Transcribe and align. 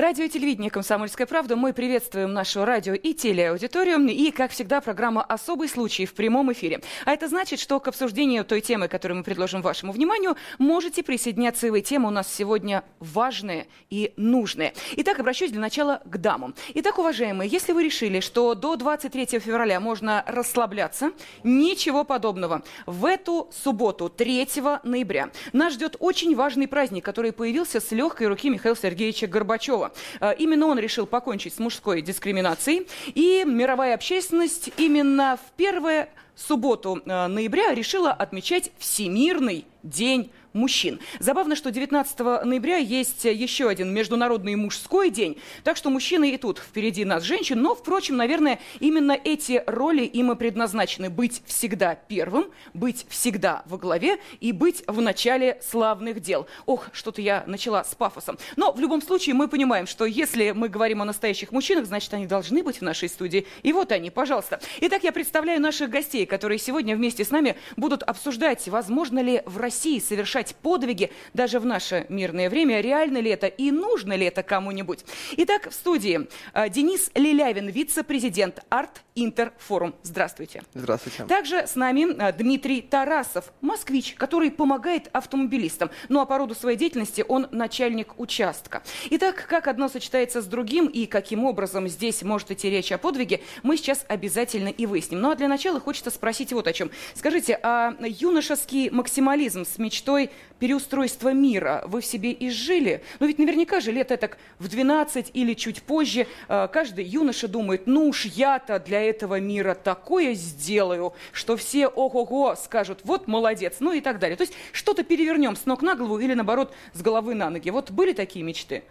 Радио 0.00 0.24
и 0.24 0.30
телевидение 0.30 0.70
«Комсомольская 0.70 1.26
правда». 1.26 1.56
Мы 1.56 1.74
приветствуем 1.74 2.32
нашу 2.32 2.64
радио 2.64 2.94
и 2.94 3.12
телеаудиторию. 3.12 3.98
И, 4.08 4.30
как 4.30 4.50
всегда, 4.50 4.80
программа 4.80 5.22
«Особый 5.22 5.68
случай» 5.68 6.06
в 6.06 6.14
прямом 6.14 6.50
эфире. 6.54 6.80
А 7.04 7.12
это 7.12 7.28
значит, 7.28 7.60
что 7.60 7.78
к 7.80 7.88
обсуждению 7.88 8.46
той 8.46 8.62
темы, 8.62 8.88
которую 8.88 9.18
мы 9.18 9.24
предложим 9.24 9.60
вашему 9.60 9.92
вниманию, 9.92 10.36
можете 10.58 11.02
присоединяться 11.02 11.66
и 11.66 11.70
вы. 11.70 11.82
Темы 11.82 12.08
у 12.08 12.10
нас 12.10 12.32
сегодня 12.32 12.82
важные 12.98 13.66
и 13.90 14.14
нужные. 14.16 14.72
Итак, 14.96 15.18
обращусь 15.18 15.50
для 15.50 15.60
начала 15.60 16.00
к 16.06 16.16
дамам. 16.16 16.54
Итак, 16.72 16.98
уважаемые, 16.98 17.50
если 17.50 17.72
вы 17.72 17.84
решили, 17.84 18.20
что 18.20 18.54
до 18.54 18.76
23 18.76 19.38
февраля 19.38 19.80
можно 19.80 20.24
расслабляться, 20.26 21.12
ничего 21.44 22.04
подобного. 22.04 22.62
В 22.86 23.04
эту 23.04 23.50
субботу, 23.52 24.08
3 24.08 24.48
ноября, 24.82 25.28
нас 25.52 25.74
ждет 25.74 25.96
очень 25.98 26.34
важный 26.34 26.68
праздник, 26.68 27.04
который 27.04 27.32
появился 27.32 27.80
с 27.80 27.90
легкой 27.90 28.28
руки 28.28 28.48
Михаила 28.48 28.78
Сергеевича 28.78 29.26
Горбачева. 29.26 29.89
Э, 30.20 30.34
именно 30.38 30.66
он 30.66 30.78
решил 30.78 31.06
покончить 31.06 31.54
с 31.54 31.58
мужской 31.58 32.02
дискриминацией. 32.02 32.86
И 33.14 33.44
мировая 33.46 33.94
общественность 33.94 34.70
именно 34.76 35.36
в 35.36 35.52
первое 35.56 36.08
субботу 36.34 37.00
э, 37.04 37.26
ноября 37.26 37.74
решила 37.74 38.12
отмечать 38.12 38.72
Всемирный 38.78 39.66
день 39.82 40.30
мужчин. 40.52 41.00
Забавно, 41.18 41.56
что 41.56 41.70
19 41.70 42.18
ноября 42.44 42.76
есть 42.76 43.24
еще 43.24 43.68
один 43.68 43.92
международный 43.92 44.56
мужской 44.56 45.10
день, 45.10 45.38
так 45.64 45.76
что 45.76 45.90
мужчины 45.90 46.30
и 46.30 46.36
тут 46.36 46.58
впереди 46.58 47.04
нас 47.04 47.22
женщин, 47.22 47.60
но, 47.60 47.74
впрочем, 47.74 48.16
наверное, 48.16 48.58
именно 48.80 49.12
эти 49.12 49.62
роли 49.66 50.02
им 50.02 50.32
и 50.32 50.36
предназначены 50.36 51.10
быть 51.10 51.42
всегда 51.46 51.94
первым, 51.94 52.46
быть 52.74 53.06
всегда 53.08 53.62
во 53.66 53.78
главе 53.78 54.18
и 54.40 54.52
быть 54.52 54.82
в 54.86 55.00
начале 55.00 55.60
славных 55.68 56.20
дел. 56.20 56.46
Ох, 56.66 56.88
что-то 56.92 57.20
я 57.20 57.44
начала 57.46 57.84
с 57.84 57.94
пафосом. 57.94 58.38
Но 58.56 58.72
в 58.72 58.80
любом 58.80 59.02
случае 59.02 59.34
мы 59.34 59.48
понимаем, 59.48 59.86
что 59.86 60.04
если 60.06 60.52
мы 60.52 60.68
говорим 60.68 61.02
о 61.02 61.04
настоящих 61.04 61.52
мужчинах, 61.52 61.86
значит, 61.86 62.12
они 62.14 62.26
должны 62.26 62.62
быть 62.62 62.78
в 62.78 62.82
нашей 62.82 63.08
студии. 63.08 63.46
И 63.62 63.72
вот 63.72 63.92
они, 63.92 64.10
пожалуйста. 64.10 64.60
Итак, 64.80 65.04
я 65.04 65.12
представляю 65.12 65.60
наших 65.60 65.90
гостей, 65.90 66.26
которые 66.26 66.58
сегодня 66.58 66.96
вместе 66.96 67.24
с 67.24 67.30
нами 67.30 67.56
будут 67.76 68.02
обсуждать, 68.02 68.66
возможно 68.68 69.20
ли 69.20 69.42
в 69.46 69.58
России 69.58 69.98
совершать 69.98 70.39
совершать 70.40 70.56
подвиги 70.56 71.10
даже 71.34 71.58
в 71.58 71.66
наше 71.66 72.06
мирное 72.08 72.48
время. 72.48 72.80
Реально 72.80 73.18
ли 73.18 73.30
это 73.30 73.46
и 73.46 73.70
нужно 73.70 74.14
ли 74.14 74.26
это 74.26 74.42
кому-нибудь? 74.42 75.04
Итак, 75.36 75.70
в 75.70 75.74
студии 75.74 76.28
э, 76.54 76.68
Денис 76.68 77.10
Лилявин, 77.14 77.68
вице-президент 77.68 78.60
Арт 78.68 79.02
Интер 79.14 79.52
Форум. 79.58 79.94
Здравствуйте. 80.02 80.62
Здравствуйте. 80.74 81.24
Также 81.24 81.66
с 81.66 81.76
нами 81.76 82.16
э, 82.18 82.32
Дмитрий 82.32 82.80
Тарасов, 82.80 83.52
москвич, 83.60 84.14
который 84.14 84.50
помогает 84.50 85.08
автомобилистам. 85.12 85.90
Ну 86.08 86.20
а 86.20 86.26
по 86.26 86.38
роду 86.38 86.54
своей 86.54 86.78
деятельности 86.78 87.24
он 87.26 87.48
начальник 87.50 88.18
участка. 88.18 88.82
Итак, 89.10 89.46
как 89.48 89.68
одно 89.68 89.88
сочетается 89.88 90.40
с 90.40 90.46
другим 90.46 90.86
и 90.86 91.06
каким 91.06 91.44
образом 91.44 91.88
здесь 91.88 92.22
может 92.22 92.50
идти 92.50 92.70
речь 92.70 92.92
о 92.92 92.98
подвиге, 92.98 93.40
мы 93.62 93.76
сейчас 93.76 94.04
обязательно 94.08 94.68
и 94.68 94.86
выясним. 94.86 95.20
Ну 95.20 95.30
а 95.30 95.34
для 95.34 95.48
начала 95.48 95.80
хочется 95.80 96.10
спросить 96.10 96.52
вот 96.52 96.66
о 96.66 96.72
чем. 96.72 96.90
Скажите, 97.14 97.58
а 97.62 97.94
юношеский 98.00 98.90
максимализм 98.90 99.64
с 99.64 99.78
мечтой 99.78 100.29
переустройства 100.58 101.32
мира 101.32 101.82
вы 101.86 102.00
в 102.00 102.06
себе 102.06 102.36
изжили? 102.38 103.02
Ну 103.18 103.26
ведь 103.26 103.38
наверняка 103.38 103.80
же 103.80 103.92
лет 103.92 104.08
так 104.08 104.38
в 104.58 104.68
12 104.68 105.30
или 105.34 105.54
чуть 105.54 105.82
позже 105.82 106.26
э, 106.48 106.68
каждый 106.72 107.04
юноша 107.04 107.48
думает, 107.48 107.86
ну 107.86 108.08
уж 108.08 108.24
я-то 108.24 108.78
для 108.78 109.00
этого 109.02 109.40
мира 109.40 109.74
такое 109.74 110.34
сделаю, 110.34 111.14
что 111.32 111.56
все 111.56 111.86
ого-го 111.88 112.54
скажут, 112.56 113.00
вот 113.04 113.26
молодец, 113.26 113.76
ну 113.80 113.92
и 113.92 114.00
так 114.00 114.18
далее. 114.18 114.36
То 114.36 114.42
есть 114.42 114.54
что-то 114.72 115.02
перевернем 115.02 115.56
с 115.56 115.66
ног 115.66 115.82
на 115.82 115.94
голову 115.94 116.18
или 116.18 116.34
наоборот 116.34 116.72
с 116.92 117.02
головы 117.02 117.34
на 117.34 117.50
ноги. 117.50 117.70
Вот 117.70 117.90
были 117.90 118.12
такие 118.12 118.44
мечты? 118.44 118.82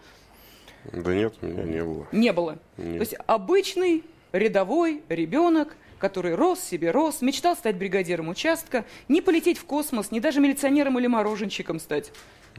Да 0.92 1.14
нет, 1.14 1.34
у 1.42 1.46
меня 1.46 1.64
не 1.64 1.84
было. 1.84 2.08
Не 2.12 2.34
было? 2.34 2.58
Нет. 2.78 2.98
То 2.98 3.02
есть 3.02 3.16
обычный 3.28 4.04
рядовой 4.32 5.04
ребенок– 5.10 5.76
который 6.00 6.34
рос 6.34 6.60
себе, 6.60 6.92
рос, 6.92 7.22
мечтал 7.22 7.56
стать 7.56 7.76
бригадиром 7.76 8.30
участка, 8.30 8.86
не 9.08 9.22
полететь 9.22 9.58
в 9.58 9.66
космос, 9.66 10.12
не 10.12 10.20
даже 10.20 10.40
милиционером 10.40 10.98
или 10.98 11.08
мороженщиком 11.08 11.80
стать? 11.80 12.12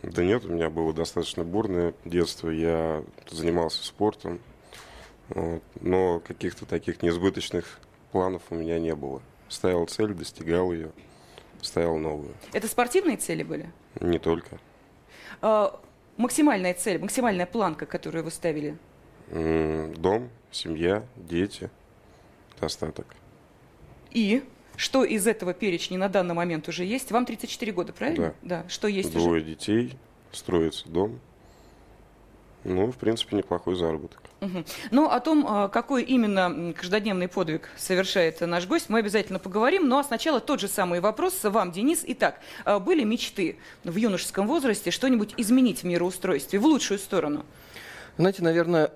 Да 0.03 0.23
нет, 0.25 0.45
у 0.45 0.53
меня 0.53 0.71
было 0.71 0.93
достаточно 0.93 1.43
бурное 1.43 1.95
детство. 2.05 2.49
Я 2.49 3.03
занимался 3.28 3.84
спортом, 3.84 4.41
но 5.81 6.21
каких-то 6.21 6.67
таких 6.67 7.03
несбыточных 7.03 7.81
планов 8.12 8.43
у 8.51 8.55
меня 8.55 8.78
не 8.78 8.95
было. 8.95 9.21
Ставил 9.49 9.87
цель, 9.87 10.15
достигал 10.15 10.72
ее, 10.72 10.93
ставил 11.61 11.99
новую. 11.99 12.34
Это 12.53 12.69
спортивные 12.69 13.17
цели 13.17 13.43
были? 13.43 13.71
Не 14.01 14.19
только. 14.19 14.59
А, 15.43 15.81
максимальная 16.17 16.75
цель, 16.75 17.01
максимальная 17.01 17.47
планка, 17.47 17.84
которую 17.87 18.25
вы 18.25 18.31
ставили? 18.31 18.78
Дом, 19.28 20.31
семья, 20.51 21.05
дети, 21.17 21.71
достаток. 22.61 23.07
И 24.10 24.43
что 24.76 25.04
из 25.04 25.26
этого 25.26 25.53
перечня 25.53 25.98
на 25.98 26.09
данный 26.09 26.34
момент 26.34 26.69
уже 26.69 26.84
есть? 26.84 27.10
Вам 27.12 27.26
34 27.26 27.72
года, 27.72 27.93
правильно? 27.93 28.34
Да. 28.43 28.62
да. 28.62 28.69
Что 28.69 28.88
есть 28.88 29.12
Двое 29.12 29.43
уже? 29.43 29.43
детей, 29.43 29.97
строится 30.32 30.88
дом. 30.88 31.21
Ну, 32.65 32.93
в 32.93 32.97
принципе, 32.97 33.37
неплохой 33.37 33.75
заработок. 33.75 34.21
Угу. 34.43 34.65
Ну, 34.91 35.09
о 35.09 35.21
том, 35.21 35.47
а, 35.48 35.69
какой 35.69 36.03
именно 36.03 36.75
каждодневный 36.75 37.28
подвиг 37.28 37.71
совершает 37.76 38.41
наш 38.43 38.66
гость, 38.66 38.88
мы 38.88 38.98
обязательно 38.98 39.38
поговорим. 39.38 39.88
Ну, 39.88 39.98
а 39.98 40.04
сначала 40.04 40.41
тот 40.41 40.60
же 40.60 40.69
самый 40.69 41.00
вопрос 41.00 41.42
вам, 41.42 41.72
Денис. 41.72 42.03
Итак, 42.06 42.41
а, 42.65 42.78
были 42.78 43.03
мечты 43.04 43.56
в 43.84 43.97
юношеском 43.97 44.47
возрасте 44.47 44.91
что-нибудь 44.91 45.34
изменить 45.38 45.82
в 45.82 45.84
мироустройстве 45.84 46.59
в 46.59 46.66
лучшую 46.66 46.98
сторону? 46.98 47.47
Знаете, 48.19 48.42
наверное, 48.42 48.92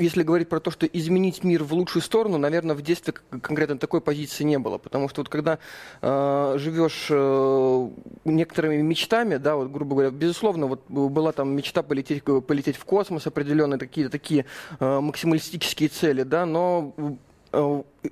если 0.00 0.22
говорить 0.22 0.48
про 0.48 0.60
то, 0.60 0.70
что 0.70 0.86
изменить 0.86 1.44
мир 1.44 1.64
в 1.64 1.72
лучшую 1.72 2.02
сторону, 2.02 2.38
наверное, 2.38 2.74
в 2.74 2.82
детстве 2.82 3.12
конкретно 3.12 3.78
такой 3.78 4.00
позиции 4.00 4.44
не 4.44 4.58
было. 4.58 4.78
Потому 4.78 5.08
что 5.08 5.20
вот 5.20 5.28
когда 5.28 5.58
э, 6.02 6.54
живешь 6.58 7.08
э, 7.10 7.88
некоторыми 8.24 8.82
мечтами, 8.82 9.36
да, 9.36 9.56
вот, 9.56 9.70
грубо 9.70 9.94
говоря, 9.94 10.10
безусловно, 10.10 10.66
вот 10.66 10.88
была 10.88 11.32
там 11.32 11.54
мечта 11.54 11.82
полететь, 11.82 12.24
полететь 12.24 12.76
в 12.76 12.84
космос, 12.84 13.26
определенные 13.26 13.78
такие, 13.78 14.08
такие 14.08 14.46
э, 14.78 15.00
максималистические 15.00 15.88
цели, 15.88 16.22
да, 16.22 16.46
но 16.46 16.94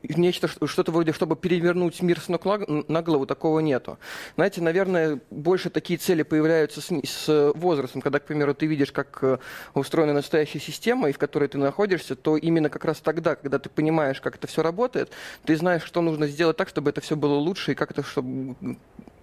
нечто, 0.03 0.49
что-то 0.49 0.93
вроде, 0.93 1.13
чтобы 1.13 1.37
перевернуть 1.37 2.03
мир 2.03 2.21
с 2.21 2.29
ног 2.29 2.45
на 2.89 3.03
голову, 3.03 3.27
такого 3.27 3.61
нету. 3.61 3.99
Знаете, 4.35 4.61
наверное, 4.61 5.21
больше 5.31 5.71
такие 5.71 5.99
цели 5.99 6.23
появляются 6.23 6.81
с, 6.81 6.91
с 7.05 7.53
возрастом, 7.55 8.01
когда, 8.01 8.19
к 8.19 8.25
примеру, 8.25 8.55
ты 8.55 8.67
видишь, 8.67 8.93
как 8.93 9.19
э, 9.23 9.39
устроена 9.75 10.13
настоящая 10.13 10.61
система, 10.61 11.09
и 11.09 11.13
в 11.13 11.19
которой 11.19 11.49
ты 11.49 11.59
находишься, 11.59 12.17
то 12.17 12.37
именно 12.37 12.69
как 12.69 12.85
раз 12.85 13.01
тогда, 13.01 13.37
когда 13.37 13.59
ты 13.59 13.69
понимаешь, 13.69 14.21
как 14.21 14.37
это 14.37 14.47
все 14.47 14.63
работает, 14.63 15.11
ты 15.45 15.57
знаешь, 15.57 15.85
что 15.85 16.03
нужно 16.03 16.27
сделать 16.27 16.57
так, 16.57 16.69
чтобы 16.69 16.91
это 16.91 17.01
все 17.01 17.17
было 17.17 17.35
лучше, 17.35 17.73
и 17.73 17.75
как 17.75 17.91
это, 17.91 18.03
чтобы 18.03 18.57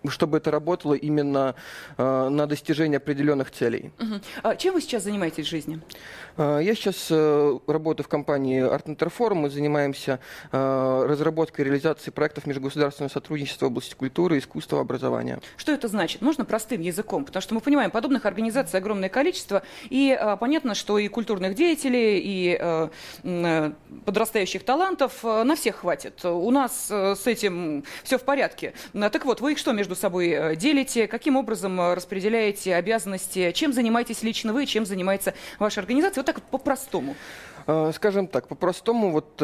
чтобы 0.09 0.37
это 0.37 0.51
работало 0.51 0.93
именно 0.93 1.55
э, 1.97 2.29
на 2.29 2.47
достижение 2.47 2.97
определенных 2.97 3.51
целей. 3.51 3.91
Угу. 3.99 4.21
А 4.43 4.55
чем 4.55 4.73
вы 4.73 4.81
сейчас 4.81 5.03
занимаетесь 5.03 5.45
в 5.45 5.49
жизни? 5.49 5.81
Э, 6.37 6.59
я 6.61 6.75
сейчас 6.75 7.07
э, 7.09 7.59
работаю 7.67 8.05
в 8.05 8.07
компании 8.07 8.63
Art 8.63 8.85
Interforum. 8.85 9.35
Мы 9.35 9.49
занимаемся 9.49 10.19
э, 10.51 11.05
разработкой 11.07 11.65
и 11.65 11.67
реализацией 11.67 12.13
проектов 12.13 12.45
межгосударственного 12.45 13.11
сотрудничества 13.11 13.65
в 13.65 13.69
области 13.69 13.95
культуры, 13.95 14.37
искусства, 14.37 14.81
образования. 14.81 15.39
Что 15.57 15.71
это 15.71 15.87
значит? 15.87 16.21
Можно 16.21 16.45
простым 16.45 16.81
языком? 16.81 17.25
Потому 17.25 17.41
что 17.41 17.53
мы 17.55 17.61
понимаем, 17.61 17.91
подобных 17.91 18.25
организаций 18.25 18.79
огромное 18.79 19.09
количество. 19.09 19.63
И 19.89 20.17
э, 20.19 20.37
понятно, 20.37 20.75
что 20.75 20.97
и 20.97 21.07
культурных 21.07 21.55
деятелей, 21.55 22.19
и 22.19 22.57
э, 22.59 22.89
э, 23.23 23.71
подрастающих 24.05 24.63
талантов 24.63 25.23
э, 25.23 25.43
на 25.43 25.55
всех 25.55 25.77
хватит. 25.77 26.23
У 26.23 26.51
нас 26.51 26.87
э, 26.89 27.15
с 27.15 27.27
этим 27.27 27.83
все 28.03 28.17
в 28.17 28.23
порядке. 28.23 28.73
Так 28.93 29.25
вот, 29.25 29.41
вы 29.41 29.53
их 29.53 29.57
что 29.57 29.71
между 29.71 29.94
между 29.95 30.01
собой 30.01 30.29
э, 30.29 30.55
делите, 30.55 31.07
каким 31.07 31.37
образом 31.37 31.79
э, 31.79 31.93
распределяете 31.93 32.75
обязанности, 32.75 33.51
чем 33.51 33.73
занимаетесь 33.73 34.23
лично 34.23 34.53
вы, 34.53 34.65
чем 34.65 34.85
занимается 34.85 35.33
ваша 35.59 35.81
организация, 35.81 36.21
вот 36.21 36.25
так 36.25 36.35
вот 36.35 36.43
по-простому. 36.45 37.15
Э, 37.67 37.91
скажем 37.95 38.27
так, 38.27 38.47
по-простому, 38.47 39.11
вот 39.11 39.41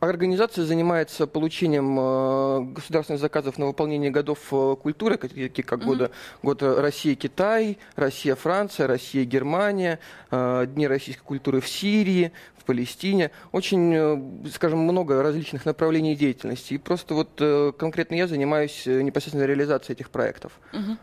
Организация 0.00 0.64
занимается 0.64 1.26
получением 1.26 2.74
государственных 2.74 3.20
заказов 3.20 3.58
на 3.58 3.66
выполнение 3.66 4.10
годов 4.10 4.38
культуры, 4.82 5.16
такие 5.16 5.48
как 5.48 5.84
года, 5.84 6.10
год 6.42 6.62
Россия-Китай, 6.62 7.78
Россия-Франция, 7.96 8.86
Россия-Германия, 8.86 10.00
Дни 10.30 10.86
российской 10.86 11.24
культуры 11.24 11.60
в 11.60 11.68
Сирии, 11.68 12.32
Палестине. 12.68 13.30
Очень, 13.50 13.94
э, 13.94 14.50
скажем, 14.52 14.80
много 14.80 15.22
различных 15.22 15.64
направлений 15.64 16.14
деятельности. 16.14 16.74
И 16.74 16.78
просто 16.78 17.14
вот 17.14 17.30
э, 17.38 17.72
конкретно 17.78 18.14
я 18.14 18.26
занимаюсь 18.26 18.86
э, 18.86 19.00
непосредственно 19.00 19.46
реализацией 19.46 19.94
этих 19.94 20.10
проектов. 20.10 20.52
Угу. 20.74 20.98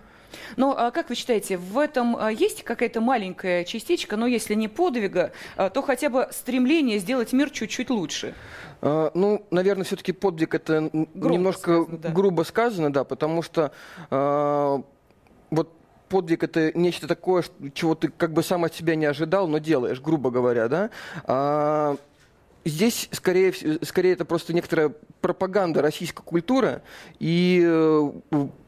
Но 0.57 0.75
а 0.77 0.91
как 0.91 1.09
вы 1.09 1.15
считаете, 1.15 1.57
в 1.57 1.77
этом 1.77 2.15
а, 2.17 2.31
есть 2.31 2.63
какая-то 2.63 3.01
маленькая 3.01 3.63
частичка, 3.63 4.17
но 4.17 4.27
если 4.27 4.53
не 4.53 4.67
подвига, 4.67 5.31
а, 5.55 5.69
то 5.69 5.81
хотя 5.81 6.09
бы 6.09 6.27
стремление 6.31 6.99
сделать 6.99 7.33
мир 7.33 7.49
чуть-чуть 7.49 7.89
лучше? 7.89 8.33
Ну, 8.81 9.47
наверное, 9.49 9.83
все-таки 9.83 10.11
подвиг 10.11 10.53
это 10.53 10.89
грубо 10.91 11.33
немножко 11.33 11.61
сказано, 11.61 11.97
да. 11.97 12.09
грубо 12.09 12.43
сказано, 12.43 12.93
да, 12.93 13.03
потому 13.03 13.41
что 13.41 13.71
э, 14.11 14.81
вот 15.49 15.71
подвиг 16.09 16.43
это 16.43 16.77
нечто 16.77 17.07
такое, 17.07 17.43
чего 17.73 17.95
ты 17.95 18.09
как 18.09 18.33
бы 18.33 18.43
сам 18.43 18.63
от 18.63 18.75
себя 18.75 18.95
не 18.95 19.05
ожидал, 19.05 19.47
но 19.47 19.57
делаешь, 19.57 20.01
грубо 20.01 20.29
говоря, 20.29 20.67
да. 20.67 20.89
А, 21.23 21.97
здесь 22.65 23.07
скорее, 23.11 23.53
скорее 23.83 24.13
это 24.13 24.25
просто 24.25 24.53
некоторая 24.53 24.91
пропаганда 25.21 25.81
российской 25.81 26.23
культуры 26.23 26.81
и, 27.19 27.63
э, 27.65 28.11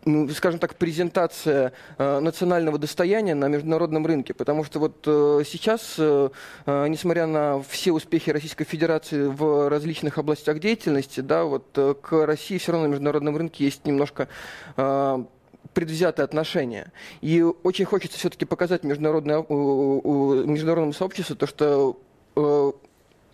ну, 0.06 0.30
скажем 0.30 0.60
так, 0.60 0.76
презентация 0.76 1.74
э, 1.98 2.20
национального 2.20 2.78
достояния 2.78 3.36
на 3.36 3.48
международном 3.48 4.06
рынке. 4.06 4.34
Потому 4.34 4.64
что 4.64 4.80
вот 4.80 5.04
э, 5.06 5.42
сейчас, 5.46 5.98
несмотря 5.98 7.26
на 7.26 7.62
все 7.64 7.92
успехи 7.92 8.30
Российской 8.30 8.66
Федерации 8.66 9.28
в 9.28 9.70
различных 9.70 10.18
областях 10.18 10.60
деятельности, 10.60 11.22
да, 11.22 11.44
вот 11.44 11.66
к 11.74 12.26
России 12.26 12.58
все 12.58 12.74
равно 12.74 12.88
на 12.88 12.92
международном 12.92 13.36
рынке 13.36 13.66
есть 13.66 13.86
немножко 13.86 14.28
предвзятое 15.74 16.26
отношение. 16.26 16.92
И 17.22 17.42
очень 17.42 17.86
хочется 17.86 18.18
все-таки 18.18 18.46
показать 18.46 18.84
международному 18.84 20.94
сообществу 20.94 21.36
то, 21.36 21.48
что 21.48 22.00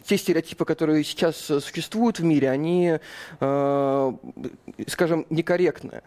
те 0.06 0.18
стереотипы, 0.18 0.66
которые 0.66 1.04
сейчас 1.04 1.50
э, 1.50 1.60
существуют 1.60 2.20
в 2.20 2.24
мире, 2.24 2.50
они, 2.50 3.00
э, 3.40 4.12
скажем, 4.88 5.26
некорректны. 5.30 6.02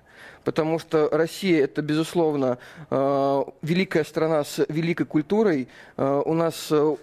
Потому 0.45 0.79
что 0.79 1.09
Россия 1.11 1.65
это, 1.65 1.83
безусловно, 1.83 2.59
э, 2.91 3.45
великая 3.63 4.05
страна 4.05 4.45
с 4.45 4.65
великой 4.69 5.07
культурой. 5.07 5.69
Э, 5.97 6.23
у 6.25 6.35
нас 6.35 6.69
э, 6.71 6.97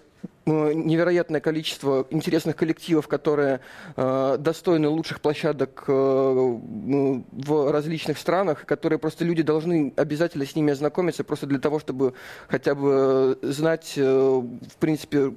невероятное 0.46 1.42
количество 1.42 2.06
интересных 2.10 2.56
коллективов, 2.56 3.08
которые 3.08 3.62
э, 3.96 4.38
достойны 4.40 4.88
лучших 4.88 5.22
площадок 5.22 5.86
э, 5.88 5.92
в 5.92 7.72
различных 7.72 8.18
странах, 8.18 8.66
которые 8.66 9.00
просто 9.00 9.26
люди 9.26 9.42
должны 9.42 9.94
обязательно 9.96 10.46
с 10.46 10.56
ними 10.56 10.74
ознакомиться, 10.74 11.24
просто 11.24 11.46
для 11.46 11.60
того, 11.60 11.80
чтобы 11.80 12.14
хотя 12.48 12.76
бы 12.76 13.38
знать, 13.42 13.94
э, 13.96 14.04
в 14.04 14.78
принципе, 14.80 15.34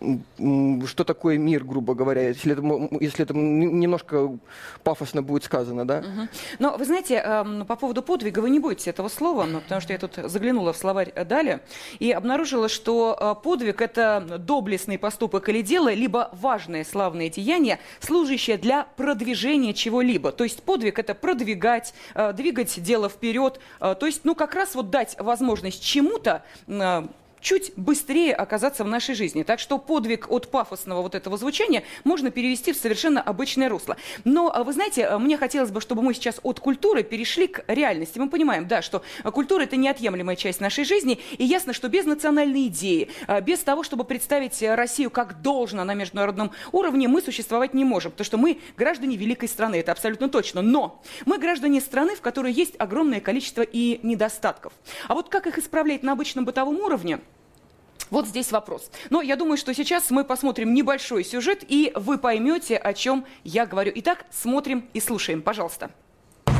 что 0.00 1.04
такое 1.04 1.38
мир, 1.38 1.64
грубо 1.64 1.94
говоря, 1.94 2.28
если 2.28 2.52
это, 2.52 2.98
если 3.00 3.24
это 3.24 3.34
немножко 3.34 4.38
пафосно 4.84 5.22
будет 5.22 5.44
сказано, 5.44 5.86
да? 5.86 5.98
Угу. 5.98 6.28
Но 6.60 6.76
вы 6.76 6.84
знаете, 6.84 7.16
эм, 7.16 7.66
по 7.66 7.76
поводу 7.76 8.02
подвига 8.02 8.38
вы 8.38 8.50
не 8.50 8.60
боитесь 8.60 8.86
этого 8.86 9.08
слова, 9.08 9.46
потому 9.46 9.80
что 9.80 9.92
я 9.92 9.98
тут 9.98 10.18
заглянула 10.24 10.72
в 10.72 10.76
словарь 10.76 11.12
Дали 11.24 11.60
и 11.98 12.12
обнаружила, 12.12 12.68
что 12.68 13.16
э, 13.18 13.42
подвиг– 13.42 13.80
это 13.82 14.38
доблестный 14.38 14.98
поступок 14.98 15.48
или 15.48 15.62
дело, 15.62 15.92
либо 15.92 16.30
важное 16.32 16.84
славное 16.84 17.28
деяние, 17.28 17.80
служащее 18.00 18.56
для 18.56 18.84
продвижения 18.96 19.74
чего-либо. 19.74 20.30
То 20.30 20.44
есть 20.44 20.62
подвиг– 20.62 20.98
это 21.00 21.14
продвигать, 21.14 21.92
э, 22.14 22.32
двигать 22.32 22.80
дело 22.82 23.08
вперед, 23.08 23.58
э, 23.80 23.96
то 23.98 24.06
есть, 24.06 24.20
ну, 24.24 24.34
как 24.36 24.54
раз 24.54 24.74
вот 24.74 24.90
дать 24.90 25.16
возможность 25.18 25.82
чему-то 25.82 26.44
чуть 27.40 27.72
быстрее 27.76 28.34
оказаться 28.34 28.84
в 28.84 28.88
нашей 28.88 29.14
жизни. 29.14 29.42
Так 29.42 29.60
что 29.60 29.78
подвиг 29.78 30.30
от 30.30 30.50
пафосного 30.50 31.02
вот 31.02 31.14
этого 31.14 31.36
звучания 31.36 31.84
можно 32.04 32.30
перевести 32.30 32.72
в 32.72 32.76
совершенно 32.76 33.20
обычное 33.20 33.68
русло. 33.68 33.96
Но, 34.24 34.50
а, 34.54 34.64
вы 34.64 34.72
знаете, 34.72 35.06
а, 35.06 35.18
мне 35.18 35.36
хотелось 35.36 35.70
бы, 35.70 35.80
чтобы 35.80 36.02
мы 36.02 36.14
сейчас 36.14 36.40
от 36.42 36.60
культуры 36.60 37.02
перешли 37.02 37.48
к 37.48 37.64
реальности. 37.68 38.18
Мы 38.18 38.28
понимаем, 38.28 38.66
да, 38.66 38.82
что 38.82 39.02
культура– 39.32 39.62
это 39.64 39.76
неотъемлемая 39.76 40.36
часть 40.36 40.60
нашей 40.60 40.84
жизни, 40.84 41.20
и 41.36 41.44
ясно, 41.44 41.72
что 41.72 41.88
без 41.88 42.04
национальной 42.04 42.66
идеи, 42.68 43.08
а, 43.26 43.40
без 43.40 43.60
того, 43.60 43.82
чтобы 43.82 44.04
представить 44.04 44.62
Россию 44.62 45.10
как 45.10 45.42
должно 45.42 45.84
на 45.84 45.94
международном 45.94 46.52
уровне, 46.72 47.08
мы 47.08 47.22
существовать 47.22 47.74
не 47.74 47.84
можем, 47.84 48.12
потому 48.12 48.24
что 48.24 48.36
мы 48.36 48.58
граждане 48.76 49.16
великой 49.16 49.48
страны, 49.48 49.76
это 49.76 49.92
абсолютно 49.92 50.28
точно. 50.28 50.62
Но 50.62 51.02
мы 51.26 51.38
граждане 51.38 51.80
страны, 51.80 52.14
в 52.14 52.20
которой 52.20 52.52
есть 52.52 52.74
огромное 52.78 53.20
количество 53.20 53.62
и 53.62 54.00
недостатков. 54.02 54.72
А 55.06 55.14
вот 55.14 55.28
как 55.28 55.46
их 55.46 55.58
исправлять 55.58 56.02
на 56.02 56.12
обычном 56.12 56.44
бытовом 56.44 56.78
уровне– 56.80 57.20
вот 58.10 58.26
здесь 58.26 58.52
вопрос. 58.52 58.90
Но 59.10 59.22
я 59.22 59.36
думаю, 59.36 59.56
что 59.56 59.74
сейчас 59.74 60.10
мы 60.10 60.24
посмотрим 60.24 60.74
небольшой 60.74 61.24
сюжет, 61.24 61.64
и 61.66 61.92
вы 61.94 62.18
поймете, 62.18 62.76
о 62.76 62.92
чем 62.94 63.24
я 63.44 63.66
говорю. 63.66 63.92
Итак, 63.96 64.26
смотрим 64.30 64.88
и 64.92 65.00
слушаем, 65.00 65.42
пожалуйста. 65.42 65.90
Про 66.44 66.52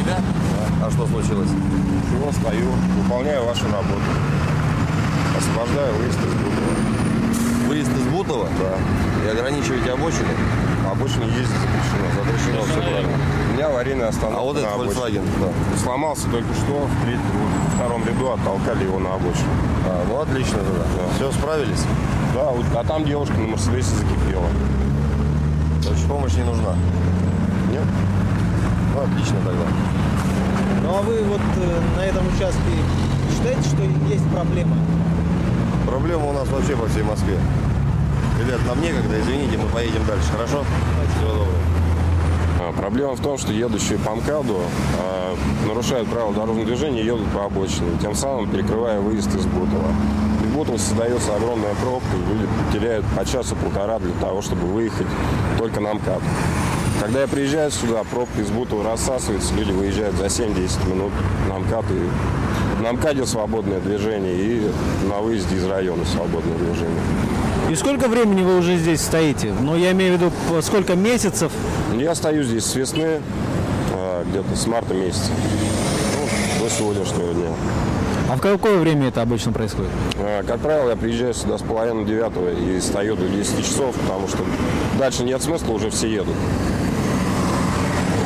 тебя? 0.00 0.18
А 0.84 0.90
что 0.90 1.06
случилось? 1.06 1.50
Чего 2.10 2.32
стою, 2.32 2.70
выполняю 3.02 3.44
вашу 3.44 3.64
работу. 3.66 4.02
Освобождаю 5.36 5.94
выезд 5.94 6.18
из 6.18 6.34
Бутова. 6.34 6.74
Выезд 7.68 7.90
из 7.90 8.04
Бутова? 8.12 8.48
Да. 8.58 8.78
И 9.24 9.28
ограничиваете 9.28 9.92
обочины? 9.92 10.34
Обочине 10.90 11.26
ездить 11.26 11.46
запрещено. 11.46 12.08
Запрещено, 12.16 12.62
все 12.64 12.80
правильно. 12.80 13.18
У 13.50 13.52
меня 13.54 13.66
аварийная 13.68 14.08
остановка 14.08 14.40
А 14.40 14.42
вот 14.42 14.56
этот 14.56 14.70
Volkswagen? 14.70 15.24
Да. 15.40 15.78
Сломался 15.78 16.28
только 16.30 16.52
что 16.54 16.86
в 16.86 17.04
третьем 17.04 17.69
втором 17.80 18.04
ряду 18.04 18.32
оттолкали 18.32 18.84
его 18.84 18.98
на 18.98 19.14
обочину. 19.14 19.48
А, 19.86 20.04
ну 20.06 20.20
отлично 20.20 20.58
тогда. 20.58 20.84
Да. 20.84 21.14
Все, 21.16 21.32
справились? 21.32 21.82
Да, 22.34 22.50
вот, 22.50 22.66
а 22.76 22.84
там 22.84 23.06
девушка 23.06 23.32
на 23.38 23.46
Мерседесе 23.46 23.94
закипела. 23.96 24.46
Значит, 25.80 26.06
помощь 26.06 26.34
не 26.34 26.44
нужна? 26.44 26.74
Нет. 27.70 27.84
Ну, 28.94 29.00
отлично 29.00 29.36
тогда. 29.46 29.64
Ну, 30.82 30.94
а 30.94 31.00
вы 31.00 31.22
вот 31.22 31.40
э, 31.40 31.80
на 31.96 32.00
этом 32.04 32.26
участке 32.26 32.60
считаете, 33.32 33.62
что 33.62 33.82
есть 34.12 34.28
проблема? 34.28 34.76
Проблема 35.86 36.26
у 36.26 36.32
нас 36.32 36.48
вообще 36.48 36.76
по 36.76 36.86
всей 36.86 37.02
Москве. 37.02 37.38
Ребят, 38.38 38.60
нам 38.66 38.80
некогда, 38.82 39.18
извините, 39.20 39.56
мы 39.56 39.68
поедем 39.70 40.04
дальше, 40.04 40.30
хорошо? 40.30 40.64
Всего 41.16 41.30
доброго. 41.30 41.79
А, 42.70 42.72
проблема 42.72 43.14
в 43.16 43.20
том, 43.20 43.36
что 43.36 43.52
едущие 43.52 43.98
по 43.98 44.14
МКАДу 44.14 44.60
э, 44.98 45.66
нарушают 45.66 46.08
правила 46.08 46.32
дорожного 46.32 46.64
движения 46.64 47.02
и 47.02 47.04
едут 47.04 47.26
по 47.32 47.44
обочине, 47.44 47.98
тем 48.00 48.14
самым 48.14 48.48
перекрывая 48.48 49.00
выезд 49.00 49.34
из 49.34 49.44
Бутова. 49.46 49.92
И 50.42 50.46
в 50.46 50.54
Бутово 50.54 50.76
создается 50.76 51.34
огромная 51.34 51.74
пробка, 51.74 52.08
и 52.14 52.32
люди 52.32 52.46
теряют 52.72 53.04
по 53.16 53.24
часу-полтора 53.24 53.98
для 53.98 54.12
того, 54.20 54.40
чтобы 54.42 54.66
выехать 54.66 55.06
только 55.58 55.80
на 55.80 55.94
МКАД. 55.94 56.22
Когда 57.00 57.22
я 57.22 57.28
приезжаю 57.28 57.70
сюда, 57.72 58.04
пробка 58.04 58.40
из 58.40 58.50
Бутова 58.50 58.84
рассасывается, 58.84 59.52
люди 59.54 59.72
выезжают 59.72 60.14
за 60.16 60.26
7-10 60.26 60.88
минут 60.88 61.12
на 61.48 61.58
МКАД, 61.58 61.86
и 61.90 62.82
на 62.82 62.92
МКАДе 62.92 63.26
свободное 63.26 63.80
движение, 63.80 64.34
и 64.36 64.70
на 65.08 65.18
выезде 65.18 65.56
из 65.56 65.66
района 65.66 66.04
свободное 66.04 66.56
движение. 66.56 67.00
И 67.70 67.76
сколько 67.76 68.08
времени 68.08 68.42
вы 68.42 68.58
уже 68.58 68.76
здесь 68.76 69.00
стоите? 69.00 69.54
Ну, 69.60 69.76
я 69.76 69.92
имею 69.92 70.16
в 70.16 70.20
виду, 70.20 70.32
сколько 70.60 70.96
месяцев? 70.96 71.52
Я 71.96 72.16
стою 72.16 72.42
здесь 72.42 72.64
с 72.64 72.74
весны, 72.74 73.20
а, 73.94 74.24
где-то 74.24 74.56
с 74.56 74.66
марта 74.66 74.92
месяца, 74.92 75.30
ну, 76.18 76.64
до 76.64 76.68
сегодняшнего 76.68 77.32
дня. 77.32 77.50
А 78.28 78.34
в 78.34 78.40
какое 78.40 78.76
время 78.78 79.06
это 79.06 79.22
обычно 79.22 79.52
происходит? 79.52 79.92
А, 80.18 80.42
как 80.42 80.58
правило, 80.58 80.90
я 80.90 80.96
приезжаю 80.96 81.32
сюда 81.32 81.58
с 81.58 81.62
половины 81.62 82.04
девятого 82.04 82.50
и 82.50 82.80
стою 82.80 83.14
до 83.14 83.28
10 83.28 83.64
часов, 83.64 83.94
потому 83.94 84.26
что 84.26 84.38
дальше 84.98 85.22
нет 85.22 85.40
смысла, 85.40 85.70
уже 85.72 85.90
все 85.90 86.12
едут. 86.12 86.34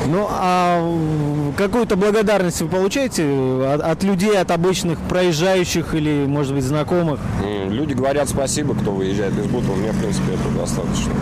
Ну, 0.06 0.26
а 0.28 1.52
какую-то 1.56 1.96
благодарность 1.96 2.60
вы 2.60 2.68
получаете 2.68 3.24
от, 3.66 3.80
от 3.80 4.02
людей, 4.02 4.36
от 4.36 4.50
обычных 4.50 4.98
проезжающих 5.00 5.94
или, 5.94 6.26
может 6.26 6.54
быть, 6.54 6.64
знакомых? 6.64 7.20
Люди 7.68 7.94
говорят 7.94 8.28
спасибо, 8.28 8.74
кто 8.74 8.92
выезжает 8.92 9.36
из 9.38 9.46
Бутова. 9.46 9.76
Мне, 9.76 9.92
в 9.92 9.98
принципе, 9.98 10.34
это 10.34 10.48
достаточно. 10.58 11.12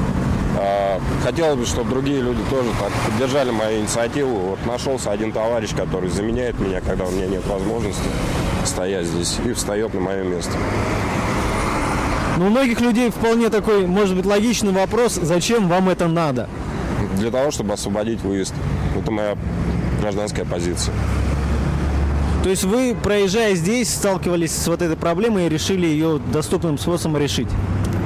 А, 0.58 1.00
хотелось 1.22 1.58
бы, 1.58 1.66
чтобы 1.66 1.90
другие 1.90 2.20
люди 2.20 2.40
тоже 2.50 2.68
так 2.80 2.90
поддержали 3.06 3.50
мою 3.50 3.80
инициативу. 3.80 4.36
Вот 4.36 4.66
нашелся 4.66 5.10
один 5.12 5.32
товарищ, 5.32 5.70
который 5.74 6.10
заменяет 6.10 6.58
меня, 6.58 6.80
когда 6.80 7.04
у 7.04 7.10
меня 7.10 7.26
нет 7.26 7.46
возможности 7.46 8.02
стоять 8.64 9.06
здесь, 9.06 9.38
и 9.44 9.52
встает 9.52 9.94
на 9.94 10.00
мое 10.00 10.24
место. 10.24 10.52
Ну, 12.36 12.46
у 12.46 12.50
многих 12.50 12.80
людей 12.80 13.10
вполне 13.10 13.50
такой, 13.50 13.86
может 13.86 14.16
быть, 14.16 14.26
логичный 14.26 14.72
вопрос, 14.72 15.14
зачем 15.14 15.68
вам 15.68 15.88
это 15.88 16.08
надо? 16.08 16.48
Для 17.16 17.30
того, 17.30 17.50
чтобы 17.50 17.74
освободить 17.74 18.20
выезд. 18.22 18.54
Это 18.98 19.10
моя 19.10 19.36
гражданская 20.00 20.44
позиция. 20.44 20.94
То 22.42 22.48
есть 22.48 22.64
вы, 22.64 22.96
проезжая 23.00 23.54
здесь, 23.54 23.94
сталкивались 23.94 24.52
с 24.52 24.66
вот 24.66 24.82
этой 24.82 24.96
проблемой 24.96 25.46
и 25.46 25.48
решили 25.48 25.86
ее 25.86 26.20
доступным 26.32 26.76
способом 26.76 27.18
решить? 27.18 27.48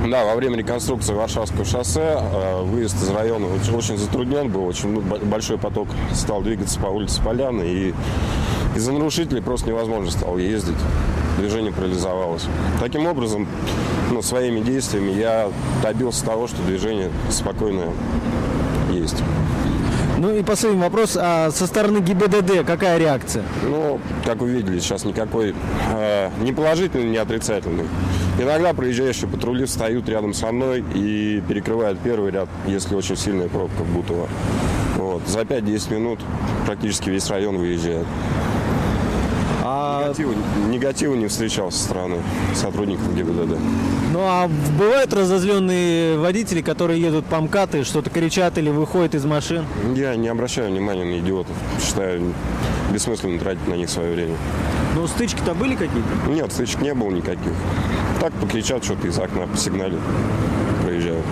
Да, 0.06 0.24
во 0.24 0.36
время 0.36 0.58
реконструкции 0.58 1.14
Варшавского 1.14 1.64
шоссе 1.64 2.18
э, 2.20 2.62
выезд 2.64 3.02
из 3.02 3.08
района 3.08 3.46
очень, 3.74 3.96
затруднен 3.96 4.48
был, 4.50 4.66
очень 4.66 5.00
большой 5.00 5.58
поток 5.58 5.88
стал 6.14 6.42
двигаться 6.42 6.78
по 6.78 6.86
улице 6.86 7.22
Поляны, 7.22 7.62
и 7.62 7.94
из-за 8.76 8.92
нарушителей 8.92 9.42
просто 9.42 9.70
невозможно 9.70 10.10
стало 10.10 10.36
ездить, 10.36 10.76
движение 11.38 11.72
парализовалось. 11.72 12.44
Таким 12.78 13.06
образом, 13.06 13.48
ну, 14.12 14.22
своими 14.22 14.60
действиями 14.60 15.12
я 15.12 15.50
добился 15.82 16.24
того, 16.24 16.46
что 16.46 16.62
движение 16.62 17.10
спокойное 17.30 17.88
есть. 19.06 19.22
Ну 20.18 20.34
и 20.34 20.42
последний 20.42 20.80
вопрос. 20.80 21.16
А 21.20 21.50
со 21.50 21.66
стороны 21.66 21.98
ГИБДД 21.98 22.64
какая 22.66 22.98
реакция? 22.98 23.44
Ну, 23.62 24.00
как 24.24 24.38
вы 24.38 24.50
видели, 24.50 24.78
сейчас 24.78 25.04
никакой 25.04 25.54
э, 25.92 26.30
ни 26.40 26.52
положительный, 26.52 27.10
ни 27.10 27.16
отрицательный. 27.16 27.84
Иногда 28.38 28.72
проезжающие 28.72 29.28
патрули 29.28 29.64
встают 29.64 30.08
рядом 30.08 30.34
со 30.34 30.52
мной 30.52 30.84
и 30.94 31.42
перекрывают 31.48 31.98
первый 32.00 32.32
ряд, 32.32 32.48
если 32.66 32.94
очень 32.94 33.16
сильная 33.16 33.48
пробка 33.48 33.82
в 33.82 33.94
Бутово. 33.94 34.28
Вот. 34.96 35.22
За 35.26 35.40
5-10 35.40 35.94
минут 35.94 36.20
практически 36.64 37.10
весь 37.10 37.28
район 37.28 37.58
выезжает. 37.58 38.06
А, 39.68 40.02
Негатива, 40.04 40.34
негатива 40.68 41.14
не 41.14 41.26
встречал 41.26 41.72
со 41.72 41.82
стороны 41.82 42.22
сотрудников 42.54 43.12
ГИБДД. 43.16 43.58
ну 44.12 44.20
а 44.20 44.48
бывают 44.78 45.12
разозленные 45.12 46.16
водители, 46.18 46.62
которые 46.62 47.00
едут 47.00 47.24
по 47.26 47.40
МКАД 47.40 47.74
и 47.74 47.82
что-то 47.82 48.08
кричат 48.10 48.58
или 48.58 48.70
выходят 48.70 49.16
из 49.16 49.24
машин? 49.24 49.64
Я 49.96 50.14
не 50.14 50.28
обращаю 50.28 50.70
внимания 50.70 51.04
на 51.04 51.18
идиотов. 51.18 51.56
Считаю 51.84 52.32
бессмысленно 52.92 53.40
тратить 53.40 53.66
на 53.66 53.74
них 53.74 53.90
свое 53.90 54.14
время. 54.14 54.36
Ну 54.94 55.08
стычки-то 55.08 55.52
были 55.54 55.74
какие-то? 55.74 56.30
Нет, 56.30 56.52
стычек 56.52 56.80
не 56.80 56.94
было 56.94 57.10
никаких. 57.10 57.52
Так 58.20 58.32
покричат 58.34 58.84
что-то 58.84 59.08
из 59.08 59.18
окна, 59.18 59.48
посигналят, 59.48 59.98
проезжают. 60.84 61.24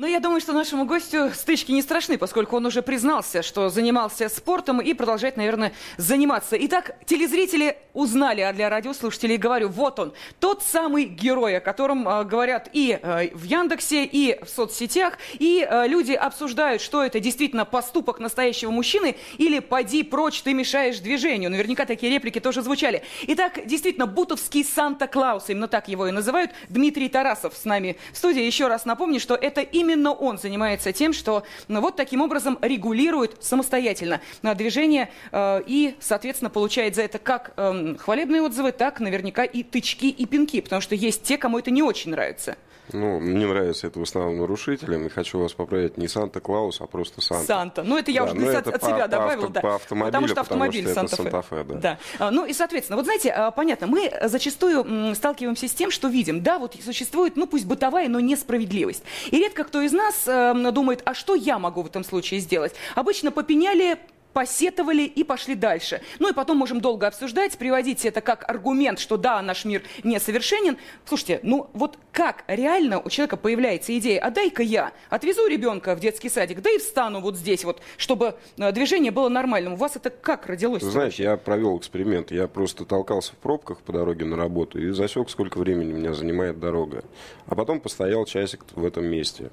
Но 0.00 0.06
я 0.06 0.20
думаю, 0.20 0.40
что 0.40 0.52
нашему 0.52 0.84
гостю 0.84 1.32
стычки 1.34 1.72
не 1.72 1.82
страшны, 1.82 2.18
поскольку 2.18 2.56
он 2.56 2.64
уже 2.64 2.82
признался, 2.82 3.42
что 3.42 3.68
занимался 3.68 4.28
спортом 4.28 4.80
и 4.80 4.94
продолжает, 4.94 5.36
наверное, 5.36 5.72
заниматься. 5.96 6.56
Итак, 6.56 6.94
телезрители 7.04 7.76
узнали, 7.94 8.42
а 8.42 8.52
для 8.52 8.68
радиослушателей 8.68 9.38
говорю, 9.38 9.70
вот 9.70 9.98
он, 9.98 10.12
тот 10.38 10.62
самый 10.62 11.06
герой, 11.06 11.56
о 11.56 11.60
котором 11.60 12.08
э, 12.08 12.22
говорят 12.22 12.70
и 12.72 12.96
э, 13.02 13.34
в 13.34 13.42
Яндексе, 13.42 14.04
и 14.04 14.40
в 14.44 14.48
соцсетях, 14.48 15.18
и 15.32 15.66
э, 15.68 15.88
люди 15.88 16.12
обсуждают, 16.12 16.80
что 16.80 17.02
это 17.02 17.18
действительно 17.18 17.64
поступок 17.64 18.20
настоящего 18.20 18.70
мужчины 18.70 19.16
или 19.36 19.58
«поди 19.58 20.04
прочь, 20.04 20.42
ты 20.42 20.54
мешаешь 20.54 21.00
движению». 21.00 21.50
Наверняка 21.50 21.86
такие 21.86 22.12
реплики 22.12 22.38
тоже 22.38 22.62
звучали. 22.62 23.02
Итак, 23.26 23.66
действительно, 23.66 24.06
бутовский 24.06 24.64
Санта-Клаус, 24.64 25.48
именно 25.48 25.66
так 25.66 25.88
его 25.88 26.06
и 26.06 26.12
называют, 26.12 26.52
Дмитрий 26.68 27.08
Тарасов 27.08 27.56
с 27.56 27.64
нами 27.64 27.96
в 28.12 28.16
студии. 28.16 28.42
Еще 28.42 28.68
раз 28.68 28.84
напомню, 28.84 29.18
что 29.18 29.34
это 29.34 29.60
именно 29.60 29.87
он 29.96 30.38
занимается 30.38 30.92
тем, 30.92 31.12
что 31.12 31.44
ну, 31.68 31.80
вот 31.80 31.96
таким 31.96 32.20
образом 32.20 32.58
регулирует 32.62 33.42
самостоятельно 33.42 34.20
на 34.42 34.54
движение 34.54 35.10
э, 35.32 35.62
и, 35.66 35.94
соответственно, 36.00 36.50
получает 36.50 36.94
за 36.94 37.02
это 37.02 37.18
как 37.18 37.52
эм, 37.56 37.96
хвалебные 37.96 38.42
отзывы, 38.42 38.72
так 38.72 39.00
наверняка 39.00 39.44
и 39.44 39.62
тычки, 39.62 40.06
и 40.06 40.26
пинки, 40.26 40.60
потому 40.60 40.82
что 40.82 40.94
есть 40.94 41.22
те, 41.22 41.38
кому 41.38 41.58
это 41.58 41.70
не 41.70 41.82
очень 41.82 42.10
нравится. 42.10 42.56
Ну, 42.92 43.20
мне 43.20 43.46
нравится 43.46 43.86
это 43.86 43.98
в 43.98 44.02
основном 44.02 44.38
нарушителям, 44.38 45.06
и 45.06 45.08
хочу 45.08 45.38
вас 45.38 45.52
поправить, 45.52 45.96
не 45.98 46.08
Санта-Клаус, 46.08 46.80
а 46.80 46.86
просто 46.86 47.20
Санта. 47.20 47.46
Санта. 47.46 47.82
Ну, 47.82 47.98
это 47.98 48.10
я 48.10 48.24
Да, 48.24 48.32
уже 48.32 48.40
ну, 48.40 48.50
от, 48.56 48.66
от 48.68 48.80
по- 48.80 48.86
себя 48.86 49.02
по 49.02 49.08
добавила, 49.08 49.44
авто- 49.46 49.52
да. 49.52 49.60
по 49.60 49.74
автомобилю, 49.74 50.06
потому 50.12 50.26
что 50.28 50.34
потому 50.36 50.62
автомобиль 50.62 50.82
что 50.82 50.90
это 51.00 51.08
Санта-Фе. 51.08 51.30
Санта-Фе, 51.30 51.64
да. 51.80 51.98
А, 52.18 52.30
Ну 52.30 52.44
и, 52.46 52.52
соответственно, 52.52 52.96
вот 52.96 53.04
знаете, 53.04 53.30
а, 53.30 53.50
понятно, 53.50 53.86
мы 53.86 54.10
зачастую 54.24 55.14
сталкиваемся 55.14 55.68
с 55.68 55.72
тем, 55.72 55.90
что 55.90 56.08
видим, 56.08 56.42
да, 56.42 56.58
вот 56.58 56.76
существует, 56.84 57.36
ну 57.36 57.46
пусть 57.46 57.66
бытовая, 57.66 58.08
но 58.08 58.20
несправедливость. 58.20 59.02
И 59.30 59.36
редко 59.38 59.64
кто 59.64 59.80
из 59.82 59.92
нас 59.92 60.24
э, 60.26 60.54
думает, 60.72 61.02
а 61.04 61.14
что 61.14 61.34
я 61.34 61.58
могу 61.58 61.82
в 61.82 61.86
этом 61.86 62.04
случае 62.04 62.40
сделать? 62.40 62.72
Обычно 62.94 63.30
попеняли 63.30 63.98
посетовали 64.32 65.02
и 65.02 65.24
пошли 65.24 65.54
дальше. 65.54 66.00
Ну 66.18 66.30
и 66.30 66.32
потом 66.32 66.58
можем 66.58 66.80
долго 66.80 67.06
обсуждать, 67.06 67.56
приводить 67.58 68.04
это 68.04 68.20
как 68.20 68.48
аргумент, 68.48 68.98
что 68.98 69.16
да, 69.16 69.40
наш 69.42 69.64
мир 69.64 69.82
несовершенен. 70.04 70.78
Слушайте, 71.04 71.40
ну 71.42 71.70
вот 71.72 71.98
как 72.12 72.44
реально 72.46 73.00
у 73.00 73.10
человека 73.10 73.36
появляется 73.36 73.96
идея, 73.98 74.20
а 74.20 74.30
дай-ка 74.30 74.62
я 74.62 74.92
отвезу 75.10 75.46
ребенка 75.46 75.94
в 75.94 76.00
детский 76.00 76.28
садик, 76.28 76.62
да 76.62 76.70
и 76.70 76.78
встану 76.78 77.20
вот 77.20 77.36
здесь 77.36 77.64
вот, 77.64 77.80
чтобы 77.96 78.34
э, 78.56 78.72
движение 78.72 79.10
было 79.10 79.28
нормальным. 79.28 79.74
У 79.74 79.76
вас 79.76 79.96
это 79.96 80.10
как 80.10 80.46
родилось? 80.46 80.82
Вы 80.82 80.90
знаете, 80.90 81.22
я 81.22 81.36
провел 81.36 81.78
эксперимент. 81.78 82.30
Я 82.30 82.48
просто 82.48 82.84
толкался 82.84 83.32
в 83.32 83.36
пробках 83.36 83.80
по 83.80 83.92
дороге 83.92 84.24
на 84.24 84.36
работу 84.36 84.78
и 84.78 84.90
засек, 84.90 85.30
сколько 85.30 85.58
времени 85.58 85.92
меня 85.92 86.12
занимает 86.12 86.58
дорога. 86.60 87.04
А 87.46 87.54
потом 87.54 87.80
постоял 87.80 88.24
часик 88.24 88.64
в 88.74 88.84
этом 88.84 89.06
месте. 89.06 89.50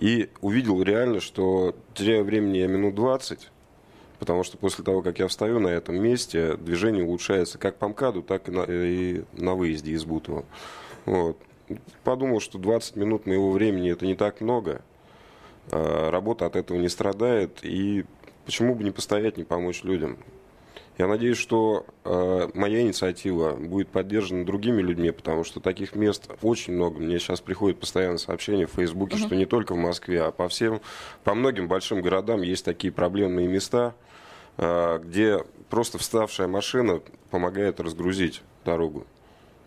И 0.00 0.28
увидел 0.40 0.82
реально, 0.82 1.20
что 1.20 1.74
теряю 1.94 2.24
времени 2.24 2.58
я 2.58 2.66
минут 2.66 2.94
20, 2.94 3.50
потому 4.18 4.42
что 4.42 4.58
после 4.58 4.84
того, 4.84 5.02
как 5.02 5.18
я 5.18 5.28
встаю 5.28 5.60
на 5.60 5.68
этом 5.68 5.96
месте, 6.00 6.56
движение 6.56 7.04
улучшается 7.04 7.58
как 7.58 7.76
по 7.76 7.88
МКАДу, 7.88 8.22
так 8.22 8.48
и 8.48 8.52
на, 8.52 8.62
и 8.62 9.22
на 9.32 9.54
выезде 9.54 9.92
из 9.92 10.04
Бутова. 10.04 10.44
Вот. 11.04 11.38
Подумал, 12.04 12.40
что 12.40 12.58
20 12.58 12.96
минут 12.96 13.26
моего 13.26 13.50
времени 13.50 13.92
это 13.92 14.06
не 14.06 14.14
так 14.14 14.40
много. 14.40 14.82
А, 15.70 16.10
Работа 16.10 16.46
от 16.46 16.56
этого 16.56 16.78
не 16.78 16.88
страдает. 16.88 17.58
И 17.62 18.04
почему 18.44 18.74
бы 18.74 18.84
не 18.84 18.90
постоять, 18.90 19.36
не 19.36 19.44
помочь 19.44 19.84
людям? 19.84 20.18
Я 20.98 21.06
надеюсь, 21.06 21.38
что 21.38 21.86
э, 22.04 22.48
моя 22.54 22.80
инициатива 22.80 23.54
будет 23.54 23.88
поддержана 23.88 24.44
другими 24.44 24.82
людьми, 24.82 25.12
потому 25.12 25.44
что 25.44 25.60
таких 25.60 25.94
мест 25.94 26.28
очень 26.42 26.72
много. 26.72 26.98
Мне 26.98 27.20
сейчас 27.20 27.40
приходят 27.40 27.78
постоянно 27.78 28.18
сообщения 28.18 28.66
в 28.66 28.72
Фейсбуке, 28.72 29.16
что 29.16 29.36
не 29.36 29.46
только 29.46 29.74
в 29.74 29.78
Москве, 29.78 30.22
а 30.22 30.32
по 30.32 30.48
всем, 30.48 30.80
по 31.22 31.34
многим 31.34 31.68
большим 31.68 32.02
городам 32.02 32.42
есть 32.42 32.64
такие 32.64 32.92
проблемные 32.92 33.46
места, 33.46 33.94
где 34.58 35.44
просто 35.70 35.98
вставшая 35.98 36.48
машина 36.48 37.00
помогает 37.30 37.80
разгрузить 37.80 38.42
дорогу. 38.64 39.06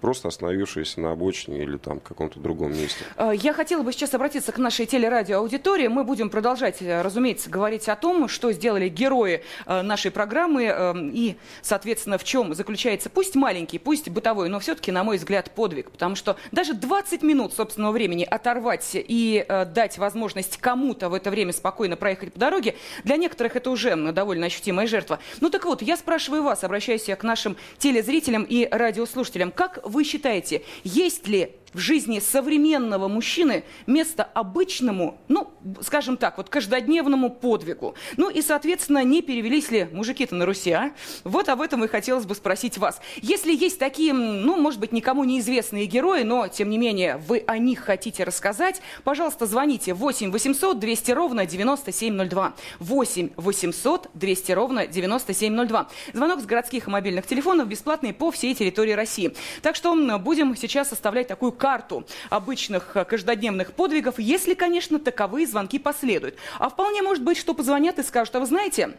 Просто 0.02 0.28
остановившаяся 0.30 1.00
на 1.00 1.12
обочине 1.12 1.62
или 1.64 1.78
там 1.78 2.00
каком-то 2.00 2.40
другом 2.40 2.74
месте. 2.74 3.06
Э, 3.18 3.32
Я 3.36 3.54
хотела 3.54 3.84
бы 3.84 3.94
сейчас 3.94 4.14
обратиться 4.14 4.52
к 4.52 4.58
нашей 4.58 4.88
телерадиоаудитории. 4.88 5.88
Мы 5.88 6.04
будем 6.04 6.30
продолжать, 6.30 6.82
э, 6.82 7.02
разумеется, 7.04 7.50
говорить 7.50 7.88
о 7.88 7.96
том, 7.96 8.28
что 8.28 8.52
сделали 8.52 8.90
герои 8.90 9.44
э, 9.68 9.82
нашей 9.84 10.10
программы 10.10 10.64
э, 10.64 10.94
и, 11.14 11.36
соответственно, 11.62 12.18
в 12.18 12.24
чем 12.24 12.54
заключается, 12.56 13.10
пусть 13.10 13.36
маленький, 13.36 13.78
пусть 13.78 14.10
бытовой, 14.10 14.50
но 14.50 14.60
все-таки, 14.60 14.92
на 14.92 15.04
мой 15.04 15.18
взгляд, 15.18 15.52
подвиг. 15.52 15.92
Потому 15.92 16.16
что 16.16 16.36
даже 16.52 16.74
20 16.74 17.22
минут 17.22 17.54
собственного 17.54 17.92
времени 17.92 18.24
оторвать 18.24 18.90
и 18.94 19.46
дать 19.48 19.98
возможность 20.00 20.58
кому-то 20.58 21.10
в 21.10 21.14
это 21.14 21.30
время 21.30 21.54
спокойно 21.54 21.96
проехать 21.96 22.34
по 22.34 22.40
дороге, 22.40 22.76
для 23.04 23.18
некоторых 23.18 23.56
это 23.56 23.70
уже 23.70 23.96
довольно 24.12 24.48
ощутимая 24.48 24.88
жертва. 24.88 25.20
Ну 25.42 25.50
так 25.50 25.66
вот, 25.66 25.82
я 25.82 25.96
спрашиваю 25.96 26.44
вас, 26.44 26.64
обращаюсь 26.64 27.08
я 27.08 27.16
к 27.16 27.24
нашим 27.24 27.56
телезрителям 27.78 28.44
и 28.44 28.68
радиослушателям, 28.70 29.52
как 29.52 29.80
вы 29.92 30.04
считаете, 30.04 30.64
есть 30.84 31.28
ли 31.28 31.52
в 31.74 31.80
жизни 31.80 32.20
современного 32.20 33.08
мужчины 33.08 33.64
место 33.88 34.24
обычному, 34.24 35.20
ну, 35.28 35.52
скажем 35.82 36.18
так, 36.18 36.38
вот 36.38 36.50
каждодневному 36.50 37.30
подвигу. 37.30 37.96
Ну 38.18 38.30
и, 38.30 38.42
соответственно, 38.42 39.04
не 39.04 39.22
перевелись 39.22 39.72
ли 39.72 39.88
мужики-то 39.92 40.36
на 40.36 40.46
Руси, 40.46 40.72
а? 40.72 40.92
Вот 41.24 41.50
об 41.50 41.62
этом 41.62 41.84
и 41.84 41.88
хотелось 41.88 42.26
бы 42.26 42.36
спросить 42.36 42.78
вас. 42.78 43.02
Если 43.22 43.56
есть 43.56 43.80
такие, 43.80 44.14
ну, 44.14 44.58
может 44.58 44.80
быть, 44.80 44.92
никому 44.92 45.24
неизвестные 45.24 45.86
герои, 45.86 46.24
но, 46.24 46.48
тем 46.48 46.70
не 46.70 46.78
менее, 46.78 47.18
вы 47.18 47.44
о 47.48 47.58
них 47.58 47.80
хотите 47.80 48.24
рассказать, 48.24 48.82
пожалуйста, 49.04 49.46
звоните 49.46 49.94
8 49.94 50.32
800 50.32 50.80
200 50.80 51.12
ровно 51.12 51.46
9702. 51.46 52.54
8 52.80 53.30
800 53.36 54.10
200 54.14 54.52
ровно 54.52 54.88
9702. 54.88 55.90
Звонок 56.14 56.42
с 56.42 56.46
городских 56.46 56.88
и 56.88 56.92
мобильных 56.92 57.28
телефонов 57.28 57.68
бесплатный 57.68 58.14
по 58.14 58.32
всей 58.32 58.54
территории 58.56 58.94
России. 58.94 59.34
Так 59.62 59.76
что 59.76 59.96
будем 60.20 60.56
сейчас 60.56 60.90
составлять 60.90 61.28
такую 61.28 61.52
карту 61.62 62.08
обычных 62.32 62.98
э, 62.98 63.06
каждодневных 63.06 63.74
подвигов, 63.74 64.18
если, 64.18 64.56
конечно, 64.56 64.98
таковые 64.98 65.46
звонки 65.46 65.78
последуют. 65.78 66.36
А 66.58 66.70
вполне 66.70 67.04
может 67.04 67.24
быть, 67.24 67.38
что 67.38 67.54
позвонят 67.54 68.00
и 68.00 68.04
скажут, 68.04 68.36
а 68.36 68.40
вы 68.40 68.48
знаете, 68.48 68.98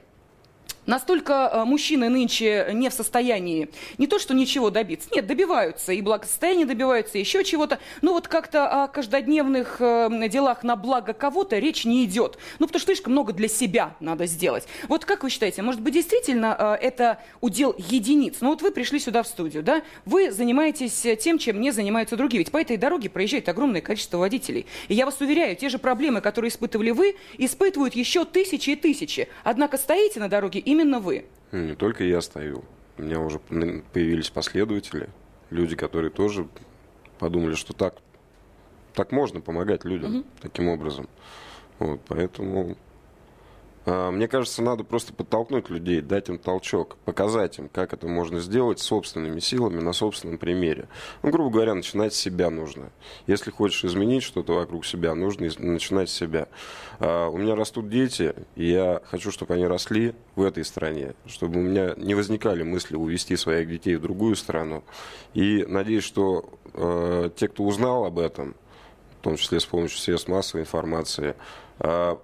Настолько 0.87 1.49
э, 1.53 1.65
мужчины 1.65 2.09
нынче 2.09 2.71
не 2.73 2.89
в 2.89 2.93
состоянии 2.93 3.69
не 3.99 4.09
то, 4.09 4.19
что 4.19 4.35
ничего 4.35 4.71
добиться, 4.71 5.09
нет, 5.13 5.27
добиваются, 5.27 5.93
и 5.93 6.01
благосостояние 6.01 6.67
добиваются, 6.67 7.19
и 7.19 7.21
еще 7.21 7.45
чего-то, 7.45 7.79
но 8.01 8.13
вот 8.13 8.27
как-то 8.27 8.85
о 8.85 8.89
каждодневных 8.89 9.77
э, 9.79 10.29
делах 10.29 10.65
на 10.65 10.75
благо 10.75 11.13
кого-то 11.13 11.59
речь 11.59 11.85
не 11.85 12.05
идет. 12.05 12.37
Ну, 12.59 12.67
потому 12.67 12.81
что 12.81 12.87
слишком 12.87 13.13
много 13.13 13.33
для 13.33 13.47
себя 13.47 13.95
надо 14.01 14.27
сделать. 14.27 14.67
Вот 14.89 15.05
как 15.05 15.23
вы 15.23 15.31
считаете, 15.31 15.63
может 15.63 15.81
быть, 15.81 15.95
действительно 15.95 16.57
э, 16.59 16.87
это 16.87 17.19
удел 17.41 17.77
единиц? 17.79 18.39
Ну, 18.41 18.49
вот 18.49 18.63
вы 18.63 18.73
пришли 18.73 18.99
сюда 18.99 19.23
в 19.23 19.29
студию, 19.29 19.63
да, 19.63 19.83
вы 20.05 20.33
занимаетесь 20.33 21.07
тем, 21.21 21.39
чем 21.39 21.61
не 21.61 21.71
занимаются 21.71 22.17
другие, 22.17 22.39
ведь 22.39 22.51
по 22.51 22.61
этой 22.61 22.77
дороге 22.77 23.09
проезжает 23.09 23.49
огромное 23.49 23.83
количество 23.83 24.19
водителей. 24.19 24.67
И 24.89 24.95
я 24.95 25.07
вас 25.07 25.21
уверяю, 25.21 25.55
те 25.55 25.69
же 25.69 25.79
проблемы, 25.79 26.21
которые 26.21 26.49
испытывали 26.49 26.91
вы, 26.91 27.15
испытывают 27.39 27.95
еще 27.95 28.25
тысячи 28.25 28.71
и 28.71 28.77
тысячи. 28.77 29.29
Однако 29.45 29.79
стоите 29.79 30.19
на 30.19 30.29
дороге 30.29 30.61
именно 30.73 31.01
вы. 31.01 31.27
Ну, 31.53 31.59
Не 31.59 31.75
только 31.75 32.05
я 32.05 32.21
стою. 32.21 32.65
У 32.99 33.03
меня 33.03 33.21
уже 33.21 33.39
появились 33.39 34.31
последователи, 34.31 35.09
люди, 35.51 35.77
которые 35.77 36.11
тоже 36.11 36.49
подумали, 37.19 37.55
что 37.55 37.73
так, 37.73 37.95
так 38.95 39.13
можно 39.13 39.41
помогать 39.41 39.85
людям 39.85 40.25
таким 40.41 40.69
образом. 40.69 41.09
Вот, 41.79 42.01
поэтому 42.07 42.77
Мне 43.85 44.29
кажется, 44.29 44.63
надо 44.63 44.85
просто 44.85 45.13
подтолкнуть 45.13 45.69
людей, 45.69 46.01
дать 46.01 46.29
им 46.29 46.39
толчок, 46.39 46.97
показать 47.05 47.59
им, 47.59 47.69
как 47.69 47.93
это 47.93 48.07
можно 48.07 48.39
сделать 48.39 48.79
собственными 48.79 49.41
силами, 49.41 49.81
на 49.81 49.93
собственном 49.93 50.39
примере. 50.39 50.89
Ну, 51.23 51.31
грубо 51.31 51.51
говоря, 51.51 51.75
начинать 51.75 52.15
с 52.15 52.17
себя 52.17 52.49
нужно. 52.51 52.91
Если 53.27 53.51
хочешь 53.51 53.85
изменить 53.85 54.23
что-то 54.23 54.55
вокруг 54.55 54.87
себя, 54.87 55.17
нужно 55.17 55.49
начинать 55.59 56.11
с 56.11 56.13
себя. 56.13 56.47
А, 57.01 57.29
У 57.29 57.39
меня 57.39 57.57
растут 57.57 57.89
дети, 57.89 58.35
и 58.55 58.71
я 58.71 59.03
хочу, 59.05 59.33
чтобы 59.33 59.55
они 59.55 59.67
росли 59.67 60.15
в 60.37 60.43
этой 60.43 60.65
стране, 60.65 61.15
чтобы 61.27 61.59
у 61.59 61.63
меня 61.63 61.95
не 61.97 62.15
возникали 62.15 62.63
мысли 62.63 62.95
увести 62.95 63.37
своих 63.37 63.69
детей 63.69 63.97
в 63.97 64.01
другую 64.03 64.37
страну. 64.37 64.85
И 65.35 65.65
надеюсь, 65.67 66.05
что 66.05 66.51
э, 66.73 67.31
те, 67.35 67.49
кто 67.49 67.65
узнал 67.65 68.05
об 68.05 68.21
этом, 68.21 68.55
в 69.19 69.25
том 69.25 69.37
числе 69.37 69.59
с 69.59 69.65
помощью 69.65 69.99
средств 69.99 70.29
массовой 70.29 70.63
информации, 70.63 71.35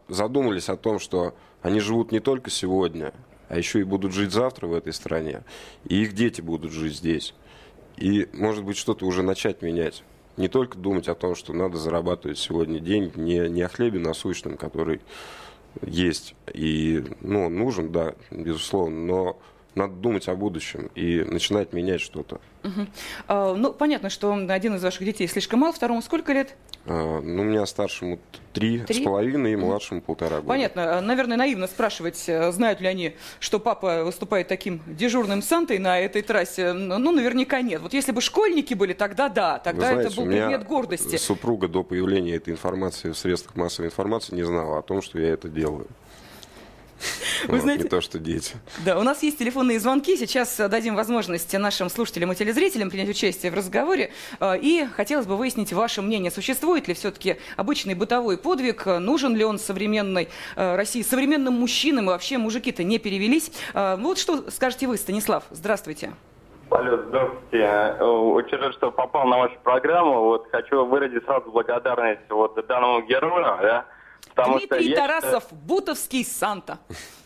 задумались 0.09 0.69
о 0.69 0.77
том, 0.77 0.99
что 0.99 1.35
они 1.63 1.81
живут 1.81 2.13
не 2.13 2.21
только 2.21 2.51
сегодня, 2.51 3.13
а 3.49 3.57
еще 3.57 3.81
и 3.81 3.85
будут 3.85 4.13
жить 4.13 4.33
завтра 4.33 4.67
в 4.67 4.75
этой 4.75 4.93
стране, 4.93 5.43
и 5.85 6.03
их 6.03 6.15
дети 6.15 6.41
будут 6.41 6.73
жить 6.73 6.97
здесь. 6.97 7.35
И, 7.97 8.29
может 8.33 8.65
быть, 8.65 8.77
что-то 8.77 9.07
уже 9.07 9.23
начать 9.23 9.63
менять. 9.63 10.05
Не 10.37 10.47
только 10.47 10.79
думать 10.79 11.09
о 11.09 11.17
том, 11.17 11.35
что 11.35 11.53
надо 11.53 11.79
зарабатывать 11.79 12.39
сегодня 12.39 12.79
деньги, 12.79 13.19
не, 13.19 13.49
не 13.49 13.63
о 13.63 13.69
хлебе 13.69 13.99
насущном, 13.99 14.57
который 14.57 15.01
есть 15.83 16.35
и 16.53 17.05
ну, 17.21 17.49
нужен, 17.49 17.91
да, 17.91 18.15
безусловно, 18.31 18.97
но 19.05 19.39
надо 19.75 19.95
думать 19.95 20.29
о 20.29 20.35
будущем 20.35 20.91
и 20.95 21.23
начинать 21.23 21.73
менять 21.73 22.01
что-то. 22.01 22.41
А, 23.29 23.55
Ну, 23.55 23.73
понятно, 23.73 24.11
что 24.11 24.33
один 24.49 24.75
из 24.75 24.83
ваших 24.83 25.05
детей 25.05 25.27
слишком 25.29 25.61
мал, 25.61 25.73
второму 25.73 26.03
сколько 26.03 26.33
лет? 26.33 26.57
А, 26.87 27.21
Ну, 27.21 27.43
у 27.43 27.45
меня 27.45 27.65
старшему 27.67 28.19
три 28.53 28.81
Три? 28.81 29.01
с 29.03 29.05
половиной 29.05 29.53
и 29.53 29.57
младшему 29.57 30.01
полтора 30.01 30.37
года. 30.37 30.49
Понятно. 30.49 30.99
А, 30.99 31.01
Наверное, 31.01 31.37
наивно 31.37 31.67
спрашивать, 31.67 32.25
э, 32.29 32.51
знают 32.51 32.81
ли 32.81 32.89
они, 32.89 33.15
что 33.41 33.61
папа 33.61 34.05
выступает 34.05 34.49
таким 34.49 34.81
дежурным 34.87 35.43
Сантой 35.43 35.79
на 35.79 36.01
этой 36.01 36.23
трассе. 36.23 36.73
Ну, 36.73 37.13
наверняка 37.13 37.63
нет. 37.63 37.81
Вот 37.81 37.93
если 37.93 38.13
бы 38.13 38.21
школьники 38.21 38.75
были, 38.75 38.93
тогда 38.95 39.29
да, 39.29 39.55
Вы 39.55 39.61
тогда 39.65 39.93
знаете, 39.93 40.09
это 40.09 40.17
был 40.17 40.23
у 40.25 40.27
меня 40.27 40.49
предмет 40.49 40.67
гордости. 40.67 41.17
Супруга 41.17 41.69
до 41.69 41.85
появления 41.85 42.35
этой 42.35 42.53
информации 42.53 43.11
в 43.11 43.17
средствах 43.19 43.55
массовой 43.57 43.87
информации 43.87 44.35
не 44.35 44.43
знала 44.43 44.79
о 44.79 44.83
том, 44.83 45.03
что 45.03 45.19
я 45.21 45.29
это 45.29 45.49
делаю. 45.49 45.87
Вы 47.47 47.55
Вот, 47.55 47.61
знаете- 47.63 47.85
Не 47.85 47.89
то, 47.89 48.01
что 48.01 48.19
дети. 48.19 48.57
Да, 48.85 48.99
у 48.99 49.03
нас 49.03 49.23
есть 49.23 49.39
телефонные 49.39 49.79
звонки. 49.81 50.17
Сейчас 50.17 50.59
э, 50.59 50.69
дадим 50.69 50.95
возможность 50.97 51.53
нашим 51.57 51.89
слушателям 51.91 52.33
и 52.33 52.35
телезрителям 52.35 52.91
принять 52.91 53.09
участие 53.09 53.53
в 53.53 53.55
разговоре. 53.55 54.11
Э, 54.41 54.59
И 54.59 54.87
хотелось 54.97 55.27
бы 55.27 55.37
выяснить 55.37 55.73
ваше 55.73 56.03
мнение. 56.03 56.31
Существует 56.31 56.89
ли 56.89 56.95
все-таки 56.95 57.37
обычный 57.57 57.95
бытовой 57.95 58.37
подвиг? 58.39 58.87
Нужен 58.87 59.37
ли 59.37 59.45
он 59.45 59.59
современной 59.59 60.29
э, 60.57 60.77
России, 60.77 61.03
современным 61.03 61.55
мужчинам? 61.55 62.07
И 62.07 62.09
вообще 62.09 62.39
мужики-то 62.39 62.83
не 62.85 62.99
перевелись. 62.99 63.51
Вот 63.75 64.19
что 64.19 64.51
скажете 64.51 64.87
вы, 64.87 64.97
Станислав? 64.97 65.45
Здравствуйте. 65.51 66.13
Алло, 66.71 66.99
здравствуйте. 67.09 68.03
Очень 68.03 68.59
рад, 68.59 68.75
что 68.75 68.91
попал 68.91 69.27
на 69.27 69.39
вашу 69.39 69.55
программу. 69.63 70.21
Вот 70.25 70.47
хочу 70.51 70.85
выразить 70.85 71.25
сразу 71.25 71.51
благодарность 71.51 72.29
вот 72.29 72.55
данному 72.67 73.01
герою, 73.07 73.43
да, 73.63 73.87
потому 74.43 74.59
что 74.59 74.69
Дмитрий 74.69 74.91
я 74.91 74.97
считаю- 74.97 75.21
Тарасов, 75.21 75.45
Бутовский 75.53 76.25
Санта. 76.25 76.79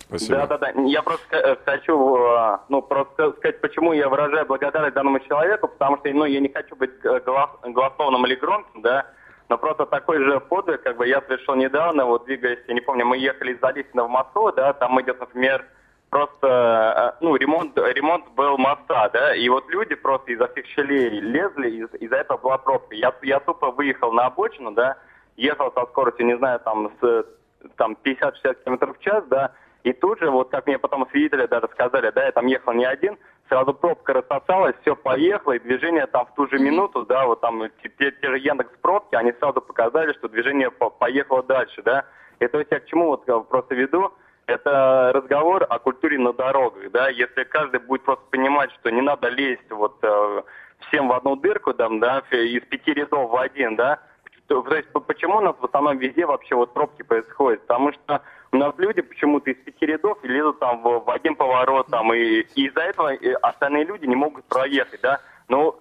Спасибо. 0.08 0.36
Да, 0.38 0.46
да, 0.46 0.58
да. 0.58 0.72
Я 0.82 1.02
просто 1.02 1.36
э, 1.36 1.56
хочу, 1.64 2.16
э, 2.16 2.58
ну, 2.68 2.82
просто 2.82 3.32
сказать, 3.32 3.60
почему 3.60 3.92
я 3.94 4.08
выражаю 4.08 4.44
благодарность 4.46 4.94
данному 4.94 5.20
человеку, 5.20 5.68
потому 5.68 5.96
что, 5.98 6.08
ну, 6.10 6.24
я 6.26 6.40
не 6.40 6.48
хочу 6.52 6.76
быть 6.76 6.90
э, 7.04 7.20
глас- 7.20 7.50
голословным 7.62 8.26
или 8.26 8.34
громким, 8.34 8.82
да, 8.82 9.06
но 9.48 9.56
просто 9.58 9.86
такой 9.86 10.18
же 10.22 10.38
подвиг, 10.40 10.82
как 10.82 10.96
бы, 10.98 11.06
я 11.08 11.20
совершил 11.22 11.54
недавно, 11.54 12.04
вот, 12.04 12.24
двигаясь, 12.26 12.58
я 12.68 12.74
не 12.74 12.80
помню, 12.82 13.06
мы 13.06 13.16
ехали 13.16 13.52
из 13.54 13.60
Залесина 13.60 14.04
в 14.04 14.08
Москву, 14.10 14.52
да, 14.52 14.72
там 14.74 15.00
идет, 15.00 15.18
например, 15.20 15.64
просто, 16.10 17.14
э, 17.18 17.24
ну, 17.24 17.34
ремонт, 17.36 17.76
ремонт 17.78 18.28
был 18.34 18.58
моста, 18.58 19.08
да, 19.14 19.34
и 19.34 19.48
вот 19.48 19.66
люди 19.70 19.94
просто 19.94 20.32
изо 20.32 20.46
всех 20.48 20.66
щелей 20.66 21.08
лезли, 21.20 21.70
из- 21.70 21.94
из-за 22.02 22.16
этого 22.16 22.36
была 22.38 22.58
пробка. 22.58 22.94
Я, 22.94 23.14
я 23.22 23.40
тупо 23.40 23.70
выехал 23.70 24.12
на 24.12 24.26
обочину, 24.26 24.72
да, 24.72 24.96
ехал 25.36 25.72
со 25.72 25.86
скоростью, 25.86 26.26
не 26.26 26.36
знаю, 26.36 26.60
там, 26.60 26.90
с 27.00 27.26
там 27.76 27.96
50-60 28.04 28.64
км 28.64 28.92
в 28.92 28.98
час, 29.00 29.24
да, 29.28 29.52
и 29.84 29.92
тут 29.92 30.20
же, 30.20 30.30
вот 30.30 30.50
как 30.50 30.66
мне 30.66 30.78
потом 30.78 31.08
свидетели 31.10 31.46
даже 31.46 31.68
сказали, 31.72 32.10
да, 32.10 32.24
я 32.24 32.32
там 32.32 32.46
ехал 32.46 32.72
не 32.72 32.84
один, 32.84 33.18
сразу 33.48 33.74
пробка 33.74 34.12
рассосалась, 34.12 34.76
все 34.82 34.94
поехало, 34.94 35.52
и 35.52 35.58
движение 35.58 36.06
там 36.06 36.26
в 36.26 36.34
ту 36.34 36.46
же 36.48 36.58
минуту, 36.58 37.04
да, 37.04 37.26
вот 37.26 37.40
там 37.40 37.62
те, 37.82 37.88
те- 37.88 38.12
те 38.12 38.28
же 38.28 38.38
Яндекс 38.38 38.70
пробки, 38.80 39.14
они 39.14 39.32
сразу 39.32 39.60
показали, 39.60 40.12
что 40.12 40.28
движение 40.28 40.70
по- 40.70 40.90
поехало 40.90 41.42
дальше, 41.42 41.82
да. 41.82 42.04
И 42.38 42.46
то 42.46 42.58
есть 42.58 42.70
я 42.70 42.80
к 42.80 42.86
чему 42.86 43.06
вот 43.08 43.28
э, 43.28 43.40
просто 43.48 43.74
веду, 43.74 44.12
это 44.46 45.12
разговор 45.14 45.66
о 45.68 45.78
культуре 45.78 46.18
на 46.18 46.32
дорогах, 46.32 46.90
да, 46.92 47.08
если 47.08 47.44
каждый 47.44 47.80
будет 47.80 48.04
просто 48.04 48.24
понимать, 48.30 48.70
что 48.72 48.90
не 48.90 49.00
надо 49.00 49.28
лезть 49.28 49.70
вот 49.70 49.98
э, 50.02 50.42
всем 50.88 51.08
в 51.08 51.12
одну 51.12 51.36
дырку, 51.36 51.74
там, 51.74 51.98
да, 52.00 52.22
из 52.30 52.62
пяти 52.66 52.92
рядов 52.92 53.30
в 53.30 53.36
один, 53.36 53.76
да, 53.76 54.00
то, 54.46 54.62
то 54.62 54.74
есть 54.74 54.88
по- 54.92 55.00
почему 55.00 55.38
у 55.38 55.40
нас 55.40 55.56
в 55.58 55.64
основном 55.64 55.98
везде 55.98 56.26
вообще 56.26 56.54
вот 56.54 56.72
пробки 56.72 57.02
происходят? 57.02 57.60
Потому 57.62 57.92
что 57.92 58.22
у 58.52 58.56
нас 58.56 58.74
люди 58.78 59.00
почему-то 59.00 59.50
из 59.50 59.56
пяти 59.56 59.86
рядов 59.86 60.18
лезут 60.22 60.58
там 60.58 60.82
в, 60.82 61.04
в 61.04 61.10
один 61.10 61.36
поворот, 61.36 61.86
там, 61.88 62.12
и, 62.12 62.40
и 62.54 62.66
из-за 62.66 62.80
этого 62.80 63.14
э, 63.14 63.32
остальные 63.34 63.84
люди 63.84 64.06
не 64.06 64.16
могут 64.16 64.44
проехать, 64.44 65.00
да. 65.00 65.20
Ну, 65.48 65.78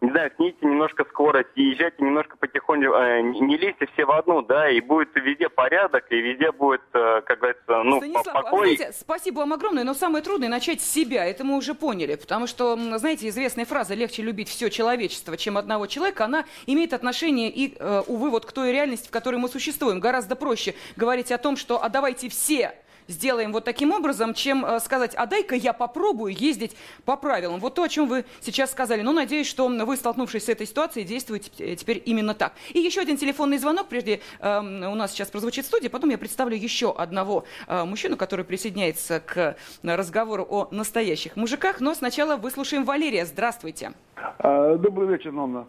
не 0.00 0.10
знаю, 0.10 0.32
снизьте 0.36 0.66
немножко 0.66 1.04
скорость 1.04 1.50
и 1.56 1.62
езжайте 1.62 2.02
немножко 2.02 2.36
потихоньку, 2.38 2.94
э, 2.94 3.20
не 3.20 3.56
лезьте 3.58 3.86
все 3.92 4.06
в 4.06 4.10
одну, 4.10 4.40
да, 4.40 4.70
и 4.70 4.80
будет 4.80 5.10
везде 5.14 5.48
порядок, 5.48 6.04
и 6.10 6.16
везде 6.16 6.52
будет, 6.52 6.80
э, 6.94 7.20
как 7.22 7.38
говорится, 7.38 7.82
ну, 7.82 7.98
Станислав, 7.98 8.28
а 8.28 8.42
покой. 8.42 8.76
знаете, 8.76 8.98
спасибо 8.98 9.40
вам 9.40 9.52
огромное, 9.52 9.84
но 9.84 9.92
самое 9.92 10.24
трудное 10.24 10.48
начать 10.48 10.80
с 10.80 10.90
себя, 10.90 11.26
это 11.26 11.44
мы 11.44 11.56
уже 11.56 11.74
поняли, 11.74 12.14
потому 12.14 12.46
что, 12.46 12.76
знаете, 12.98 13.28
известная 13.28 13.66
фраза 13.66 13.94
«легче 13.94 14.22
любить 14.22 14.48
все 14.48 14.70
человечество, 14.70 15.36
чем 15.36 15.58
одного 15.58 15.86
человека», 15.86 16.24
она 16.24 16.44
имеет 16.66 16.94
отношение 16.94 17.50
и, 17.50 17.76
э, 17.78 18.02
увы, 18.06 18.30
вот 18.30 18.46
к 18.46 18.52
той 18.52 18.72
реальности, 18.72 19.08
в 19.08 19.10
которой 19.10 19.36
мы 19.36 19.48
существуем. 19.48 20.00
Гораздо 20.00 20.34
проще 20.34 20.74
говорить 20.96 21.30
о 21.30 21.36
том, 21.36 21.56
что 21.56 21.82
«а 21.82 21.90
давайте 21.90 22.30
все 22.30 22.72
сделаем 23.08 23.52
вот 23.52 23.64
таким 23.64 23.92
образом, 23.92 24.34
чем 24.34 24.64
э, 24.64 24.80
сказать, 24.80 25.14
а 25.14 25.26
дай-ка 25.26 25.54
я 25.54 25.72
попробую 25.72 26.34
ездить 26.34 26.76
по 27.04 27.16
правилам. 27.16 27.60
Вот 27.60 27.74
то, 27.74 27.82
о 27.82 27.88
чем 27.88 28.08
вы 28.08 28.24
сейчас 28.40 28.70
сказали. 28.70 29.02
Ну, 29.02 29.12
надеюсь, 29.12 29.46
что 29.46 29.68
вы, 29.68 29.96
столкнувшись 29.96 30.44
с 30.44 30.48
этой 30.48 30.66
ситуацией, 30.66 31.04
действуете 31.04 31.50
э, 31.58 31.76
теперь 31.76 32.02
именно 32.04 32.34
так. 32.34 32.52
И 32.70 32.78
еще 32.78 33.00
один 33.00 33.16
телефонный 33.16 33.58
звонок, 33.58 33.88
прежде 33.88 34.20
эм, 34.40 34.84
у 34.84 34.94
нас 34.94 35.12
сейчас 35.12 35.28
прозвучит 35.28 35.64
в 35.64 35.68
студии, 35.68 35.88
потом 35.88 36.10
я 36.10 36.18
представлю 36.18 36.56
еще 36.56 36.92
одного 36.92 37.44
э, 37.66 37.84
мужчину, 37.84 38.16
который 38.16 38.44
присоединяется 38.44 39.20
к 39.20 39.36
э, 39.36 39.54
разговору 39.82 40.46
о 40.48 40.68
настоящих 40.70 41.36
мужиках. 41.36 41.80
Но 41.80 41.94
сначала 41.94 42.36
выслушаем 42.36 42.84
Валерия. 42.84 43.26
Здравствуйте. 43.26 43.92
А, 44.38 44.76
Добрый 44.76 45.08
вечер, 45.08 45.32
Нонна. 45.32 45.66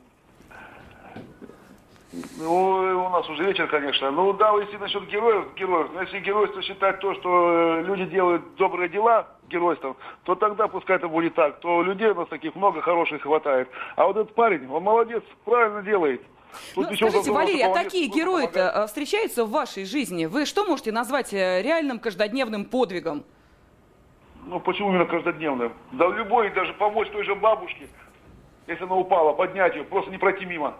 Ну, 2.13 3.05
у 3.05 3.09
нас 3.09 3.29
уже 3.29 3.45
вечер, 3.45 3.67
конечно. 3.67 4.11
Ну 4.11 4.33
да, 4.33 4.51
если 4.59 4.77
насчет 4.77 5.07
героев, 5.07 5.53
героев, 5.55 5.91
но 5.93 6.01
если 6.01 6.19
геройство 6.19 6.61
считать 6.61 6.99
то, 6.99 7.13
что 7.15 7.79
э, 7.79 7.83
люди 7.83 8.05
делают 8.05 8.55
добрые 8.55 8.89
дела 8.89 9.27
геройством, 9.49 9.95
то 10.23 10.35
тогда 10.35 10.67
пускай 10.67 10.97
это 10.97 11.07
будет 11.07 11.35
так. 11.35 11.59
То 11.61 11.81
людей 11.81 12.09
у 12.09 12.15
нас 12.15 12.27
таких 12.27 12.53
много 12.55 12.81
хороших 12.81 13.21
хватает. 13.21 13.69
А 13.95 14.07
вот 14.07 14.17
этот 14.17 14.35
парень, 14.35 14.69
он 14.69 14.83
молодец, 14.83 15.23
правильно 15.45 15.81
делает. 15.83 16.21
Тут 16.75 16.89
Ну, 16.89 16.95
скажите, 16.97 17.31
Валерий, 17.31 17.63
а 17.63 17.73
такие 17.73 18.07
герои-то 18.09 18.59
э, 18.59 18.87
встречаются 18.87 19.45
в 19.45 19.51
вашей 19.51 19.85
жизни? 19.85 20.25
Вы 20.25 20.45
что 20.45 20.65
можете 20.65 20.91
назвать 20.91 21.33
э, 21.33 21.61
реальным 21.61 21.97
каждодневным 21.99 22.65
подвигом? 22.65 23.23
Ну 24.47 24.59
почему 24.59 24.89
именно 24.89 25.05
каждодневным? 25.05 25.71
Да 25.93 26.07
любой, 26.09 26.49
даже 26.49 26.73
помочь 26.73 27.09
той 27.11 27.23
же 27.23 27.35
бабушке, 27.35 27.87
если 28.67 28.83
она 28.83 28.95
упала, 28.95 29.31
поднять 29.31 29.75
ее, 29.75 29.85
просто 29.85 30.11
не 30.11 30.17
пройти 30.17 30.45
мимо. 30.45 30.75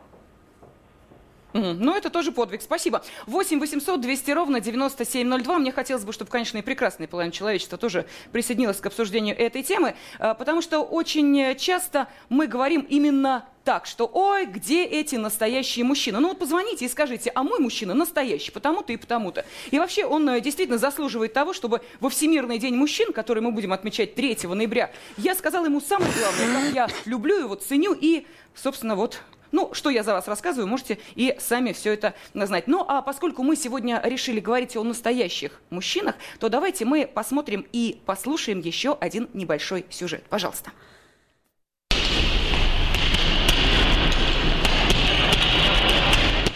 Ну, 1.54 1.96
это 1.96 2.10
тоже 2.10 2.32
подвиг. 2.32 2.62
Спасибо. 2.62 3.04
8 3.28 3.60
800 3.60 4.02
200 4.02 4.32
ровно 4.32 4.60
9702. 4.60 5.60
Мне 5.60 5.72
хотелось 5.72 6.04
бы, 6.04 6.14
чтобы, 6.14 6.32
конечно, 6.32 6.58
и 6.58 6.62
прекрасная 6.62 7.08
половина 7.08 7.32
человечества 7.32 7.78
тоже 7.78 8.06
присоединилась 8.32 8.78
к 8.78 8.86
обсуждению 8.86 9.38
этой 9.38 9.64
темы, 9.64 9.96
э, 10.20 10.34
потому 10.36 10.62
что 10.62 10.80
очень 10.80 11.40
э, 11.40 11.56
часто 11.56 12.08
мы 12.30 12.48
говорим 12.48 12.82
именно 12.82 13.46
так, 13.64 13.86
что 13.86 14.10
«Ой, 14.12 14.46
где 14.46 14.84
эти 14.84 15.16
настоящие 15.16 15.86
мужчины?» 15.86 16.20
Ну 16.20 16.30
вот 16.30 16.40
позвоните 16.40 16.86
и 16.86 16.90
скажите, 16.90 17.32
а 17.36 17.44
мой 17.44 17.60
мужчина 17.60 17.94
настоящий, 17.94 18.52
потому-то 18.52 18.94
и 18.94 18.98
потому-то. 18.98 19.46
И 19.70 19.78
вообще 19.78 20.06
он 20.06 20.28
э, 20.30 20.42
действительно 20.42 20.78
заслуживает 20.78 21.34
того, 21.34 21.54
чтобы 21.54 21.82
во 22.00 22.10
Всемирный 22.10 22.58
день 22.58 22.76
мужчин, 22.76 23.14
который 23.14 23.44
мы 23.44 23.52
будем 23.52 23.74
отмечать 23.74 24.16
3 24.16 24.38
ноября, 24.44 24.92
я 25.18 25.36
сказала 25.36 25.66
ему 25.66 25.82
самое 25.82 26.12
главное, 26.12 26.66
как 26.66 26.74
я 26.74 26.88
люблю 27.06 27.38
его, 27.38 27.56
ценю 27.56 27.94
и, 27.94 28.26
собственно, 28.56 28.96
вот 28.96 29.22
ну, 29.52 29.74
что 29.74 29.90
я 29.90 30.04
за 30.04 30.14
вас 30.14 30.28
рассказываю, 30.28 30.68
можете 30.68 30.98
и 31.16 31.36
сами 31.40 31.74
все 31.74 31.94
это 31.94 32.14
знать. 32.34 32.68
Ну, 32.68 32.86
а 32.88 33.02
поскольку 33.02 33.44
мы 33.44 33.56
сегодня 33.56 34.02
решили 34.04 34.40
говорить 34.40 34.76
о 34.76 34.84
настоящих 34.84 35.62
мужчинах, 35.70 36.16
то 36.40 36.50
давайте 36.50 36.86
мы 36.86 37.06
посмотрим 37.06 37.66
и 37.72 38.00
послушаем 38.06 38.60
еще 38.60 38.98
один 39.00 39.30
небольшой 39.34 39.86
сюжет. 39.90 40.24
Пожалуйста. 40.30 40.72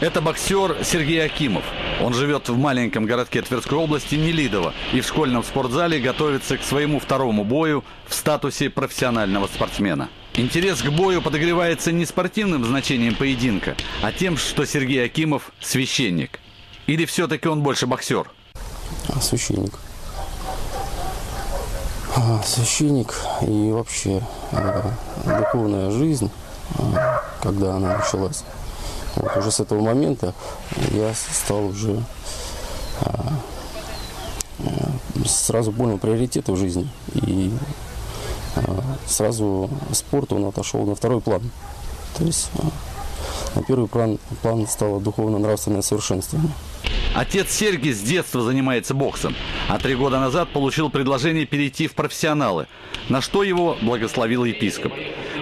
Это 0.02 0.22
боксер 0.22 0.84
Сергей 0.84 1.24
Акимов. 1.26 1.64
Он 2.02 2.14
живет 2.14 2.50
в 2.50 2.58
маленьком 2.58 3.06
городке 3.06 3.42
Тверской 3.42 3.78
области 3.78 4.16
Нелидово 4.16 4.74
и 4.94 5.00
в 5.00 5.08
школьном 5.08 5.42
спортзале 5.44 6.00
готовится 6.00 6.58
к 6.58 6.64
своему 6.64 7.00
второму 7.00 7.46
бою 7.46 7.84
в 8.06 8.14
статусе 8.14 8.70
профессионального 8.70 9.48
спортсмена. 9.48 10.10
Интерес 10.38 10.82
к 10.82 10.90
бою 10.90 11.22
подогревается 11.22 11.94
не 11.94 12.06
спортивным 12.06 12.66
значением 12.66 13.16
поединка, 13.16 13.78
а 14.02 14.12
тем, 14.12 14.36
что 14.36 14.66
Сергей 14.66 15.06
Акимов– 15.06 15.54
священник. 15.62 16.42
Или 16.88 17.06
все-таки 17.06 17.48
он 17.48 17.62
больше 17.64 17.88
боксер? 17.88 18.30
А, 19.08 19.22
священник. 19.22 19.80
А, 22.18 22.44
священник 22.44 23.14
и 23.44 23.72
вообще 23.72 24.22
а, 24.52 24.92
духовная 25.24 25.90
жизнь, 25.92 26.30
а, 26.80 27.24
когда 27.42 27.76
она 27.76 27.98
началась, 27.98 28.44
вот 29.16 29.38
уже 29.38 29.52
с 29.52 29.62
этого 29.62 29.80
момента 29.80 30.34
я 30.92 31.14
стал 31.14 31.68
уже 31.68 32.04
а, 33.02 33.40
а, 34.60 35.26
сразу 35.26 35.72
понял 35.72 35.98
приоритеты 35.98 36.52
в 36.52 36.58
жизни. 36.58 36.90
И 37.14 37.52
сразу 39.06 39.70
спорт 39.92 40.34
он 40.34 40.46
отошел 40.46 40.86
на 40.86 40.96
второй 40.96 41.22
план. 41.22 41.42
То 42.18 42.24
есть 42.24 42.50
а, 42.58 42.70
на 43.56 43.64
первый 43.64 43.88
план, 43.88 44.20
план 44.42 44.68
стало 44.68 45.00
духовно-нравственное 45.00 45.82
совершенствование. 45.82 46.52
Отец 47.14 47.52
Сергий 47.52 47.94
с 47.94 48.02
детства 48.02 48.42
занимается 48.42 48.94
боксом, 48.94 49.36
а 49.70 49.80
три 49.80 49.96
года 49.96 50.20
назад 50.20 50.50
получил 50.52 50.90
предложение 50.90 51.46
перейти 51.46 51.88
в 51.88 51.96
профессионалы, 51.96 52.68
на 53.08 53.22
что 53.22 53.44
его 53.44 53.78
благословил 53.82 54.44
епископ. 54.44 54.92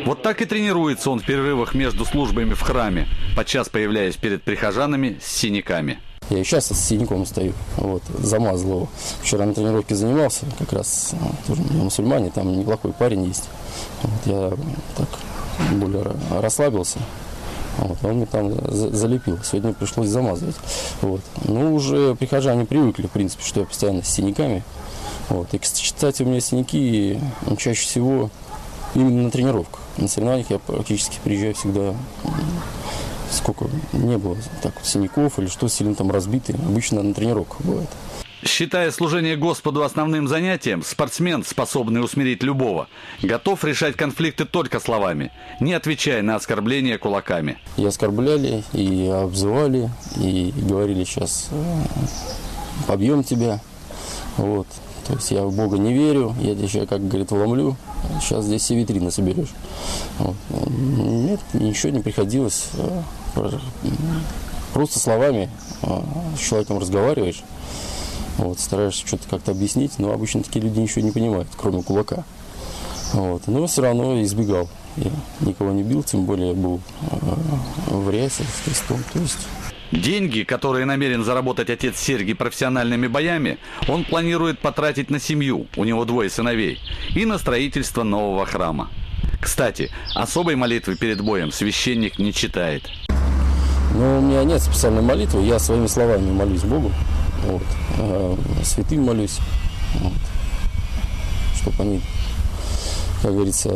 Вот 0.05 0.21
так 0.21 0.41
и 0.41 0.45
тренируется 0.45 1.09
он 1.09 1.19
в 1.19 1.25
перерывах 1.25 1.73
между 1.73 2.05
службами 2.05 2.53
в 2.53 2.61
храме, 2.61 3.07
подчас 3.35 3.69
появляясь 3.69 4.17
перед 4.17 4.43
прихожанами 4.43 5.17
с 5.21 5.27
синяками. 5.27 5.99
Я 6.29 6.39
и 6.39 6.43
сейчас 6.43 6.67
с 6.67 6.79
синяком 6.79 7.25
стою, 7.25 7.53
вот, 7.77 8.01
замазал 8.19 8.69
его. 8.69 8.87
Вчера 9.21 9.45
на 9.45 9.53
тренировке 9.53 9.95
занимался, 9.95 10.45
как 10.57 10.73
раз 10.73 11.13
тоже 11.47 11.61
я 11.71 11.83
мусульмане, 11.83 12.31
там 12.31 12.57
неплохой 12.57 12.93
парень 12.93 13.25
есть. 13.25 13.49
Вот, 14.01 14.25
я 14.25 14.53
так 14.95 15.07
более 15.71 16.05
расслабился, 16.31 16.99
вот, 17.77 17.97
он 18.03 18.15
мне 18.15 18.25
там 18.25 18.53
залепил. 18.71 19.39
Сегодня 19.43 19.73
пришлось 19.73 20.09
замазывать. 20.09 20.55
Вот. 21.01 21.21
Ну, 21.45 21.73
уже 21.73 22.15
прихожане 22.15 22.65
привыкли, 22.65 23.07
в 23.07 23.11
принципе, 23.11 23.43
что 23.43 23.61
я 23.61 23.65
постоянно 23.65 24.03
с 24.03 24.09
синяками. 24.09 24.63
Вот. 25.29 25.53
И, 25.53 25.57
кстати, 25.57 26.23
у 26.23 26.27
меня 26.27 26.39
синяки 26.39 27.19
ну, 27.45 27.55
чаще 27.55 27.81
всего 27.81 28.29
именно 28.93 29.23
на 29.23 29.31
тренировках. 29.31 29.81
На 29.97 30.07
соревнованиях 30.07 30.49
я 30.51 30.59
практически 30.59 31.17
приезжаю 31.23 31.55
всегда 31.55 31.95
сколько 33.33 33.67
не 33.91 34.17
было 34.17 34.37
так 34.61 34.73
синяков 34.83 35.39
или 35.39 35.47
что 35.47 35.67
сильно 35.67 35.95
там 35.95 36.11
разбиты. 36.11 36.53
Обычно 36.53 37.03
на 37.03 37.13
тренировках 37.13 37.61
бывает. 37.61 37.89
Считая 38.45 38.91
служение 38.91 39.37
Господу 39.37 39.83
основным 39.83 40.27
занятием, 40.27 40.83
спортсмен, 40.83 41.45
способный 41.45 42.03
усмирить 42.03 42.43
любого, 42.43 42.87
готов 43.21 43.63
решать 43.63 43.95
конфликты 43.95 44.43
только 44.43 44.81
словами, 44.81 45.31
не 45.61 45.73
отвечая 45.73 46.21
на 46.23 46.35
оскорбления 46.35 46.97
кулаками. 46.97 47.57
И 47.77 47.85
оскорбляли, 47.85 48.65
и 48.73 49.07
обзывали, 49.07 49.89
и 50.17 50.53
говорили 50.57 51.05
сейчас 51.05 51.49
побьем 52.85 53.23
тебя. 53.23 53.61
Вот. 54.35 54.67
То 55.07 55.13
есть 55.13 55.31
я 55.31 55.43
в 55.43 55.55
Бога 55.55 55.77
не 55.77 55.93
верю, 55.93 56.35
я 56.41 56.55
тебя, 56.55 56.85
как 56.85 57.07
говорит, 57.07 57.31
вломлю, 57.31 57.77
сейчас 58.21 58.45
здесь 58.45 58.61
все 58.63 58.75
витрины 58.75 59.11
соберешь. 59.11 59.53
Вот. 60.17 60.35
Нет, 60.49 61.39
ничего 61.53 61.93
не 61.93 62.01
приходилось. 62.01 62.69
Просто 64.73 64.99
словами 64.99 65.49
с 66.35 66.39
человеком 66.39 66.79
разговариваешь, 66.79 67.43
вот, 68.37 68.59
стараешься 68.59 69.05
что-то 69.05 69.27
как-то 69.29 69.51
объяснить, 69.51 69.99
но 69.99 70.11
обычно 70.11 70.41
такие 70.43 70.65
люди 70.65 70.79
ничего 70.79 71.01
не 71.01 71.11
понимают, 71.11 71.47
кроме 71.55 71.83
кулака. 71.83 72.23
Вот. 73.13 73.47
Но 73.47 73.67
все 73.67 73.83
равно 73.83 74.21
избегал. 74.23 74.69
Я 74.97 75.11
никого 75.41 75.71
не 75.71 75.83
бил, 75.83 76.03
тем 76.03 76.25
более 76.25 76.53
был 76.53 76.81
э, 77.11 77.15
в 77.93 78.09
рясе 78.09 78.43
с 78.43 78.65
крестом. 78.65 79.03
То 79.13 79.19
есть 79.19 79.37
Деньги, 79.91 80.41
которые 80.41 80.85
намерен 80.85 81.23
заработать 81.23 81.69
отец 81.69 81.99
Сергий 81.99 82.33
профессиональными 82.33 83.05
боями, 83.05 83.59
он 83.87 84.05
планирует 84.05 84.57
потратить 84.57 85.11
на 85.11 85.19
семью, 85.19 85.67
у 85.75 85.83
него 85.83 86.03
двое 86.05 86.31
сыновей, 86.31 86.79
и 87.15 87.25
на 87.25 87.37
строительство 87.37 88.01
нового 88.01 88.47
храма. 88.47 88.89
Кстати, 89.39 89.91
особой 90.15 90.55
молитвы 90.55 90.95
перед 90.95 91.21
боем 91.21 91.51
священник 91.51 92.17
не 92.17 92.33
читает. 92.33 92.89
Ну, 93.93 94.19
у 94.19 94.21
меня 94.21 94.43
нет 94.43 94.61
специальной 94.61 95.01
молитвы, 95.01 95.43
я 95.43 95.59
своими 95.59 95.87
словами 95.87 96.31
молюсь 96.31 96.63
Богу. 96.63 96.91
Вот. 97.45 97.63
А 97.99 98.37
святым 98.63 99.03
молюсь. 99.03 99.39
Вот. 99.95 100.13
Чтобы 101.61 101.83
они, 101.83 102.01
как 103.21 103.33
говорится, 103.33 103.69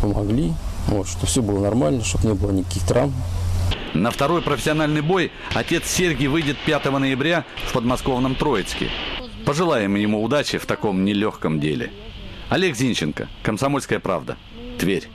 помогли. 0.00 0.52
Вот, 0.88 1.06
чтобы 1.06 1.26
все 1.26 1.42
было 1.42 1.60
нормально, 1.60 2.02
чтобы 2.04 2.26
не 2.26 2.34
было 2.34 2.50
никаких 2.50 2.84
травм. 2.84 3.14
На 3.94 4.10
второй 4.10 4.42
профессиональный 4.42 5.02
бой 5.02 5.30
отец 5.54 5.86
Сергий 5.86 6.26
выйдет 6.26 6.56
5 6.66 6.84
ноября 6.86 7.44
в 7.68 7.72
подмосковном 7.72 8.34
Троицке. 8.34 8.90
Пожелаем 9.46 9.94
ему 9.94 10.22
удачи 10.22 10.58
в 10.58 10.66
таком 10.66 11.04
нелегком 11.04 11.60
деле. 11.60 11.92
Олег 12.48 12.76
Зинченко, 12.76 13.28
«Комсомольская 13.42 14.00
правда», 14.00 14.36
Тверь. 14.78 15.08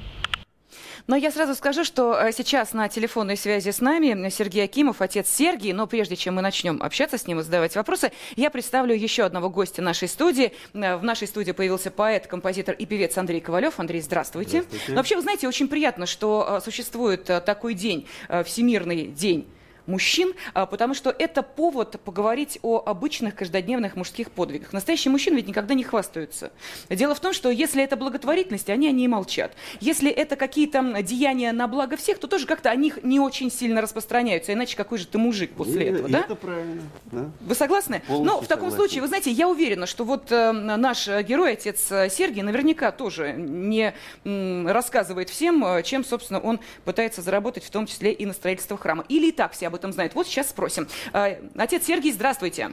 Но 1.08 1.15
я 1.15 1.32
сразу 1.32 1.56
скажу, 1.56 1.86
что 1.86 2.20
э, 2.20 2.34
сейчас 2.34 2.74
на 2.74 2.89
телефонной 2.89 3.38
связи 3.38 3.72
с 3.72 3.80
нами 3.80 4.30
Сергей 4.30 4.65
Акимов, 4.65 5.02
отец 5.02 5.30
Сергий. 5.30 5.72
Но 5.72 5.88
прежде 5.88 6.17
чем 6.17 6.36
мы 6.36 6.41
начнем 6.41 6.84
общаться 6.84 7.17
с 7.17 7.26
ним 7.28 7.39
и 7.39 7.43
задавать 7.43 7.76
вопросы, 7.76 8.12
я 8.36 8.50
представлю 8.50 8.93
еще 8.93 9.24
одного 9.24 9.50
гостя 9.50 9.82
нашей 9.82 10.10
студии. 10.10 10.52
Э, 10.74 10.98
в 10.98 11.04
нашей 11.04 11.28
студии 11.30 11.54
появился 11.54 11.91
поэт, 11.91 12.28
композитор 12.28 12.76
и 12.76 12.86
певец 12.86 13.17
Андрей 13.17 13.39
Ковалев. 13.39 13.80
Андрей, 13.80 14.02
здравствуйте. 14.02 14.63
здравствуйте. 14.63 14.86
Но 14.89 14.96
вообще, 14.96 15.15
вы 15.15 15.22
знаете, 15.22 15.48
очень 15.48 15.70
приятно, 15.70 16.06
что 16.06 16.46
э, 16.60 16.62
существует 16.62 17.24
такой 17.24 17.74
день, 17.74 18.06
Всемирный 18.43 19.08
день 19.08 19.48
мужчин, 19.88 20.34
а, 20.54 20.65
потому 20.65 20.93
что 20.93 21.13
это 21.17 21.43
повод 21.43 22.00
поговорить 22.04 22.60
о 22.62 22.84
обычных 22.86 23.36
каждодневных 23.36 23.95
мужских 23.95 24.32
подвигах. 24.32 24.73
Настоящие 24.73 25.12
мужчины 25.12 25.36
ведь 25.36 25.47
никогда 25.47 25.73
не 25.73 25.84
хвастаются. 25.84 26.52
Дело 26.89 27.15
в 27.15 27.19
том, 27.19 27.34
что 27.34 27.50
если 27.50 27.84
это 27.84 27.95
благотворительность, 27.95 28.69
они 28.69 28.88
о 28.88 28.91
ней 28.91 29.08
молчат. 29.08 29.54
Если 29.80 30.12
это 30.12 30.36
какие-то 30.36 31.02
деяния 31.02 31.52
на 31.52 31.67
благо 31.67 31.97
всех, 31.97 32.19
то 32.19 32.28
тоже 32.28 32.45
как-то 32.45 32.69
о 32.69 32.76
них 32.76 33.04
не 33.04 33.19
очень 33.19 33.50
сильно 33.52 33.82
распространяются. 33.82 34.54
Иначе 34.54 34.76
какой 34.76 34.97
же 34.97 35.08
ты 35.08 35.17
мужик 35.17 35.52
после 35.52 35.88
и, 35.88 35.89
этого, 35.89 36.08
и 36.08 36.12
да? 36.12 36.19
Это 36.19 36.36
правильно. 36.36 36.82
Да. 37.06 37.32
Вы 37.41 37.56
согласны? 37.56 38.02
Полностью 38.08 38.26
Но 38.26 38.41
в 38.41 38.47
таком 38.47 38.69
согласен. 38.69 38.78
случае, 38.78 39.02
вы 39.02 39.08
знаете, 39.08 39.32
я 39.32 39.47
уверена, 39.47 39.86
что 39.86 40.04
вот 40.04 40.32
э, 40.32 40.52
наш 40.52 41.08
герой, 41.08 41.54
отец 41.54 41.91
э, 41.91 42.10
Сергий, 42.10 42.41
наверняка 42.41 42.91
тоже 42.91 43.34
не 43.34 43.93
э, 44.23 44.71
рассказывает 44.71 45.30
всем, 45.30 45.63
э, 45.65 45.84
чем, 45.84 46.04
собственно, 46.04 46.39
он 46.39 46.60
пытается 46.84 47.21
заработать, 47.21 47.63
в 47.63 47.69
том 47.69 47.86
числе 47.86 48.12
и 48.12 48.26
на 48.26 48.34
строительство 48.34 48.78
храма. 48.78 49.06
Или 49.08 49.30
и 49.30 49.32
так 49.32 49.54
все 49.54 49.67
об 49.67 49.76
этом 49.78 49.94
знают. 49.94 50.13
Вот 50.16 50.28
сейчас 50.28 50.50
спросим. 50.50 50.88
Э, 51.13 51.38
отец 51.56 51.86
Сергий, 51.86 52.12
здравствуйте. 52.12 52.72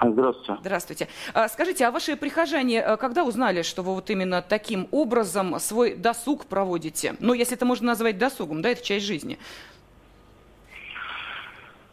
Здравствуйте. 0.00 0.56
Здравствуйте. 0.60 1.08
А, 1.32 1.48
скажите, 1.48 1.86
а 1.86 1.90
ваши 1.90 2.16
прихожане 2.16 2.80
э, 2.80 2.96
когда 2.96 3.24
узнали, 3.24 3.62
что 3.62 3.82
вы 3.82 3.94
вот 3.94 4.10
именно 4.10 4.42
таким 4.42 4.88
образом 4.90 5.58
свой 5.60 5.94
досуг 5.94 6.46
проводите? 6.46 7.14
Ну, 7.20 7.34
если 7.34 7.56
это 7.56 7.66
можно 7.66 7.88
назвать 7.88 8.18
досугом, 8.18 8.62
да, 8.62 8.70
это 8.70 8.82
часть 8.82 9.06
жизни. 9.06 9.38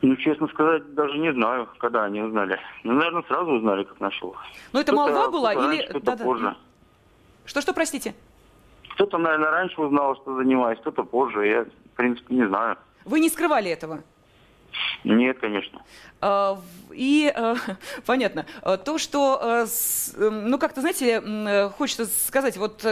Ну, 0.01 0.15
честно 0.15 0.47
сказать, 0.47 0.93
даже 0.93 1.17
не 1.17 1.33
знаю, 1.33 1.67
когда 1.77 2.05
они 2.05 2.21
узнали. 2.21 2.57
Ну, 2.83 2.93
наверное, 2.93 3.23
сразу 3.23 3.51
узнали, 3.51 3.83
как 3.83 3.99
начал. 3.99 4.35
Ну, 4.71 4.79
это 4.79 4.93
молва 4.93 5.29
была 5.29 5.53
или... 5.53 5.83
Кто-то 5.87 6.15
да, 6.15 6.23
позже. 6.23 6.55
Что-что, 7.45 7.73
простите? 7.73 8.15
Кто-то, 8.93 9.17
наверное, 9.17 9.51
раньше 9.51 9.81
узнал, 9.81 10.15
что 10.15 10.35
занимаюсь, 10.35 10.79
кто-то 10.79 11.03
позже. 11.03 11.45
Я, 11.45 11.63
в 11.63 11.95
принципе, 11.95 12.33
не 12.33 12.47
знаю. 12.47 12.77
Вы 13.05 13.19
не 13.19 13.29
скрывали 13.29 13.69
этого? 13.71 14.01
Нет, 15.03 15.39
конечно. 15.39 15.81
А, 16.21 16.59
и 16.91 17.31
э, 17.33 17.55
понятно, 18.05 18.45
а, 18.61 18.77
то, 18.77 18.97
что, 18.97 19.39
э, 19.41 19.67
эм, 20.17 20.49
ну 20.49 20.57
как-то, 20.57 20.81
знаете, 20.81 21.21
э, 21.23 21.69
хочется 21.69 22.05
сказать, 22.05 22.57
вот 22.57 22.85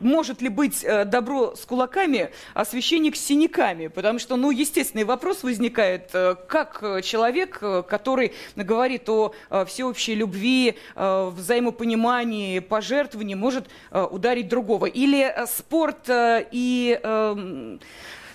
может 0.00 0.42
ли 0.42 0.50
быть 0.50 0.84
добро 1.06 1.54
с 1.54 1.64
кулаками, 1.64 2.30
а 2.52 2.66
священник 2.66 3.16
с 3.16 3.20
синяками? 3.20 3.86
Потому 3.86 4.18
что, 4.18 4.36
ну, 4.36 4.50
естественный 4.50 5.04
вопрос 5.04 5.42
возникает, 5.42 6.10
как 6.10 6.84
человек, 7.02 7.62
который 7.88 8.34
говорит 8.54 9.08
о 9.08 9.32
всеобщей 9.66 10.14
любви, 10.14 10.76
взаимопонимании, 10.94 12.58
пожертвовании, 12.58 13.34
может 13.34 13.70
ударить 13.92 14.48
другого? 14.48 14.86
Или 14.86 15.32
спорт 15.46 16.06
и 16.10 17.00
эм, 17.02 17.80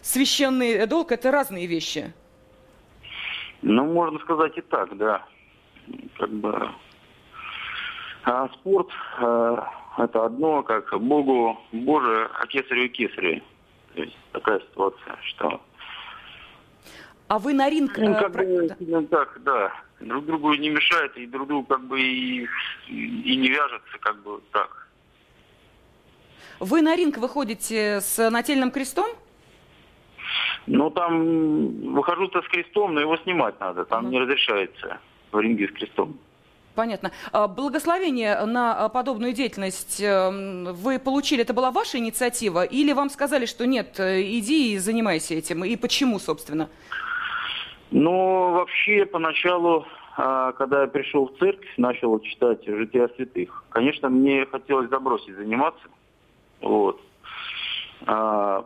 священный 0.02 0.86
долг– 0.88 1.12
это 1.14 1.32
разные 1.32 1.68
вещи? 1.68 2.14
Ну, 3.62 3.86
можно 3.86 4.20
сказать 4.20 4.58
и 4.58 4.62
так, 4.62 4.96
да. 4.98 5.26
Как 6.18 6.30
бы... 6.30 6.70
А 8.24 8.48
спорт 8.50 8.90
э, 9.20 9.58
это 9.98 10.26
одно, 10.26 10.62
как 10.64 10.94
Богу 11.02 11.60
Боже, 11.72 12.30
а 12.40 12.46
кесарю 12.48 12.90
кесарю. 12.90 13.42
То 13.96 14.02
есть 14.04 14.16
такая 14.34 14.60
ситуация, 14.60 15.18
что 15.24 15.62
А 17.28 17.40
вы 17.40 17.54
на 17.54 17.70
ринг... 17.70 17.98
Ну, 17.98 18.12
э, 18.12 18.20
как 18.20 18.34
про- 18.34 18.44
бы, 18.44 19.08
так, 19.10 19.42
да. 19.44 19.74
Друг 20.00 20.26
другу 20.26 20.54
не 20.54 20.70
мешает, 20.70 21.18
и 21.18 21.26
друг 21.26 21.48
другу 21.48 21.66
как 21.68 21.82
бы 21.86 22.00
и, 22.00 22.48
и 22.88 23.36
не 23.36 23.50
вяжется, 23.50 23.98
как 24.00 24.22
бы 24.22 24.42
так. 24.52 24.88
Вы 26.60 26.82
на 26.82 26.96
ринг 26.96 27.18
выходите 27.18 28.00
с 28.02 28.30
нательным 28.30 28.72
крестом? 28.72 29.08
Ну, 30.72 30.92
там 30.92 31.94
выхожу-то 31.94 32.44
с 32.44 32.48
крестом, 32.48 32.94
но 32.94 33.02
его 33.02 33.18
снимать 33.18 33.60
надо. 33.60 33.86
Там 33.86 34.04
Мгм. 34.04 34.12
не 34.12 34.20
разрешается 34.20 35.00
в 35.32 35.40
ринге 35.40 35.68
с 35.68 35.72
крестом. 35.72 36.18
Понятно. 36.76 37.12
А 37.32 37.48
Благословение 37.48 38.46
на 38.46 38.86
а, 38.86 38.90
подобную 38.90 39.34
деятельность 39.34 40.00
эм, 40.00 40.66
вы 40.74 41.00
получили, 41.00 41.42
это 41.42 41.54
была 41.56 41.72
ваша 41.72 41.98
инициатива? 41.98 42.64
Или 42.64 42.94
вам 42.94 43.10
сказали, 43.10 43.48
что 43.48 43.66
нет, 43.66 44.00
э, 44.00 44.22
иди 44.22 44.74
и 44.74 44.78
занимайся 44.78 45.34
этим? 45.34 45.66
И 45.66 45.76
почему, 45.76 46.20
собственно? 46.20 46.70
Но 47.90 48.52
вообще, 48.52 49.06
поначалу, 49.08 49.88
а, 50.18 50.52
когда 50.52 50.84
я 50.84 50.88
пришел 50.88 51.26
в 51.30 51.38
церковь, 51.40 51.74
начал 51.78 52.20
читать 52.20 52.64
«Жития 52.68 53.10
святых», 53.16 53.64
конечно, 53.70 54.10
мне 54.10 54.46
хотелось 54.46 54.90
забросить 54.90 55.36
заниматься. 55.36 55.84
Вот. 56.62 57.02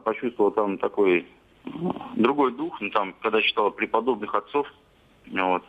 Почувствовал 0.03 0.51
там 0.51 0.77
такой 0.77 1.25
другой 2.15 2.53
дух, 2.53 2.79
ну, 2.81 2.89
там, 2.89 3.13
когда 3.21 3.41
читал 3.41 3.71
преподобных 3.71 4.33
отцов. 4.35 4.67
Вот. 5.27 5.63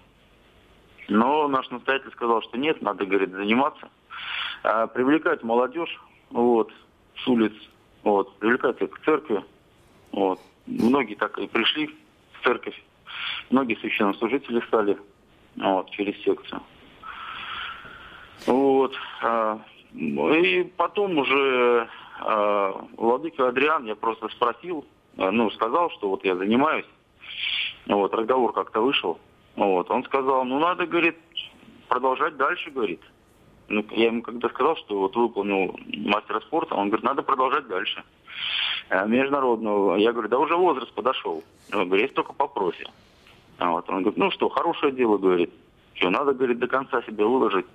Но 1.09 1.48
наш 1.48 1.70
настоятель 1.70 2.11
сказал, 2.12 2.42
что 2.42 2.59
нет, 2.59 2.80
надо, 2.83 3.04
говорит, 3.04 3.30
заниматься. 3.30 3.88
А, 4.62 4.87
привлекать 4.87 5.42
молодежь 5.42 6.00
вот, 6.30 6.72
с 7.16 7.28
улиц, 7.28 7.52
вот, 8.02 8.37
привлекать 8.38 8.80
их 8.80 8.90
к 8.90 9.04
церкви. 9.04 9.44
Вот. 10.12 10.40
Многие 10.66 11.14
так 11.14 11.38
и 11.38 11.46
пришли 11.46 11.94
в 12.33 12.44
церковь. 12.44 12.83
Многие 13.50 13.76
священнослужители 13.76 14.61
стали 14.66 14.98
вот, 15.57 15.90
через 15.90 16.16
секцию. 16.22 16.62
Вот. 18.46 18.94
а, 19.22 19.61
И 19.92 20.72
потом 20.76 21.18
уже 21.18 21.88
а, 22.20 22.87
владыка 22.96 23.48
Адриан, 23.48 23.85
я 23.85 23.94
просто 23.94 24.28
спросил, 24.28 24.87
ну, 25.16 25.50
сказал, 25.50 25.90
что 25.90 26.09
вот 26.09 26.24
я 26.24 26.37
занимаюсь. 26.37 26.87
Вот, 27.87 28.14
разговор 28.14 28.53
как-то 28.53 28.81
вышел. 28.81 29.18
Вот, 29.57 29.90
он 29.90 30.05
сказал, 30.05 30.44
ну, 30.44 30.59
надо, 30.59 30.87
говорит, 30.87 31.16
продолжать 31.88 32.37
дальше, 32.37 32.70
говорит. 32.70 33.00
Ну, 33.68 33.85
я 33.92 34.07
ему 34.07 34.22
когда 34.22 34.48
сказал, 34.48 34.77
что 34.77 34.98
вот 34.98 35.16
выполнил 35.16 35.79
мастера 35.87 36.40
спорта, 36.40 36.74
он 36.74 36.88
говорит, 36.88 37.05
надо 37.05 37.22
продолжать 37.22 37.66
дальше. 37.66 38.03
А, 38.90 39.07
Международного. 39.07 39.96
Я 39.96 40.12
говорю, 40.12 40.29
да 40.29 40.38
уже 40.38 40.57
возраст 40.57 40.92
подошел. 40.92 41.42
Он 41.72 41.87
говорит, 41.87 42.05
если 42.05 42.16
только 42.16 42.33
попросим. 42.33 42.87
А 43.59 43.70
вот 43.70 43.88
он 43.88 44.03
говорит, 44.03 44.18
ну 44.18 44.31
что, 44.31 44.48
хорошее 44.48 44.92
дело, 44.92 45.16
говорит. 45.16 45.53
Что, 45.94 46.11
надо, 46.11 46.35
говорит, 46.35 46.59
до 46.59 46.66
конца 46.66 47.03
себя 47.03 47.24
выложить, 47.24 47.66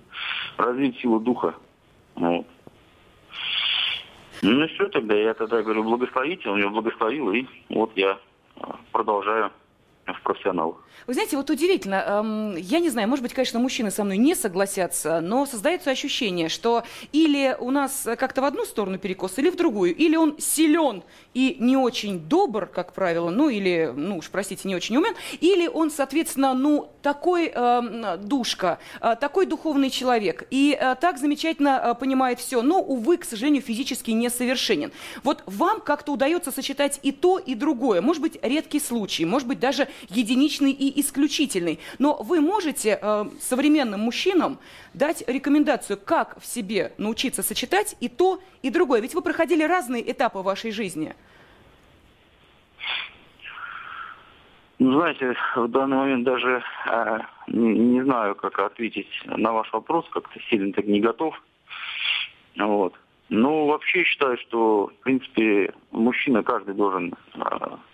развить 0.58 0.98
силу 1.00 1.18
духа. 1.18 1.54
Вот. 2.14 2.46
Ну 4.42 4.66
все, 4.68 4.88
тогда 4.88 5.14
я 5.14 5.34
тогда 5.34 5.62
говорю, 5.62 5.84
благословите, 5.84 6.48
он 6.48 6.58
меня 6.58 6.70
благословил, 6.70 7.32
и 7.32 7.46
вот 7.68 7.92
я 7.96 8.18
а, 8.56 8.76
продолжаю 8.92 9.50
в 10.14 10.22
профессионалах. 10.22 10.76
Вы 11.06 11.14
знаете, 11.14 11.36
вот 11.36 11.48
удивительно, 11.50 12.04
эм, 12.06 12.56
я 12.56 12.78
не 12.78 12.90
знаю, 12.90 13.08
может 13.08 13.22
быть, 13.22 13.32
конечно, 13.32 13.58
мужчины 13.58 13.90
со 13.90 14.04
мной 14.04 14.18
не 14.18 14.34
согласятся, 14.34 15.20
но 15.20 15.46
создается 15.46 15.90
ощущение, 15.90 16.48
что 16.48 16.84
или 17.12 17.56
у 17.58 17.70
нас 17.70 18.06
как-то 18.18 18.42
в 18.42 18.44
одну 18.44 18.64
сторону 18.64 18.98
перекос, 18.98 19.38
или 19.38 19.50
в 19.50 19.56
другую, 19.56 19.94
или 19.94 20.16
он 20.16 20.38
силен 20.38 21.02
и 21.34 21.56
не 21.58 21.76
очень 21.76 22.20
добр, 22.20 22.66
как 22.66 22.92
правило, 22.92 23.30
ну 23.30 23.48
или, 23.48 23.92
ну 23.94 24.18
уж 24.18 24.30
простите, 24.30 24.68
не 24.68 24.76
очень 24.76 24.96
умен, 24.96 25.14
или 25.40 25.68
он, 25.68 25.90
соответственно, 25.90 26.54
ну 26.54 26.90
такой 27.02 27.48
эм, 27.48 28.20
душка, 28.22 28.78
э, 29.00 29.16
такой 29.20 29.46
духовный 29.46 29.90
человек 29.90 30.46
и 30.50 30.76
э, 30.78 30.96
так 31.00 31.18
замечательно 31.18 31.80
э, 31.82 31.94
понимает 31.94 32.40
все, 32.40 32.62
но, 32.62 32.80
увы, 32.80 33.16
к 33.16 33.24
сожалению, 33.24 33.62
физически 33.62 34.10
несовершенен. 34.10 34.92
Вот 35.22 35.42
вам 35.46 35.80
как-то 35.80 36.12
удается 36.12 36.50
сочетать 36.52 37.00
и 37.02 37.12
то, 37.12 37.38
и 37.38 37.54
другое. 37.54 38.00
Может 38.00 38.22
быть, 38.22 38.38
редкий 38.42 38.80
случай, 38.80 39.24
может 39.24 39.48
быть, 39.48 39.60
даже 39.60 39.88
единичный 40.08 40.72
и 40.72 41.00
исключительный. 41.00 41.78
Но 41.98 42.16
вы 42.22 42.40
можете 42.40 42.98
э, 43.00 43.24
современным 43.40 44.00
мужчинам 44.00 44.58
дать 44.94 45.24
рекомендацию, 45.26 45.98
как 45.98 46.40
в 46.40 46.46
себе 46.46 46.92
научиться 46.98 47.42
сочетать 47.42 47.96
и 48.00 48.08
то, 48.08 48.40
и 48.62 48.70
другое. 48.70 49.00
Ведь 49.00 49.14
вы 49.14 49.22
проходили 49.22 49.62
разные 49.62 50.10
этапы 50.10 50.38
вашей 50.38 50.72
жизни. 50.72 51.14
Ну, 54.80 54.94
знаете, 54.94 55.36
в 55.56 55.68
данный 55.68 55.98
момент 55.98 56.24
даже 56.24 56.62
э, 56.86 57.18
не, 57.48 58.02
знаю, 58.02 58.34
как 58.34 58.58
ответить 58.58 59.10
на 59.26 59.52
ваш 59.52 59.70
вопрос, 59.74 60.06
как-то 60.10 60.40
сильно 60.48 60.72
так 60.72 60.86
не 60.86 61.00
готов. 61.00 61.34
Вот. 62.56 62.94
Ну, 63.28 63.66
вообще 63.66 64.04
считаю, 64.04 64.38
что, 64.38 64.86
в 64.86 65.04
принципе, 65.04 65.74
мужчина 65.90 66.42
каждый 66.42 66.74
должен, 66.74 67.14
э, 67.34 67.40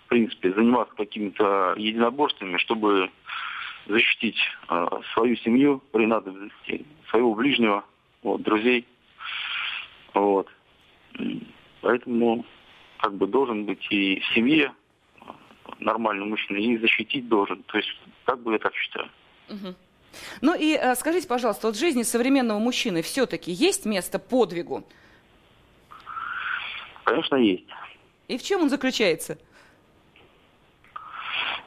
в 0.07 0.09
принципе, 0.09 0.53
заниматься 0.53 0.95
какими-то 0.95 1.75
единоборствами, 1.77 2.59
чтобы 2.59 3.11
защитить 3.88 4.38
э, 4.69 4.87
свою 5.14 5.37
семью 5.37 5.83
при 5.90 6.07
надобности, 6.07 6.87
своего 7.11 7.35
ближнего, 7.35 7.85
вот, 8.23 8.42
друзей. 8.42 8.87
Вот. 10.14 10.49
Поэтому, 11.81 12.45
как 12.99 13.14
бы, 13.14 13.27
должен 13.27 13.64
быть 13.64 13.85
и 13.90 14.21
в 14.21 14.35
семье 14.35 14.73
нормальный 15.81 16.27
мужчина, 16.27 16.59
и 16.59 16.79
защитить 16.79 17.29
должен. 17.29 17.64
То 17.64 17.79
есть, 17.79 17.88
как 18.25 18.40
бы 18.40 18.53
я 18.53 18.59
так 18.59 18.75
считаю. 18.75 19.11
Мгм. 19.49 19.75
Ну 20.40 20.55
и 20.55 20.79
э, 20.81 20.95
скажите, 20.95 21.27
пожалуйста, 21.27 21.66
вот 21.66 21.77
в 21.77 21.81
жизни 21.81 22.05
современного 22.05 22.61
мужчины 22.61 23.03
все-таки 23.03 23.51
есть 23.51 23.85
место 23.87 24.21
подвигу? 24.21 24.85
Конечно, 27.05 27.37
есть. 27.37 27.66
И 28.29 28.38
в 28.38 28.42
чем 28.42 28.62
он 28.62 28.71
заключается? 28.71 29.38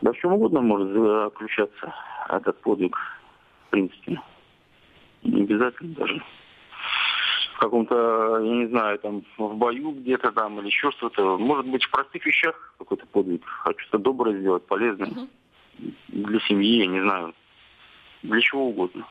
Да 0.01 0.13
в 0.13 0.17
чем 0.17 0.33
угодно 0.33 0.62
может 0.62 0.89
заключаться 0.89 1.93
этот 2.29 2.62
подвиг, 2.62 2.95
в 3.67 3.69
принципе. 3.71 4.21
Не 5.23 5.41
обязательно 5.41 5.95
даже 5.95 6.23
в 7.53 7.59
каком-то, 7.59 8.39
я 8.41 8.55
не 8.55 8.67
знаю, 8.67 8.99
там, 8.99 9.23
в 9.38 9.55
бою 9.55 9.91
где-то 9.91 10.31
там 10.31 10.59
или 10.59 10.67
еще 10.67 10.91
что-то. 10.91 11.38
Может 11.38 11.67
быть, 11.67 11.83
в 11.83 11.91
простых 11.91 12.25
вещах 12.25 12.73
какой-то 12.77 13.05
подвиг. 13.07 13.45
Хочу 13.45 13.85
что-то 13.88 14.03
доброе 14.03 14.39
сделать, 14.39 14.65
полезное. 14.65 15.27
Для 16.07 16.39
семьи, 16.41 16.77
я 16.77 16.88
не 16.88 17.01
знаю. 17.01 17.33
Для 18.23 18.39
чего 18.39 18.67
угодно. 18.69 19.05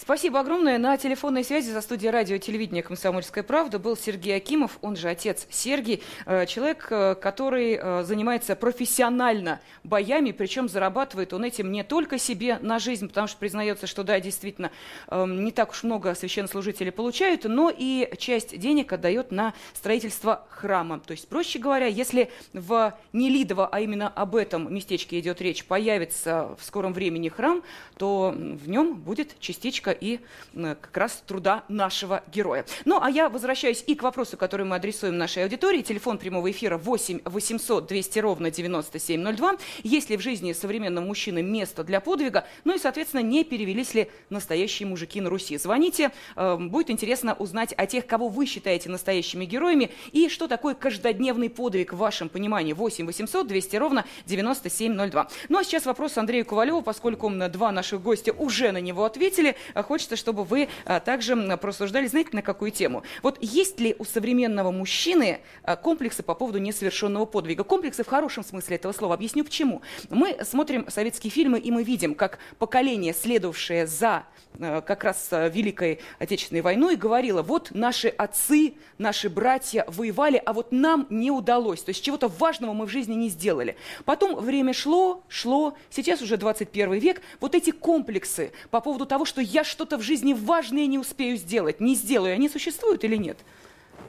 Спасибо 0.00 0.38
огромное. 0.38 0.78
На 0.78 0.96
телефонной 0.96 1.42
связи 1.42 1.70
за 1.72 1.80
студией 1.80 2.12
радио 2.12 2.38
телевидения 2.38 2.84
«Комсомольская 2.84 3.42
правда» 3.42 3.80
был 3.80 3.96
Сергей 3.96 4.36
Акимов, 4.36 4.78
он 4.80 4.94
же 4.94 5.08
отец 5.08 5.48
Сергий, 5.50 6.04
э, 6.24 6.46
человек, 6.46 6.86
э, 6.90 7.16
который 7.16 7.74
э, 7.74 8.04
занимается 8.04 8.54
профессионально 8.54 9.60
боями, 9.82 10.30
причем 10.30 10.68
зарабатывает 10.68 11.32
он 11.32 11.42
этим 11.42 11.72
не 11.72 11.82
только 11.82 12.16
себе 12.16 12.60
на 12.62 12.78
жизнь, 12.78 13.08
потому 13.08 13.26
что 13.26 13.38
признается, 13.38 13.88
что 13.88 14.04
да, 14.04 14.20
действительно, 14.20 14.70
э, 15.08 15.26
не 15.26 15.50
так 15.50 15.72
уж 15.72 15.82
много 15.82 16.14
священнослужителей 16.14 16.92
получают, 16.92 17.42
но 17.44 17.68
и 17.76 18.08
часть 18.18 18.56
денег 18.56 18.92
отдает 18.92 19.32
на 19.32 19.52
строительство 19.74 20.46
храма. 20.48 21.00
То 21.00 21.10
есть, 21.10 21.26
проще 21.26 21.58
говоря, 21.58 21.86
если 21.86 22.30
в 22.52 22.96
Нелидово, 23.12 23.66
а 23.66 23.80
именно 23.80 24.06
об 24.08 24.36
этом 24.36 24.72
местечке 24.72 25.18
идет 25.18 25.42
речь, 25.42 25.64
появится 25.64 26.56
в 26.56 26.64
скором 26.64 26.92
времени 26.92 27.28
храм, 27.28 27.64
то 27.96 28.32
в 28.32 28.68
нем 28.68 28.94
будет 28.94 29.38
частичка 29.40 29.87
и 29.90 30.20
м, 30.54 30.76
как 30.80 30.96
раз 30.96 31.22
труда 31.26 31.64
нашего 31.68 32.22
героя. 32.32 32.64
Ну, 32.84 33.00
а 33.00 33.10
я 33.10 33.28
возвращаюсь 33.28 33.84
и 33.86 33.94
к 33.94 34.02
вопросу, 34.02 34.36
который 34.36 34.66
мы 34.66 34.76
адресуем 34.76 35.18
нашей 35.18 35.44
аудитории. 35.44 35.82
Телефон 35.82 36.18
прямого 36.18 36.50
эфира 36.50 36.78
8 36.78 37.20
800 37.24 37.86
200 37.86 38.18
ровно 38.18 38.50
9702. 38.50 39.56
Есть 39.82 40.10
ли 40.10 40.16
в 40.16 40.20
жизни 40.20 40.52
современного 40.52 41.04
мужчины 41.04 41.42
место 41.42 41.84
для 41.84 42.00
подвига? 42.00 42.46
Ну 42.64 42.74
и, 42.74 42.78
соответственно, 42.78 43.22
не 43.22 43.44
перевелись 43.44 43.94
ли 43.94 44.10
настоящие 44.30 44.88
мужики 44.88 45.20
на 45.20 45.30
Руси? 45.30 45.58
Звоните, 45.58 46.12
э, 46.36 46.56
будет 46.56 46.90
интересно 46.90 47.34
узнать 47.34 47.74
о 47.76 47.86
тех, 47.86 48.06
кого 48.06 48.28
вы 48.28 48.46
считаете 48.46 48.88
настоящими 48.90 49.44
героями 49.44 49.90
и 50.12 50.28
что 50.28 50.48
такое 50.48 50.74
каждодневный 50.74 51.50
подвиг 51.50 51.92
в 51.92 51.96
вашем 51.96 52.28
понимании. 52.28 52.72
8 52.72 53.06
800 53.06 53.46
200 53.46 53.76
ровно 53.76 54.04
9702. 54.26 55.28
Ну 55.48 55.58
а 55.58 55.64
сейчас 55.64 55.86
вопрос 55.86 56.16
Андрею 56.18 56.44
Ковалеву, 56.44 56.82
поскольку 56.82 57.30
два 57.30 57.72
наших 57.72 58.02
гостя 58.02 58.32
уже 58.32 58.72
на 58.72 58.80
него 58.80 59.04
ответили. 59.04 59.56
А 59.78 59.84
Хочется, 59.84 60.16
чтобы 60.16 60.42
вы 60.42 60.68
а, 60.84 60.98
также 60.98 61.36
просуждали, 61.56 62.08
знаете, 62.08 62.30
на 62.32 62.42
какую 62.42 62.72
тему? 62.72 63.04
Вот 63.22 63.38
есть 63.40 63.78
ли 63.78 63.94
у 64.00 64.04
современного 64.04 64.72
мужчины 64.72 65.38
а, 65.62 65.76
комплексы 65.76 66.24
по 66.24 66.34
поводу 66.34 66.58
несовершенного 66.58 67.26
подвига? 67.26 67.62
Комплексы 67.62 68.02
в 68.02 68.08
хорошем 68.08 68.42
смысле 68.42 68.74
этого 68.74 68.92
слова. 68.92 69.14
Объясню 69.14 69.44
почему. 69.44 69.82
Мы 70.10 70.36
смотрим 70.42 70.90
советские 70.90 71.30
фильмы, 71.30 71.60
и 71.60 71.70
мы 71.70 71.84
видим, 71.84 72.16
как 72.16 72.40
поколение, 72.58 73.14
следовавшее 73.14 73.86
за 73.86 74.24
как 74.58 75.04
раз 75.04 75.28
Великой 75.30 76.00
Отечественной 76.18 76.62
войной, 76.62 76.96
говорила, 76.96 77.42
вот 77.42 77.70
наши 77.70 78.08
отцы, 78.08 78.74
наши 78.96 79.28
братья 79.28 79.84
воевали, 79.86 80.42
а 80.44 80.52
вот 80.52 80.72
нам 80.72 81.06
не 81.10 81.30
удалось. 81.30 81.82
То 81.82 81.90
есть 81.90 82.02
чего-то 82.02 82.26
важного 82.26 82.72
мы 82.72 82.86
в 82.86 82.88
жизни 82.88 83.14
не 83.14 83.28
сделали. 83.28 83.76
Потом 84.04 84.34
время 84.34 84.72
шло, 84.72 85.22
шло, 85.28 85.74
сейчас 85.90 86.22
уже 86.22 86.36
21 86.38 86.94
век. 86.94 87.20
Вот 87.40 87.54
эти 87.54 87.70
комплексы 87.70 88.50
по 88.70 88.80
поводу 88.80 89.06
того, 89.06 89.24
что 89.24 89.40
я 89.40 89.62
что-то 89.68 89.98
в 89.98 90.02
жизни 90.02 90.32
важное 90.32 90.86
не 90.86 90.98
успею 90.98 91.36
сделать, 91.36 91.80
не 91.80 91.94
сделаю, 91.94 92.34
они 92.34 92.48
существуют 92.48 93.04
или 93.04 93.16
нет? 93.16 93.38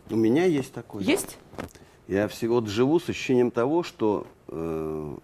У 0.10 0.16
меня 0.16 0.46
есть 0.46 0.74
такое. 0.74 1.04
Есть? 1.04 1.38
Я 2.08 2.28
всего 2.28 2.56
вот 2.56 2.68
живу 2.68 3.00
с 3.00 3.08
ощущением 3.10 3.52
того, 3.52 3.84
что, 3.84 4.26
э, 4.48 5.18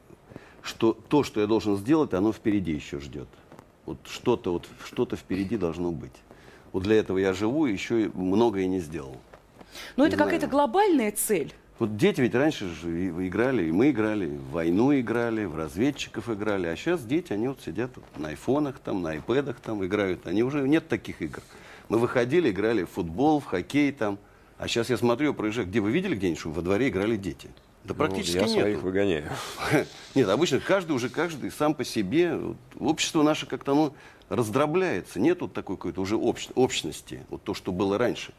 что 0.62 0.94
то, 0.94 1.24
что 1.24 1.42
я 1.42 1.48
должен 1.48 1.78
сделать, 1.78 2.14
оно 2.14 2.32
впереди 2.32 2.74
еще 2.74 3.00
ждет. 3.00 3.28
Вот 3.86 3.98
что-то 4.06 4.54
вот, 4.54 4.68
что 4.84 5.06
впереди 5.16 5.58
должно 5.58 5.92
быть. 5.92 6.14
Вот 6.72 6.84
для 6.84 6.98
этого 6.98 7.18
я 7.18 7.34
живу, 7.34 7.66
и 7.68 7.74
еще 7.74 8.12
многое 8.14 8.68
не 8.68 8.80
сделал. 8.80 9.18
Но 9.96 10.04
не 10.06 10.10
это 10.10 10.18
какая-то 10.18 10.48
глобальная 10.48 11.12
цель. 11.12 11.54
Вот 11.78 11.98
дети 11.98 12.22
ведь 12.22 12.34
раньше 12.34 12.70
же 12.74 13.10
играли, 13.28 13.66
и 13.66 13.72
мы 13.72 13.90
играли, 13.90 14.28
в 14.28 14.52
войну 14.52 14.98
играли, 14.98 15.44
в 15.44 15.58
разведчиков 15.58 16.30
играли, 16.30 16.68
а 16.68 16.76
сейчас 16.78 17.04
дети, 17.04 17.34
они 17.34 17.50
вот 17.50 17.60
сидят 17.62 17.92
вот 17.96 18.06
на 18.18 18.30
айфонах, 18.30 18.80
там, 18.80 19.02
на 19.02 19.10
айпэдах 19.12 19.60
там 19.60 19.86
играют, 19.86 20.26
они 20.26 20.42
уже, 20.42 20.66
нет 20.68 20.88
таких 20.88 21.22
игр. 21.22 21.42
Мы 21.90 22.00
выходили, 22.00 22.50
играли 22.50 22.84
в 22.84 22.92
футбол, 22.92 23.42
в 23.42 23.46
хоккей 23.46 23.92
там, 23.92 24.18
а 24.58 24.70
сейчас 24.70 24.90
я 24.90 24.96
смотрю, 24.96 25.34
проезжаю, 25.34 25.68
где 25.68 25.82
вы 25.82 25.92
видели 25.92 26.16
где-нибудь, 26.16 26.40
чтобы 26.40 26.56
во 26.56 26.62
дворе 26.62 26.88
играли 26.88 27.18
дети? 27.18 27.50
Да 27.84 27.94
ну, 27.94 27.96
практически 27.96 28.38
я 28.38 28.46
нет. 28.46 28.52
своих 28.52 28.82
выгоняю. 28.82 29.30
Нет, 30.16 30.28
обычно 30.28 30.60
каждый 30.60 30.94
уже 30.94 31.08
каждый 31.08 31.52
сам 31.52 31.76
по 31.76 31.84
себе. 31.84 32.40
Общество 32.80 33.22
наше 33.22 33.46
как-то 33.46 33.74
оно 33.74 33.94
раздробляется. 34.28 35.20
Нет 35.20 35.42
вот 35.42 35.54
такой 35.54 35.76
какой-то 35.76 36.02
уже 36.02 36.16
общ, 36.16 36.50
общности, 36.56 37.24
вот 37.30 37.44
то, 37.44 37.54
что 37.54 37.72
было 37.72 38.00
раньше. 38.00 38.34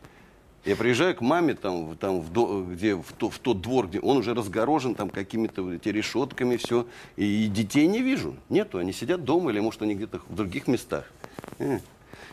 Я 0.66 0.74
приезжаю 0.74 1.14
к 1.14 1.20
маме, 1.20 1.54
там, 1.54 1.96
там 1.96 2.20
в, 2.20 2.32
до, 2.32 2.66
где, 2.68 2.96
в, 2.96 3.12
то, 3.16 3.30
в 3.30 3.38
тот 3.38 3.60
двор, 3.60 3.86
где 3.86 4.00
он 4.00 4.16
уже 4.16 4.34
разгорожен 4.34 4.96
там 4.96 5.10
какими-то 5.10 5.62
вот 5.62 5.74
эти 5.74 5.90
решетками, 5.90 6.56
все. 6.56 6.88
И, 7.14 7.44
и 7.44 7.46
детей 7.46 7.86
не 7.86 8.02
вижу. 8.02 8.34
Нету. 8.48 8.78
Они 8.78 8.92
сидят 8.92 9.22
дома 9.22 9.52
или, 9.52 9.60
может, 9.60 9.82
они 9.82 9.94
где-то 9.94 10.20
в 10.28 10.34
других 10.34 10.66
местах. 10.66 11.04
Э. 11.60 11.78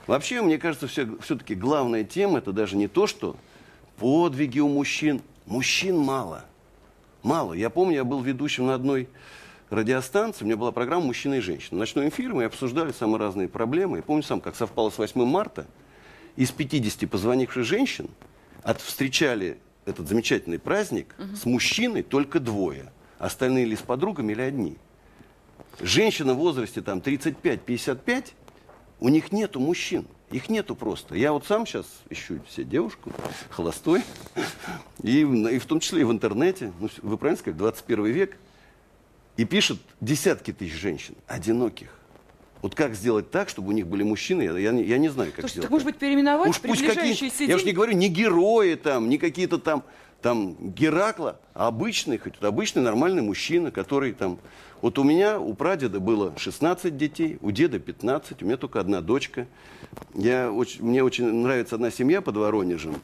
Вообще, 0.08 0.42
мне 0.42 0.58
кажется, 0.58 0.88
все, 0.88 1.08
все-таки 1.22 1.54
главная 1.54 2.04
тема 2.04 2.40
это 2.40 2.52
даже 2.52 2.76
не 2.76 2.88
то, 2.88 3.06
что 3.06 3.36
подвиги 3.98 4.60
у 4.60 4.68
мужчин. 4.68 5.22
Мужчин 5.46 5.96
мало. 6.00 6.46
Мало. 7.22 7.54
Я 7.54 7.70
помню, 7.70 7.98
я 7.98 8.04
был 8.04 8.22
ведущим 8.22 8.66
на 8.66 8.74
одной 8.74 9.10
радиостанции, 9.70 10.44
у 10.44 10.48
меня 10.48 10.58
была 10.58 10.72
программа 10.72 11.06
«Мужчина 11.06 11.36
и 11.36 11.40
женщина». 11.40 11.80
Ночной 11.80 12.10
эфир 12.10 12.34
мы 12.34 12.46
обсуждали 12.46 12.92
самые 12.92 13.20
разные 13.20 13.48
проблемы. 13.48 13.98
Я 13.98 14.04
помню 14.04 14.24
сам, 14.24 14.42
как 14.42 14.56
совпало 14.56 14.90
с 14.90 14.98
8 14.98 15.24
марта. 15.24 15.68
Из 16.36 16.52
50 16.52 17.10
позвонивших 17.10 17.64
женщин 17.64 18.10
от, 18.64 18.82
встречали 18.82 19.58
этот 19.86 20.08
замечательный 20.08 20.60
праздник 20.60 21.16
угу. 21.18 21.36
с 21.36 21.46
мужчиной 21.46 22.04
только 22.04 22.40
двое. 22.40 22.92
Остальные 23.20 23.66
или 23.66 23.76
с 23.76 23.82
подругами, 23.82 24.34
или 24.34 24.42
одни. 24.42 24.78
Женщина 25.80 26.34
в 26.34 26.38
возрасте 26.38 26.82
там 26.82 27.00
35-55, 27.00 28.34
у 29.00 29.10
них 29.10 29.32
нету 29.32 29.60
мужчин. 29.60 30.06
Их 30.32 30.50
нету 30.50 30.76
просто. 30.76 31.16
Я 31.16 31.32
вот 31.32 31.46
сам 31.46 31.66
сейчас 31.68 31.86
ищу 32.10 32.40
себе 32.50 32.66
девушку, 32.66 33.12
холостой, 33.50 34.02
и, 35.04 35.22
и 35.22 35.60
в 35.60 35.66
том 35.66 35.80
числе 35.80 36.02
и 36.02 36.04
в 36.04 36.12
интернете, 36.12 36.74
ну, 36.80 36.90
вы 37.04 37.18
правильно 37.18 37.40
сказали, 37.40 37.60
21 37.60 38.06
век, 38.06 38.38
и 39.38 39.46
пишут 39.46 39.80
десятки 40.02 40.52
тысяч 40.52 40.74
женщин, 40.74 41.16
одиноких. 41.28 42.00
Вот 42.64 42.76
как 42.76 42.96
сделать 42.96 43.30
так, 43.30 43.50
чтобы 43.50 43.68
у 43.68 43.72
них 43.74 43.88
были 43.88 44.04
мужчины, 44.04 44.44
я, 44.44 44.58
я, 44.58 44.72
я 44.72 44.98
не 44.98 45.10
знаю, 45.10 45.32
как 45.32 45.42
Слушайте, 45.42 45.54
сделать. 45.54 45.64
Так, 45.64 45.72
может 45.72 45.86
быть, 45.86 45.98
переименовать 45.98 46.50
Уж 46.50 46.62
пусть 46.62 46.86
какие, 46.86 47.46
Я 47.50 47.58
уж 47.58 47.66
не 47.66 47.74
говорю, 47.74 47.92
не 47.92 48.08
герои 48.08 48.76
там, 48.76 49.10
не 49.10 49.18
какие-то 49.18 49.58
там, 49.58 49.84
там 50.22 50.56
Геракла, 50.72 51.42
а 51.54 51.68
обычный, 51.68 52.18
хоть 52.18 52.42
обычный 52.42 52.82
нормальный 52.82 53.22
мужчина, 53.22 53.70
который 53.70 54.14
там 54.14 54.40
вот 54.80 54.98
у 54.98 55.04
меня, 55.04 55.42
у 55.42 55.54
прадеда 55.54 56.00
было 56.00 56.34
16 56.38 56.96
детей, 56.96 57.38
у 57.42 57.52
деда 57.52 57.80
15, 57.80 58.42
у 58.42 58.46
меня 58.46 58.56
только 58.56 58.80
одна 58.80 59.02
дочка. 59.02 59.46
Я 60.14 60.50
очень, 60.50 60.86
мне 60.86 61.04
очень 61.04 61.26
нравится 61.34 61.76
одна 61.76 61.92
семья 61.92 62.22
под 62.22 62.38
Воронежем. 62.38 62.96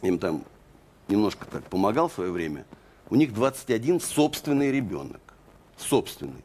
Им 0.00 0.18
там 0.18 0.42
немножко 1.06 1.44
так 1.44 1.64
помогал 1.64 2.08
в 2.08 2.14
свое 2.14 2.30
время. 2.30 2.64
У 3.10 3.16
них 3.16 3.34
21 3.34 4.00
собственный 4.00 4.72
ребенок. 4.72 5.20
Собственный. 5.76 6.42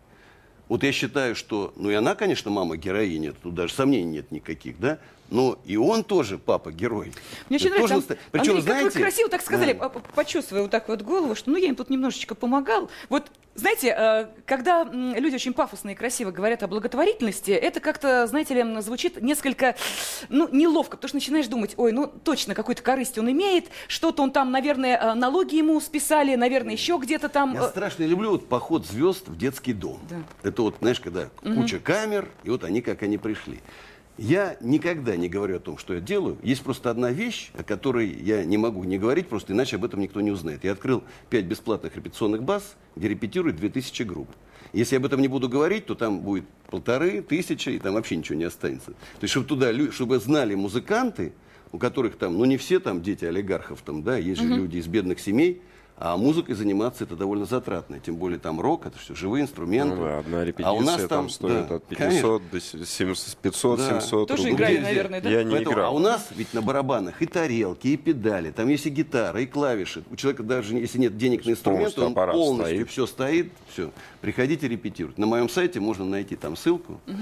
Вот 0.68 0.84
я 0.84 0.92
считаю, 0.92 1.36
что, 1.36 1.74
ну 1.76 1.90
и 1.90 1.94
она, 1.94 2.16
конечно, 2.16 2.50
мама 2.50 2.76
героиня, 2.78 3.34
тут 3.34 3.54
даже 3.54 3.74
сомнений 3.74 4.12
нет 4.12 4.32
никаких, 4.32 4.80
да, 4.80 4.98
но 5.30 5.60
и 5.66 5.78
он 5.78 6.04
тоже 6.04 6.38
папа 6.38 6.72
герой. 6.72 7.12
Мне 7.50 7.58
очень 7.58 7.70
нравится, 7.70 8.02
тоже... 8.02 8.20
Причем, 8.32 8.58
Андрей, 8.58 8.62
знаете... 8.62 8.86
как 8.86 8.96
вы 8.96 9.02
красиво 9.02 9.30
так 9.30 9.42
сказали, 9.42 9.74
да. 9.74 9.90
почувствуя 9.90 10.62
вот 10.62 10.72
так 10.72 10.88
вот 10.88 11.02
голову, 11.02 11.36
что 11.36 11.52
ну 11.52 11.58
я 11.58 11.68
им 11.68 11.76
тут 11.76 11.90
немножечко 11.90 12.36
помогал. 12.36 12.90
Вот 13.10 13.32
знаете, 13.56 13.96
э, 13.98 14.28
когда 14.46 14.84
люди 14.84 15.36
очень 15.36 15.54
пафосно 15.54 15.92
и 15.92 15.96
красиво 15.96 16.32
говорят 16.32 16.62
о 16.64 16.68
благотворительности, 16.68 17.52
это 17.52 17.80
как-то, 17.80 18.28
знаете 18.28 18.54
ли, 18.54 18.82
звучит 18.82 19.22
несколько, 19.22 19.76
ну, 20.28 20.50
неловко, 20.52 20.98
потому 20.98 21.08
что 21.08 21.16
начинаешь 21.16 21.48
думать, 21.48 21.74
ой, 21.78 21.94
ну, 21.94 22.08
точно, 22.08 22.54
какую-то 22.54 22.84
корысть 22.84 23.18
он 23.18 23.32
имеет, 23.32 23.68
что-то 23.88 24.24
он 24.24 24.32
там, 24.32 24.52
наверное, 24.52 24.98
э, 24.98 25.14
налоги 25.14 25.56
ему 25.56 25.80
списали, 25.80 26.36
наверное, 26.36 26.74
еще 26.74 27.00
где-то 27.02 27.30
там. 27.30 27.54
Я 27.54 27.70
страшно 27.70 28.04
люблю 28.04 28.32
вот 28.32 28.50
поход 28.50 28.86
звезд 28.86 29.30
в 29.30 29.38
детский 29.38 29.72
дом. 29.72 30.00
Да. 30.10 30.18
Это 30.50 30.62
вот, 30.62 30.76
знаешь, 30.82 31.00
когда 31.00 31.30
угу. 31.42 31.62
куча 31.62 31.80
камер, 31.80 32.28
и 32.44 32.50
вот 32.50 32.66
они 32.66 32.82
как 32.82 33.04
они 33.04 33.18
пришли. 33.18 33.62
Я 34.18 34.56
никогда 34.62 35.18
не 35.18 35.28
говорю 35.28 35.58
о 35.58 35.60
том, 35.60 35.78
что 35.78 35.94
я 35.94 36.00
делаю. 36.00 36.38
Есть 36.42 36.64
просто 36.64 36.90
одна 36.90 37.12
вещь, 37.12 37.52
о 37.54 37.64
которой 37.64 38.08
я 38.08 38.46
не 38.46 38.58
могу 38.58 38.84
не 38.86 38.98
говорить, 38.98 39.28
просто 39.28 39.52
иначе 39.52 39.76
об 39.76 39.84
этом 39.84 40.00
никто 40.00 40.22
не 40.22 40.32
узнает. 40.32 40.64
Я 40.64 40.72
открыл 40.72 41.04
пять 41.30 41.46
бесплатных 41.46 41.96
репетиционных 41.96 42.44
баз, 42.44 42.78
где 42.96 43.10
репетируют 43.10 43.58
2000 43.58 44.04
групп. 44.04 44.30
Если 44.72 44.96
я 44.96 45.00
об 45.00 45.06
этом 45.06 45.22
не 45.22 45.28
буду 45.28 45.50
говорить, 45.50 45.86
то 45.86 45.96
там 45.96 46.22
будет 46.22 46.46
полторы 46.70 47.22
тысячи, 47.22 47.70
и 47.70 47.80
там 47.80 47.94
вообще 47.96 48.16
ничего 48.16 48.38
не 48.38 48.46
останется. 48.46 48.92
То 48.92 49.24
есть, 49.24 49.32
чтобы 49.32 49.48
туда, 49.48 49.92
чтобы 49.92 50.20
знали 50.20 50.56
музыканты, 50.56 51.34
у 51.72 51.78
которых 51.78 52.18
там, 52.18 52.38
ну 52.38 52.46
не 52.46 52.58
все 52.58 52.80
там 52.80 53.02
дети 53.02 53.26
олигархов, 53.26 53.82
там, 53.82 54.02
да, 54.02 54.18
есть 54.18 54.42
же 54.42 54.48
угу. 54.48 54.56
люди 54.56 54.78
из 54.78 54.88
бедных 54.88 55.20
семей, 55.20 55.62
а 55.98 56.18
музыкой 56.18 56.56
заниматься 56.56 57.06
это 57.06 57.16
довольно 57.16 57.46
затратно. 57.46 58.00
Тем 58.00 58.18
более 58.18 58.38
там 58.38 58.60
рок, 58.60 58.86
это 58.86 59.00
все 59.00 59.16
живые 59.16 59.44
инструменты. 59.44 59.96
Ну, 59.96 60.04
да, 60.04 60.20
одна 60.20 60.44
репетиция 60.44 60.70
а 60.70 60.74
у 60.74 60.82
нас 60.82 60.98
там, 60.98 61.08
там 61.08 61.30
стоит 61.30 61.68
да, 61.68 61.76
от 61.76 61.86
500 61.86 61.98
конечно. 61.98 62.40
до 62.52 62.86
700, 62.86 63.38
500, 63.42 63.78
да. 63.80 64.02
700 64.02 64.28
Тоже 64.28 64.50
рублей. 64.50 64.56
играли, 64.56 64.78
наверное, 64.80 65.22
да? 65.22 65.30
Я 65.30 65.44
не 65.44 65.52
Поэтому, 65.52 65.74
играл. 65.74 65.92
А 65.92 65.96
у 65.96 66.00
нас 66.00 66.28
ведь 66.36 66.54
на 66.54 66.62
барабанах 66.62 67.22
и 67.22 67.26
тарелки, 67.26 67.88
и 67.88 67.96
педали, 67.96 68.52
там 68.52 68.68
есть 68.68 68.86
и 68.86 68.90
гитара, 68.90 69.40
и 69.40 69.46
клавиши. 69.46 70.04
У 70.12 70.18
человека 70.18 70.44
даже 70.44 70.76
если 70.76 70.98
нет 70.98 71.18
денег 71.18 71.46
на 71.46 71.52
инструмент, 71.52 71.98
он 71.98 72.14
полностью 72.14 72.76
стоит. 72.76 72.90
все 72.90 73.08
стоит, 73.08 73.52
все. 73.70 73.92
Приходите 74.20 74.68
репетировать. 74.68 75.18
На 75.18 75.28
моем 75.28 75.48
сайте 75.48 75.80
можно 75.80 76.04
найти 76.04 76.36
там 76.36 76.58
ссылку. 76.58 77.00
Угу. 77.08 77.18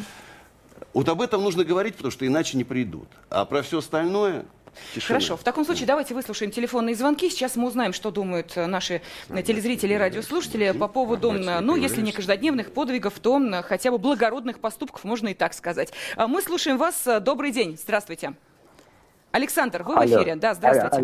Вот 0.96 1.10
об 1.10 1.22
этом 1.22 1.44
нужно 1.44 1.64
говорить, 1.64 1.96
потому 1.96 2.12
что 2.12 2.26
иначе 2.26 2.58
не 2.58 2.64
придут. 2.64 3.08
А 3.30 3.46
про 3.46 3.62
все 3.62 3.80
остальное 3.80 4.46
Тишина. 4.94 5.20
Хорошо, 5.20 5.38
в 5.38 5.44
таком 5.44 5.66
случае 5.66 5.88
давайте 5.88 6.14
выслушаем 6.14 6.52
телефонные 6.52 6.96
звонки. 6.96 7.30
Сейчас 7.30 7.56
мы 7.56 7.68
узнаем, 7.68 7.94
что 7.94 8.12
думают 8.12 8.54
э, 8.56 8.66
наши 8.66 9.02
э, 9.30 9.42
телезрители 9.44 9.94
и 9.94 9.98
радиослушатели 9.98 10.72
по 10.72 10.88
поводу, 10.88 11.32
ну, 11.32 11.76
если 11.76 12.02
не 12.02 12.12
каждодневных 12.12 12.74
подвигов, 12.74 13.20
то 13.20 13.42
хотя 13.64 13.92
бы 13.92 13.98
благородных 13.98 14.60
поступков, 14.60 15.04
можно 15.04 15.30
и 15.30 15.34
так 15.34 15.54
сказать. 15.54 15.94
А 16.16 16.28
мы 16.28 16.42
слушаем 16.42 16.78
вас. 16.78 17.08
Добрый 17.22 17.52
день. 17.52 17.78
Здравствуйте. 17.78 18.34
Александр, 19.32 19.84
вы 19.84 19.96
в 19.96 20.06
эфире. 20.06 20.36
Да, 20.36 20.54
здравствуйте. 20.54 20.98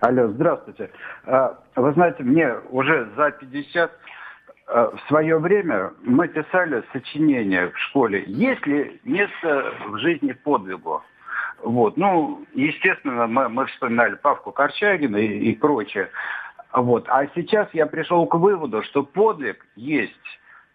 Алло, 0.00 0.22
алло, 0.22 0.28
здравствуйте. 0.28 0.90
А, 1.24 1.58
вы 1.74 1.92
знаете, 1.92 2.22
мне 2.22 2.54
уже 2.70 3.10
за 3.16 3.32
50 3.32 3.90
а, 4.68 4.90
в 4.90 5.00
свое 5.08 5.38
время 5.38 5.92
мы 6.02 6.28
писали 6.28 6.84
сочинения 6.92 7.68
в 7.68 7.78
школе. 7.78 8.22
Есть 8.26 8.64
ли 8.66 9.00
место 9.04 9.72
в 9.88 9.98
жизни 9.98 10.32
подвигу? 10.32 11.02
Вот. 11.62 11.96
Ну, 11.96 12.44
естественно, 12.54 13.26
мы, 13.26 13.48
мы 13.48 13.66
вспоминали 13.66 14.14
Павку 14.14 14.52
Корчагина 14.52 15.16
и, 15.16 15.50
и 15.50 15.54
прочее. 15.54 16.10
Вот. 16.72 17.06
А 17.08 17.26
сейчас 17.34 17.68
я 17.72 17.86
пришел 17.86 18.26
к 18.26 18.34
выводу, 18.34 18.82
что 18.82 19.02
подвиг 19.02 19.64
есть 19.76 20.12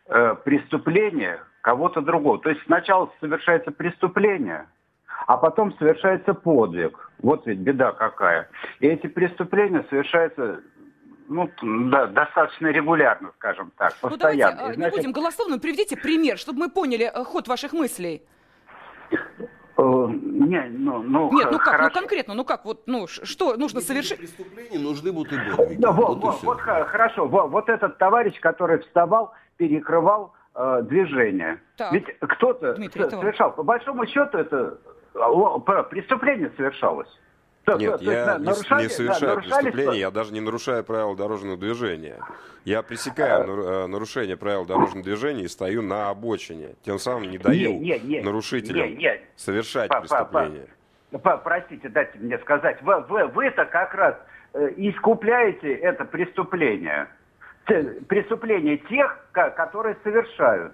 э, 0.08 0.36
преступление 0.44 1.40
кого-то 1.62 2.02
другого. 2.02 2.40
То 2.40 2.50
есть 2.50 2.62
сначала 2.66 3.12
совершается 3.20 3.72
преступление, 3.72 4.68
а 5.28 5.38
потом 5.38 5.74
совершается 5.78 6.34
подвиг. 6.34 7.12
Вот 7.20 7.46
ведь 7.48 7.60
беда 7.60 7.94
какая. 7.94 8.50
И 8.80 8.88
эти 8.88 9.08
преступления 9.08 9.86
совершаются 9.90 10.62
ну, 11.30 11.50
да, 11.90 12.08
достаточно 12.08 12.68
регулярно, 12.68 13.32
скажем 13.38 13.72
так, 13.78 13.96
постоянно. 13.96 14.52
Ну, 14.52 14.58
давайте, 14.58 14.76
Значит, 14.76 14.94
не 14.94 14.98
будем 14.98 15.12
голословно, 15.14 15.58
приведите 15.58 15.96
пример, 15.96 16.38
чтобы 16.38 16.60
мы 16.60 16.70
поняли 16.70 17.10
э, 17.14 17.24
ход 17.24 17.48
ваших 17.48 17.72
мыслей. 17.72 18.24
Э, 19.76 19.82
не, 19.82 20.70
ну, 20.70 21.02
ну, 21.02 21.32
Нет, 21.34 21.50
ну 21.52 21.58
как, 21.58 21.66
ну 21.66 21.72
хорошо. 21.72 21.84
ну 21.94 22.00
конкретно, 22.00 22.34
ну 22.36 22.46
как, 22.46 22.64
вот, 22.64 22.84
ну 22.86 23.08
что 23.08 23.58
нужно 23.58 23.82
совершить? 23.82 24.20
Преступления 24.20 24.78
нужны 24.78 25.12
будут 25.12 25.34
и 25.34 25.56
подвиги. 25.56 25.82
Да, 25.82 25.92
вот, 25.92 26.20
вот, 26.20 26.44
вот, 26.44 26.60
хорошо, 26.60 27.28
вот, 27.28 27.50
вот 27.50 27.70
этот 27.70 27.98
товарищ, 27.98 28.40
который 28.40 28.80
вставал, 28.80 29.34
перекрывал 29.58 30.34
э, 30.54 30.82
движение. 30.84 31.60
Так. 31.78 31.92
Ведь 31.92 32.06
кто-то 32.20 32.76
Дмитрий, 32.76 33.10
совершал, 33.10 33.52
по 33.54 33.64
большому 33.64 34.06
счету, 34.06 34.38
это 34.38 34.78
преступление 35.90 36.52
совершалось. 36.56 37.10
То- 37.66 37.74
то- 37.74 37.78
Нет, 37.78 37.98
то 38.00 38.04
я 38.12 38.26
на- 38.26 38.38
не, 38.40 38.46
нарушали- 38.46 38.82
не 38.84 38.88
да, 38.90 38.94
совершаю 38.94 39.36
нарушались- 39.36 39.64
преступление, 39.64 40.00
я 40.00 40.12
даже 40.12 40.34
не 40.34 40.42
нарушаю 40.42 40.84
правила 40.84 41.16
дорожного 41.16 41.58
движения. 41.58 42.20
Я 42.66 42.82
пресекаю 42.84 43.48
нару- 43.48 43.64
э, 43.66 43.88
нарушение 43.88 44.36
правил 44.38 44.66
дорожного 44.66 45.04
движения 45.04 45.44
и 45.44 45.48
стою 45.48 45.82
на 45.82 46.10
обочине. 46.10 46.76
Тем 46.84 47.00
самым 47.00 47.30
не 47.32 47.38
даю 47.38 47.74
Не, 47.74 47.80
не, 47.80 48.00
не, 48.00 48.22
нарушителям 48.22 48.88
не, 48.90 48.96
не. 48.96 49.22
совершать 49.38 49.90
Па- 49.90 50.02
па- 50.02 50.08
па- 50.08 50.16
преступление. 50.26 50.68
По- 51.24 51.38
Простите, 51.38 51.90
дайте 51.90 52.18
мне 52.20 52.38
сказать. 52.40 52.82
Вы, 52.82 53.00
вы, 53.02 53.28
вы-то 53.28 53.66
как 53.66 53.94
раз 53.94 54.16
э, 54.54 54.70
искупляете 54.78 55.74
это 55.74 56.04
преступление. 56.06 57.08
Преступление 57.66 58.78
тех, 58.78 59.26
ко- 59.32 59.52
которые 59.52 59.96
совершают. 60.04 60.74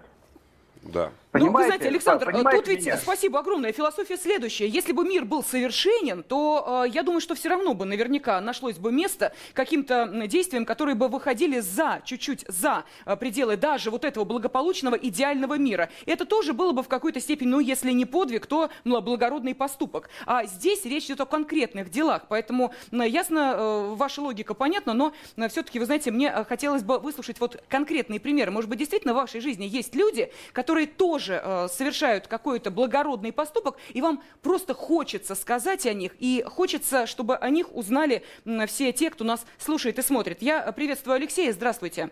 Да. 0.82 1.12
Ну, 1.32 1.40
вы 1.42 1.46
Понимаете? 1.46 1.68
знаете, 1.68 1.88
Александр, 1.90 2.26
Па- 2.26 2.32
понимаете 2.32 2.60
тут 2.62 2.68
ведь 2.70 2.86
меня? 2.88 2.98
спасибо 2.98 3.40
огромное. 3.40 3.72
Философия 3.72 4.18
следующая. 4.18 4.68
Если 4.68 4.94
бы 4.94 5.04
мир 5.08 5.26
был 5.26 5.44
совершенен, 5.44 6.24
то 6.24 6.84
э, 6.88 6.90
я 6.90 7.04
думаю, 7.04 7.22
что 7.22 7.36
все 7.36 7.50
равно 7.50 7.76
бы 7.76 7.86
наверняка 7.86 8.42
нашлось 8.42 8.78
бы 8.78 8.92
место 8.92 9.32
каким-то 9.54 10.08
действиям, 10.26 10.66
которые 10.66 10.96
бы 10.96 11.08
выходили 11.08 11.60
за, 11.60 12.02
чуть-чуть 12.04 12.46
за 12.48 12.84
э, 13.06 13.16
пределы 13.16 13.58
даже 13.58 13.92
вот 13.92 14.06
этого 14.06 14.26
благополучного 14.26 14.96
идеального 14.96 15.54
мира. 15.60 15.92
Это 16.08 16.26
тоже 16.26 16.54
было 16.54 16.72
бы 16.72 16.82
в 16.82 16.88
какой-то 16.88 17.20
степени, 17.20 17.50
ну, 17.50 17.60
если 17.60 17.92
не 17.92 18.06
подвиг, 18.06 18.48
то 18.48 18.72
м, 18.84 19.00
благородный 19.04 19.54
поступок. 19.54 20.10
А 20.26 20.46
здесь 20.48 20.84
речь 20.86 21.06
идет 21.06 21.22
о 21.22 21.28
конкретных 21.28 21.92
делах. 21.92 22.24
Поэтому, 22.28 22.74
ясно, 22.92 23.54
э, 23.56 23.94
ваша 23.94 24.24
логика 24.24 24.56
понятна, 24.56 24.94
но 24.94 25.14
все-таки, 25.50 25.78
вы 25.78 25.86
знаете, 25.86 26.10
мне 26.10 26.34
э, 26.36 26.44
хотелось 26.44 26.82
бы 26.82 26.98
выслушать 26.98 27.40
вот 27.40 27.62
конкретные 27.70 28.20
примеры. 28.20 28.50
Может 28.50 28.68
быть, 28.68 28.80
действительно 28.80 29.14
в 29.14 29.18
вашей 29.18 29.42
жизни 29.42 29.66
есть 29.66 29.94
люди, 29.94 30.32
которые 30.54 30.88
тоже 30.88 31.19
э, 31.28 31.68
совершают 31.68 32.28
какой-то 32.28 32.72
благородный 32.72 33.34
поступок, 33.34 33.76
и 33.90 34.02
вам 34.02 34.22
просто 34.42 34.74
хочется 34.74 35.36
сказать 35.36 35.86
о 35.86 35.94
них, 35.94 36.14
и 36.20 36.44
хочется, 36.48 37.08
чтобы 37.08 37.36
о 37.36 37.50
них 37.50 37.74
узнали 37.76 38.24
все 38.68 38.92
те, 38.94 39.10
кто 39.10 39.24
нас 39.24 39.46
слушает 39.58 40.00
и 40.00 40.02
смотрит. 40.02 40.42
Я 40.42 40.72
приветствую 40.72 41.16
Алексея, 41.16 41.52
здравствуйте. 41.52 42.10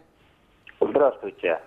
Здравствуйте. 0.79 1.61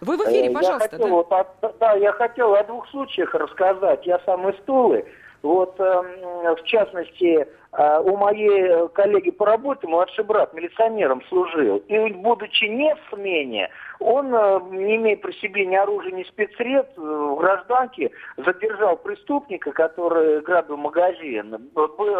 Вы 0.00 0.16
в 0.16 0.20
эфире, 0.20 0.50
Э, 0.50 0.54
пожалуйста. 0.54 0.84
Я 0.84 0.98
хотел, 0.98 1.24
да. 1.28 1.46
вот 1.60 1.76
да, 1.80 1.92
я 1.94 2.12
хотел 2.12 2.54
о 2.54 2.64
двух 2.64 2.88
случаях 2.90 3.34
рассказать. 3.34 4.06
Я 4.06 4.20
сам 4.20 4.48
из 4.48 4.62
Тулы. 4.64 5.04
Вот, 5.42 5.78
эм, 5.78 6.56
в 6.56 6.62
частности, 6.64 7.46
э, 7.72 8.00
у 8.00 8.16
моей 8.16 8.88
коллеги 8.88 9.30
по 9.30 9.46
работе 9.46 9.86
младший 9.86 10.24
брат 10.24 10.52
милиционером 10.52 11.22
служил. 11.28 11.76
И 11.88 12.12
будучи 12.12 12.64
не 12.64 12.94
в 12.94 12.98
смене, 13.14 13.70
он, 14.00 14.34
э, 14.34 14.60
не 14.70 14.96
имея 14.96 15.16
при 15.16 15.32
себе 15.32 15.66
ни 15.66 15.76
оружия, 15.76 16.12
ни 16.12 16.24
спецсредств, 16.24 16.98
э, 16.98 17.00
в 17.00 17.36
гражданке 17.36 18.10
задержал 18.36 18.96
преступника, 18.96 19.72
который 19.72 20.40
грабил 20.40 20.76
магазин. 20.76 21.70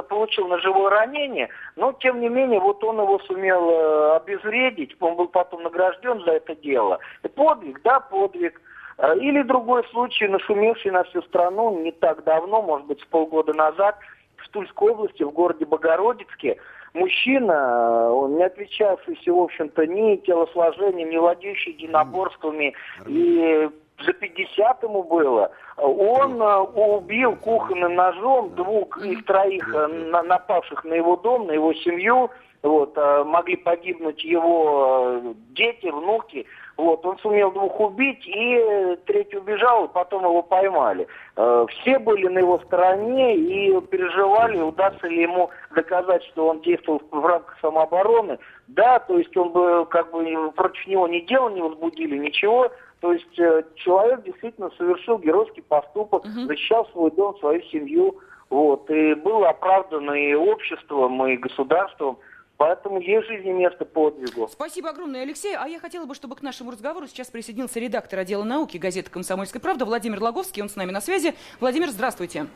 Получил 0.08 0.48
ножевое 0.48 0.90
ранение, 0.90 1.48
но, 1.76 1.92
тем 1.92 2.20
не 2.20 2.28
менее, 2.28 2.60
вот 2.60 2.82
он 2.84 3.00
его 3.00 3.18
сумел 3.20 3.70
э, 3.70 4.16
обезвредить. 4.16 4.96
Он 5.00 5.16
был 5.16 5.28
потом 5.28 5.62
награжден 5.64 6.20
за 6.24 6.32
это 6.32 6.54
дело. 6.56 6.98
Подвиг, 7.34 7.80
да, 7.82 8.00
подвиг. 8.00 8.60
Э, 8.98 9.16
Или 9.18 9.42
другой 9.42 9.84
случай, 9.90 10.26
нашумевший 10.28 10.90
на 10.90 11.04
всю 11.04 11.22
страну 11.22 11.80
не 11.80 11.92
так 11.92 12.24
давно, 12.24 12.62
может 12.62 12.86
быть, 12.86 13.06
полгода 13.08 13.54
назад, 13.54 13.96
в 14.36 14.48
Тульской 14.50 14.92
области, 14.92 15.22
в 15.22 15.30
городе 15.30 15.64
Богородицке, 15.66 16.56
мужчина, 16.94 17.52
э, 17.52 18.10
он 18.10 18.36
не 18.36 18.44
отличавшийся, 18.44 19.32
в 19.32 19.38
общем-то, 19.38 19.86
ни 19.86 20.16
телосложением, 20.16 21.10
ни 21.10 21.16
владеющий 21.16 21.72
единоборствами, 21.72 22.74
и 23.06 23.68
за 24.04 24.12
50 24.12 24.82
ему 24.82 25.02
было. 25.04 25.50
Он 25.76 26.42
э, 26.42 26.56
убил 26.58 27.36
кухонным 27.36 27.94
ножом 27.94 28.54
двух 28.56 28.98
из 29.04 29.24
троих 29.24 29.66
на- 29.68 30.22
напавших 30.22 30.84
на 30.84 30.94
его 30.94 31.16
дом, 31.16 31.46
на 31.46 31.52
его 31.52 31.72
семью. 31.74 32.30
Вот, 32.60 32.96
могли 32.96 33.54
погибнуть 33.54 34.24
его 34.24 35.20
дети, 35.50 35.86
внуки. 35.86 36.44
Вот, 36.78 37.04
он 37.04 37.18
сумел 37.18 37.50
двух 37.50 37.80
убить, 37.80 38.24
и 38.24 38.54
э, 38.54 38.96
третий 39.04 39.36
убежал, 39.36 39.86
и 39.86 39.92
потом 39.92 40.22
его 40.22 40.42
поймали. 40.44 41.08
Э, 41.36 41.66
Все 41.70 41.98
были 41.98 42.28
на 42.28 42.38
его 42.38 42.60
стороне 42.60 43.36
и 43.36 43.80
переживали, 43.80 44.60
удастся 44.60 45.08
ли 45.08 45.22
ему 45.22 45.50
доказать, 45.74 46.22
что 46.26 46.46
он 46.46 46.60
действовал 46.60 47.02
в 47.10 47.26
рамках 47.26 47.58
самообороны. 47.60 48.38
Да, 48.68 49.00
то 49.00 49.18
есть 49.18 49.36
он 49.36 49.50
бы 49.50 49.86
как 49.86 50.12
бы 50.12 50.52
против 50.52 50.86
него 50.86 51.08
ни 51.08 51.18
дело 51.18 51.48
не 51.48 51.62
возбудили, 51.62 52.16
ничего. 52.16 52.70
То 53.00 53.12
есть 53.12 53.38
э, 53.40 53.64
человек 53.74 54.22
действительно 54.22 54.70
совершил 54.78 55.18
геройский 55.18 55.64
поступок, 55.64 56.24
защищал 56.46 56.86
свой 56.92 57.10
дом, 57.10 57.36
свою 57.38 57.60
семью. 57.62 58.20
Вот, 58.50 58.88
и 58.88 59.14
был 59.14 59.44
оправдан 59.44 60.14
и 60.14 60.32
обществом, 60.34 61.26
и 61.26 61.36
государством. 61.36 62.18
Поэтому 62.58 63.00
есть 63.00 63.24
в 63.24 63.28
жизни 63.28 63.52
место 63.52 63.84
подвигу. 63.84 64.48
Спасибо 64.52 64.90
огромное, 64.90 65.22
Алексей. 65.22 65.54
А 65.56 65.68
я 65.68 65.78
хотела 65.78 66.06
бы, 66.06 66.14
чтобы 66.16 66.34
к 66.34 66.42
нашему 66.42 66.72
разговору 66.72 67.06
сейчас 67.06 67.28
присоединился 67.28 67.78
редактор 67.78 68.18
отдела 68.18 68.42
науки 68.42 68.78
газеты 68.78 69.10
«Комсомольская 69.10 69.62
правда» 69.62 69.84
Владимир 69.84 70.20
Логовский. 70.20 70.60
Он 70.60 70.68
с 70.68 70.74
нами 70.74 70.90
на 70.90 71.00
связи. 71.00 71.34
Владимир, 71.60 71.88
здравствуйте. 71.90 72.48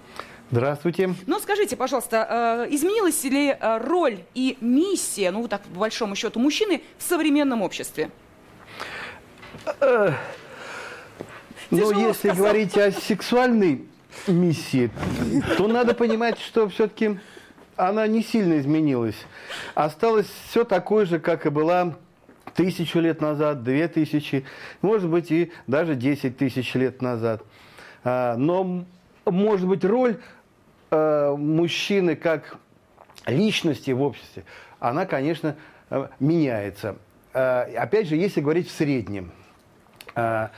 Здравствуйте. 0.50 1.14
Ну, 1.28 1.38
скажите, 1.38 1.76
пожалуйста, 1.76 2.66
э, 2.68 2.74
изменилась 2.74 3.22
ли 3.22 3.50
э, 3.50 3.78
роль 3.78 4.18
и 4.34 4.58
миссия, 4.60 5.30
ну, 5.30 5.46
так, 5.46 5.62
по 5.62 5.78
большому 5.78 6.16
счету, 6.16 6.40
мужчины 6.40 6.82
в 6.98 7.02
современном 7.04 7.62
обществе? 7.62 8.10
Ну, 11.70 11.92
если 11.92 12.30
говорить 12.30 12.76
о 12.76 12.90
сексуальной 12.90 13.86
миссии, 14.26 14.90
то 15.56 15.68
надо 15.68 15.94
понимать, 15.94 16.40
что 16.40 16.68
все-таки 16.68 17.20
она 17.76 18.06
не 18.06 18.22
сильно 18.22 18.58
изменилась. 18.58 19.16
Осталось 19.74 20.26
все 20.48 20.64
такое 20.64 21.06
же, 21.06 21.18
как 21.18 21.46
и 21.46 21.50
была 21.50 21.94
тысячу 22.54 22.98
лет 22.98 23.20
назад, 23.20 23.62
две 23.62 23.88
тысячи, 23.88 24.44
может 24.82 25.08
быть, 25.08 25.30
и 25.30 25.52
даже 25.66 25.94
десять 25.94 26.36
тысяч 26.36 26.74
лет 26.74 27.00
назад. 27.02 27.42
А, 28.04 28.36
Но, 28.36 28.84
может 29.24 29.66
быть, 29.66 29.84
роль 29.84 30.18
э, 30.90 31.34
мужчины 31.36 32.16
как 32.16 32.58
личности 33.26 33.92
в 33.92 34.02
обществе, 34.02 34.44
она, 34.80 35.06
конечно, 35.06 35.56
э, 35.90 36.08
меняется. 36.20 36.96
Э, 37.32 37.74
Опять 37.76 38.08
же, 38.08 38.16
если 38.16 38.40
говорить 38.40 38.68
в 38.68 38.72
среднем. 38.72 39.32
А 40.14 40.50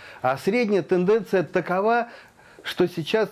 средняя 0.42 0.82
тенденция 0.82 1.44
такова, 1.44 2.08
что 2.64 2.88
сейчас 2.88 3.28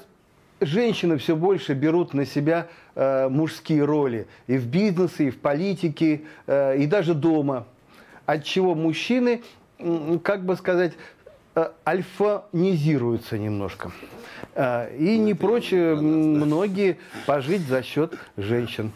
женщины 0.61 1.19
все 1.19 1.35
больше 1.35 1.75
берут 1.75 2.15
на 2.15 2.27
себя 2.27 2.69
э, 2.95 3.29
мужские 3.29 3.85
роли 3.85 4.27
и 4.47 4.57
в 4.57 4.67
бизнесе, 4.67 5.29
и 5.29 5.31
в 5.31 5.39
политике, 5.39 6.23
э, 6.47 6.79
и 6.79 6.87
даже 6.87 7.15
дома. 7.15 7.67
От 8.27 8.45
чего 8.45 8.75
мужчины, 8.75 9.43
как 10.23 10.45
бы 10.45 10.57
сказать, 10.57 10.93
э, 11.55 11.71
альфанизируются 11.87 13.39
немножко. 13.39 13.91
И 14.57 15.19
не 15.19 15.35
прочь 15.35 15.73
многие 15.73 16.99
пожить 17.27 17.63
за 17.63 17.83
счет 17.83 18.15
женщин. 18.37 18.93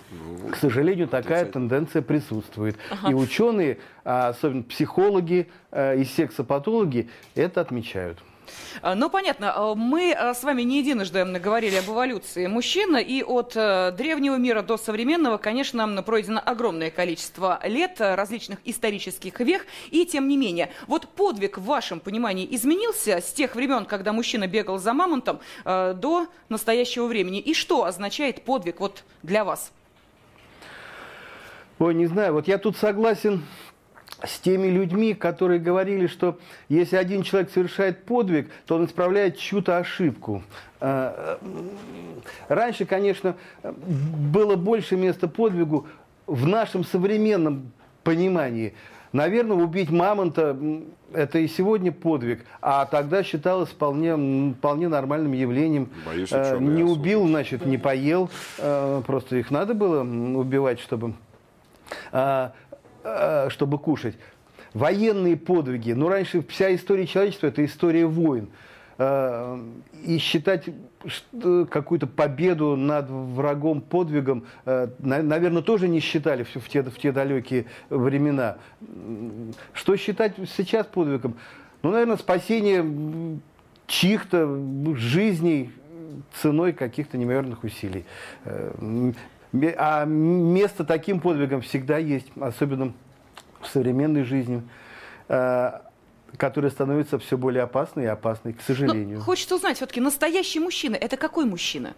К 0.50 0.56
сожалению, 0.56 1.08
такая 1.08 1.46
тенденция 1.46 2.02
присутствует. 2.02 2.76
И 3.08 3.14
ученые, 3.14 3.78
а 4.04 4.28
особенно 4.28 4.64
психологи 4.64 5.48
и 5.72 6.04
сексопатологи, 6.04 7.08
это 7.34 7.60
отмечают. 7.60 8.18
А, 8.82 8.94
Ну, 8.94 9.10
понятно, 9.10 9.52
а, 9.54 9.74
мы 9.74 10.12
а, 10.12 10.34
с 10.34 10.42
вами 10.42 10.62
не 10.62 10.78
единожды 10.78 11.24
говорили 11.24 11.76
об 11.76 11.86
эволюции 11.86 12.46
мужчин, 12.46 12.96
и 12.96 13.22
от 13.22 13.56
э, 13.56 13.92
древнего 13.92 14.36
мира 14.36 14.62
до 14.62 14.76
современного, 14.76 15.38
конечно, 15.38 16.02
пройдено 16.02 16.40
огромное 16.44 16.90
количество 16.90 17.60
лет, 17.64 18.00
э, 18.00 18.14
различных 18.14 18.58
исторических 18.64 19.40
вех, 19.40 19.66
и 19.90 20.04
тем 20.06 20.28
не 20.28 20.36
менее, 20.36 20.70
вот 20.86 21.08
подвиг 21.08 21.58
в 21.58 21.64
вашем 21.64 22.00
понимании 22.00 22.46
изменился 22.50 23.18
с 23.18 23.32
тех 23.32 23.54
времен, 23.54 23.84
когда 23.84 24.12
мужчина 24.12 24.46
бегал 24.46 24.78
за 24.78 24.92
мамонтом, 24.92 25.40
э, 25.64 25.94
до 25.94 26.26
настоящего 26.48 27.06
времени, 27.06 27.40
и 27.40 27.54
что 27.54 27.84
означает 27.84 28.42
подвиг 28.42 28.80
вот 28.80 29.04
для 29.22 29.44
вас? 29.44 29.72
Ой, 31.78 31.94
не 31.94 32.06
знаю, 32.06 32.32
вот 32.32 32.48
я 32.48 32.58
тут 32.58 32.76
согласен 32.76 33.44
с 34.24 34.38
теми 34.40 34.68
людьми, 34.68 35.12
которые 35.14 35.60
говорили, 35.60 36.06
что 36.06 36.38
если 36.68 36.96
один 36.96 37.22
человек 37.22 37.50
совершает 37.50 38.04
подвиг, 38.04 38.48
то 38.66 38.76
он 38.76 38.86
исправляет 38.86 39.36
чью-то 39.38 39.76
ошибку. 39.78 40.42
А, 40.80 41.38
м, 41.42 41.70
Раньше, 42.48 42.84
конечно, 42.86 43.34
было 43.62 44.56
больше 44.56 44.96
места 44.96 45.28
подвигу 45.28 45.86
в 46.26 46.46
нашем 46.46 46.84
современном 46.84 47.72
понимании. 48.04 48.72
Наверное, 49.12 49.56
убить 49.56 49.90
мамонта 49.90 50.56
это 51.12 51.38
и 51.38 51.46
сегодня 51.48 51.92
подвиг, 51.92 52.44
а 52.60 52.84
тогда 52.86 53.22
считалось 53.22 53.70
вполне, 53.70 54.52
вполне 54.54 54.88
нормальным 54.88 55.32
явлением. 55.32 55.88
Боюсь, 56.04 56.30
Э, 56.32 56.58
Не 56.58 56.82
убил, 56.82 57.26
значит, 57.26 57.64
не 57.64 57.78
поел. 57.78 58.28
Э, 58.58 59.00
Просто 59.06 59.36
их 59.36 59.50
надо 59.50 59.74
было 59.74 60.02
убивать, 60.02 60.80
чтобы 60.80 61.14
чтобы 63.50 63.78
кушать. 63.78 64.16
военные 64.74 65.36
подвиги. 65.36 65.92
Ну, 65.92 66.08
раньше 66.08 66.44
вся 66.48 66.74
история 66.74 67.06
человечества– 67.06 67.46
это 67.48 67.64
история 67.64 68.06
войн. 68.06 68.48
Э, 68.98 69.58
и 70.04 70.18
считать 70.18 70.64
какую-то 71.70 72.06
победу 72.06 72.76
над 72.76 73.10
врагом 73.10 73.80
подвигом, 73.80 74.46
э, 74.64 74.88
наверное, 74.98 75.62
тоже 75.62 75.88
не 75.88 76.00
считали 76.00 76.44
в 76.44 76.68
те, 76.68 76.82
в 76.82 76.98
те 76.98 77.12
далекие 77.12 77.66
времена. 77.90 78.56
Что 79.72 79.96
считать 79.96 80.34
сейчас 80.56 80.86
подвигом? 80.86 81.36
Ну, 81.82 81.90
наверное, 81.90 82.16
спасение 82.16 83.38
чьих-то 83.86 84.46
жизней 84.94 85.72
ценой 86.40 86.72
каких-то 86.72 87.18
неимоверных 87.18 87.64
усилий. 87.64 88.04
Э, 89.62 89.74
а 89.78 90.04
место 90.04 90.84
таким 90.84 91.20
подвигам 91.20 91.60
всегда 91.62 91.98
есть, 91.98 92.26
особенно 92.40 92.92
в 93.60 93.66
современной 93.68 94.24
жизни 94.24 94.62
которая 96.36 96.70
становится 96.70 97.18
все 97.18 97.36
более 97.36 97.62
опасной 97.62 98.04
и 98.04 98.06
опасной, 98.06 98.52
к 98.52 98.60
сожалению. 98.60 99.18
Но 99.18 99.24
хочется 99.24 99.56
узнать, 99.56 99.76
все-таки 99.76 100.00
настоящий 100.00 100.60
мужчина– 100.60 100.94
это 101.00 101.16
какой 101.16 101.44
мужчина? 101.44 101.94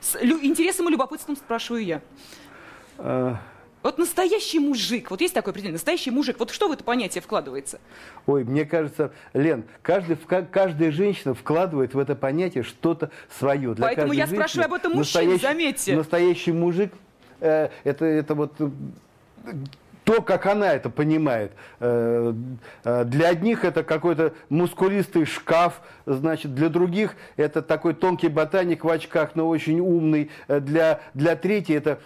С 0.00 0.16
интересом 0.16 0.88
и 0.88 0.92
любопытством 0.92 1.36
спрашиваю 1.36 1.84
я. 1.84 3.40
Вот 3.82 3.96
настоящий 3.96 4.58
мужик, 4.58 5.10
вот 5.10 5.20
есть 5.20 5.32
такое 5.32 5.52
определение, 5.52 5.74
настоящий 5.74 6.10
мужик, 6.10 6.38
вот 6.38 6.50
что 6.50 6.68
в 6.68 6.72
это 6.72 6.84
понятие 6.84 7.22
вкладывается? 7.22 7.80
Ой, 8.26 8.44
мне 8.44 8.66
кажется, 8.66 9.12
Лен, 9.32 9.64
каждый, 9.80 10.16
каждая 10.16 10.90
женщина 10.90 11.34
вкладывает 11.34 11.94
в 11.94 11.98
это 11.98 12.14
понятие 12.14 12.62
что-то 12.62 13.10
свое. 13.38 13.74
Для 13.74 13.86
Поэтому 13.86 14.12
я 14.12 14.26
спрашиваю 14.26 14.66
об 14.66 14.74
этом 14.74 14.92
мужчин, 14.92 15.38
заметьте. 15.38 15.96
Настоящий 15.96 16.52
мужик, 16.52 16.92
э, 17.40 17.70
это, 17.84 18.04
это 18.04 18.34
вот 18.34 18.52
то, 20.10 20.22
как 20.22 20.46
она 20.46 20.72
это 20.72 20.90
понимает. 20.90 21.52
Э, 21.78 22.34
э, 22.82 23.04
для 23.04 23.28
одних 23.28 23.64
это 23.64 23.84
какой-то 23.84 24.34
мускулистый 24.48 25.24
шкаф, 25.24 25.80
значит, 26.04 26.52
для 26.52 26.68
других 26.68 27.14
это 27.36 27.62
такой 27.62 27.94
тонкий 27.94 28.26
ботаник 28.26 28.82
в 28.82 28.88
очках, 28.88 29.36
но 29.36 29.48
очень 29.48 29.78
умный. 29.78 30.28
Э, 30.48 30.58
для, 30.58 30.98
для 31.14 31.36
третьих 31.36 31.76
это 31.76 32.00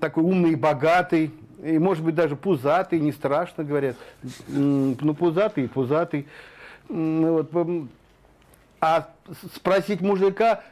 такой 0.00 0.22
умный 0.22 0.52
и 0.52 0.54
богатый, 0.54 1.32
и, 1.64 1.80
может 1.80 2.04
быть, 2.04 2.14
даже 2.14 2.36
пузатый, 2.36 3.00
не 3.00 3.10
страшно, 3.10 3.64
говорят. 3.64 3.96
Ну, 4.46 4.94
пузатый 5.12 5.68
пузатый. 5.68 6.28
Вот. 6.88 7.50
А 8.80 9.08
спросить 9.56 10.00
мужика, 10.00 10.62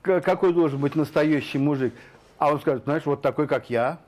какой 0.00 0.54
должен 0.54 0.80
быть 0.80 0.94
настоящий 0.94 1.58
мужик, 1.58 1.92
а 2.38 2.50
он 2.50 2.60
скажет, 2.60 2.84
знаешь, 2.84 3.04
вот 3.04 3.20
такой, 3.20 3.46
как 3.46 3.68
я– 3.68 3.98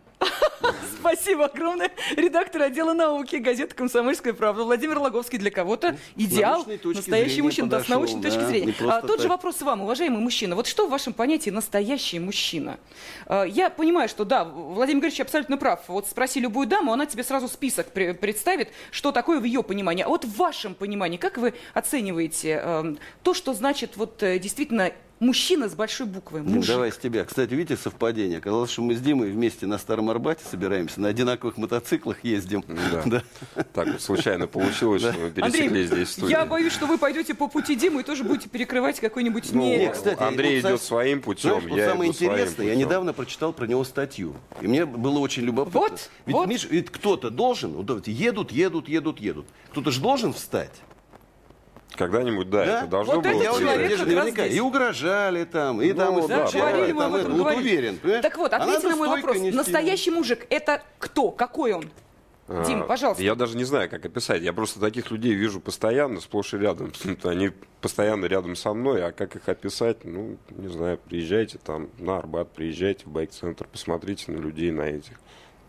Спасибо 1.07 1.45
огромное. 1.45 1.93
Редактор 2.17 2.63
отдела 2.63 2.93
науки 2.93 3.37
газеты 3.37 3.77
«Комсомольская 3.77 4.33
правда» 4.33 4.65
Владимир 4.65 4.99
Логовский 4.99 5.39
для 5.39 5.53
кого-то 5.53 5.97
идеал, 6.17 6.67
настоящий 6.83 7.43
мужчина, 7.43 7.69
да, 7.69 7.85
с 7.85 7.89
научной 7.89 8.21
да, 8.21 8.31
точки 8.31 8.45
зрения. 8.45 8.75
А, 8.81 9.01
тот 9.03 9.13
так. 9.13 9.21
же 9.21 9.29
вопрос 9.29 9.63
вам, 9.63 9.83
уважаемый 9.83 10.19
мужчина. 10.19 10.57
Вот 10.57 10.67
что 10.67 10.89
в 10.89 10.91
вашем 10.91 11.13
понятии 11.13 11.51
настоящий 11.51 12.19
мужчина? 12.19 12.81
А, 13.27 13.45
я 13.45 13.71
понимаю, 13.71 14.09
что 14.09 14.25
да, 14.25 14.45
Владимир 14.45 15.03
Григорьевич 15.03 15.21
абсолютно 15.21 15.57
прав. 15.57 15.85
Вот 15.87 16.09
спроси 16.09 16.41
любую 16.41 16.67
даму, 16.67 16.93
она 16.93 17.07
тебе 17.07 17.23
сразу 17.23 17.47
список 17.47 17.93
представит, 17.93 18.71
что 18.91 19.13
такое 19.13 19.39
в 19.39 19.45
ее 19.45 19.63
понимании. 19.63 20.03
А 20.03 20.09
вот 20.09 20.25
в 20.25 20.37
вашем 20.37 20.75
понимании, 20.75 21.19
как 21.19 21.39
вы 21.39 21.55
оцениваете 21.73 22.61
э, 22.61 22.95
то, 23.23 23.33
что 23.33 23.53
значит 23.55 23.97
вот 23.97 24.25
э, 24.25 24.41
действительно 24.41 24.91
Мужчина 25.19 25.69
с 25.69 25.75
большой 25.75 26.07
буквы. 26.07 26.43
Мужик. 26.43 26.67
Давай 26.67 26.93
с 26.93 26.99
тебя. 26.99 27.25
Кстати, 27.25 27.55
видите 27.55 27.81
совпадение? 27.81 28.39
Казалось, 28.39 28.71
что 28.71 28.83
мы 28.83 28.95
с 28.95 29.01
Димой 29.01 29.31
вместе 29.31 29.67
на 29.67 29.79
Старом 29.79 30.11
Арбате 30.11 30.45
собираемся, 30.45 31.01
на 31.01 31.09
одинаковых 31.09 31.57
мотоциклах 31.57 32.23
ездим. 32.23 32.63
Да. 32.93 33.03
да. 33.07 33.65
Так 33.73 33.89
вот 33.93 34.03
случайно 34.03 34.47
получилось, 34.47 35.03
да. 35.03 35.13
что 35.13 35.23
мы 35.23 35.31
пересеклись 35.31 35.67
Андрей, 35.69 35.87
здесь 35.87 36.09
в 36.09 36.13
студии. 36.13 36.31
Я 36.31 36.45
боюсь, 36.45 36.73
что 36.73 36.87
вы 36.87 36.99
пойдете 36.99 37.35
по 37.35 37.49
пути 37.49 37.77
Димы 37.77 38.03
и 38.03 38.05
тоже 38.05 38.25
будете 38.25 38.51
перекрывать 38.51 39.01
какой-нибудь 39.01 39.53
ну, 39.53 39.63
не... 39.63 39.89
кстати, 39.91 40.23
Андрей 40.23 40.61
вот, 40.61 40.69
идет 40.69 40.83
своим 40.83 41.23
путем, 41.23 41.61
знаешь, 41.61 41.71
вот 41.71 41.81
самое 41.81 42.11
интересное, 42.11 42.67
я 42.67 42.77
недавно 42.77 43.15
прочитал 43.15 43.55
про 43.55 43.67
него 43.67 43.85
статью. 43.85 44.35
И 44.61 44.67
мне 44.67 44.85
было 44.85 45.19
очень 45.19 45.45
любопытно. 45.45 45.81
Вот, 45.81 46.11
ведь, 46.27 46.37
вот. 46.37 46.47
Миш, 46.47 46.67
ведь 46.69 46.91
кто-то 46.91 47.31
должен, 47.31 47.73
вот, 47.73 48.07
едут, 48.07 48.53
едут, 48.53 48.89
едут, 48.89 49.19
едут. 49.19 49.47
Кто-то 49.71 49.91
же 49.91 50.01
должен 50.01 50.35
встать. 50.35 50.73
Когда-нибудь, 51.97 52.51
да, 52.51 52.65
да, 52.65 52.79
это 52.79 52.87
должно 52.87 53.15
вот 53.15 53.25
было 53.25 53.43
этот 53.43 53.59
человек 53.59 53.99
как 53.99 54.07
наверняка 54.07 54.47
и 54.47 54.61
угрожали 54.61 55.45
там, 55.45 55.83
и 55.83 55.93
ну, 55.93 55.99
там, 55.99 56.19
и 56.19 56.29
да, 56.29 56.49
говорили 56.53 56.93
мы 56.93 57.01
там, 57.01 57.15
это, 57.15 57.31
вот 57.31 57.57
уверен, 57.57 57.99
понимаешь? 57.99 58.23
Так 58.23 58.37
вот, 58.37 58.53
ответьте 58.53 58.89
на 58.89 58.97
мой 58.97 59.09
вопрос. 59.09 59.37
Нести. 59.39 59.57
Настоящий 59.57 60.11
мужик, 60.11 60.47
это 60.51 60.83
кто? 60.99 61.31
Какой 61.31 61.73
он? 61.73 61.91
А, 62.49 62.65
Дима, 62.65 62.85
пожалуйста. 62.85 63.23
Я 63.23 63.35
даже 63.35 63.57
не 63.57 63.65
знаю, 63.65 63.91
как 63.91 64.05
описать. 64.05 64.43
Я 64.43 64.53
просто 64.53 64.79
таких 64.79 65.11
людей 65.11 65.35
вижу 65.35 65.61
постоянно, 65.61 66.21
сплошь 66.21 66.55
и 66.55 66.59
рядом. 66.59 66.93
Они 67.25 67.51
постоянно 67.81 68.27
рядом 68.27 68.55
со 68.55 68.73
мной, 68.73 69.05
а 69.05 69.13
как 69.13 69.35
их 69.35 69.49
описать, 69.49 70.05
ну, 70.05 70.37
не 70.51 70.69
знаю, 70.69 70.99
приезжайте 70.99 71.59
там 71.59 71.89
на 71.99 72.19
Арбат, 72.19 72.53
приезжайте 72.53 73.05
в 73.05 73.09
байк-центр, 73.09 73.67
посмотрите 73.67 74.31
на 74.31 74.37
людей, 74.37 74.71
на 74.71 74.83
этих. 74.83 75.19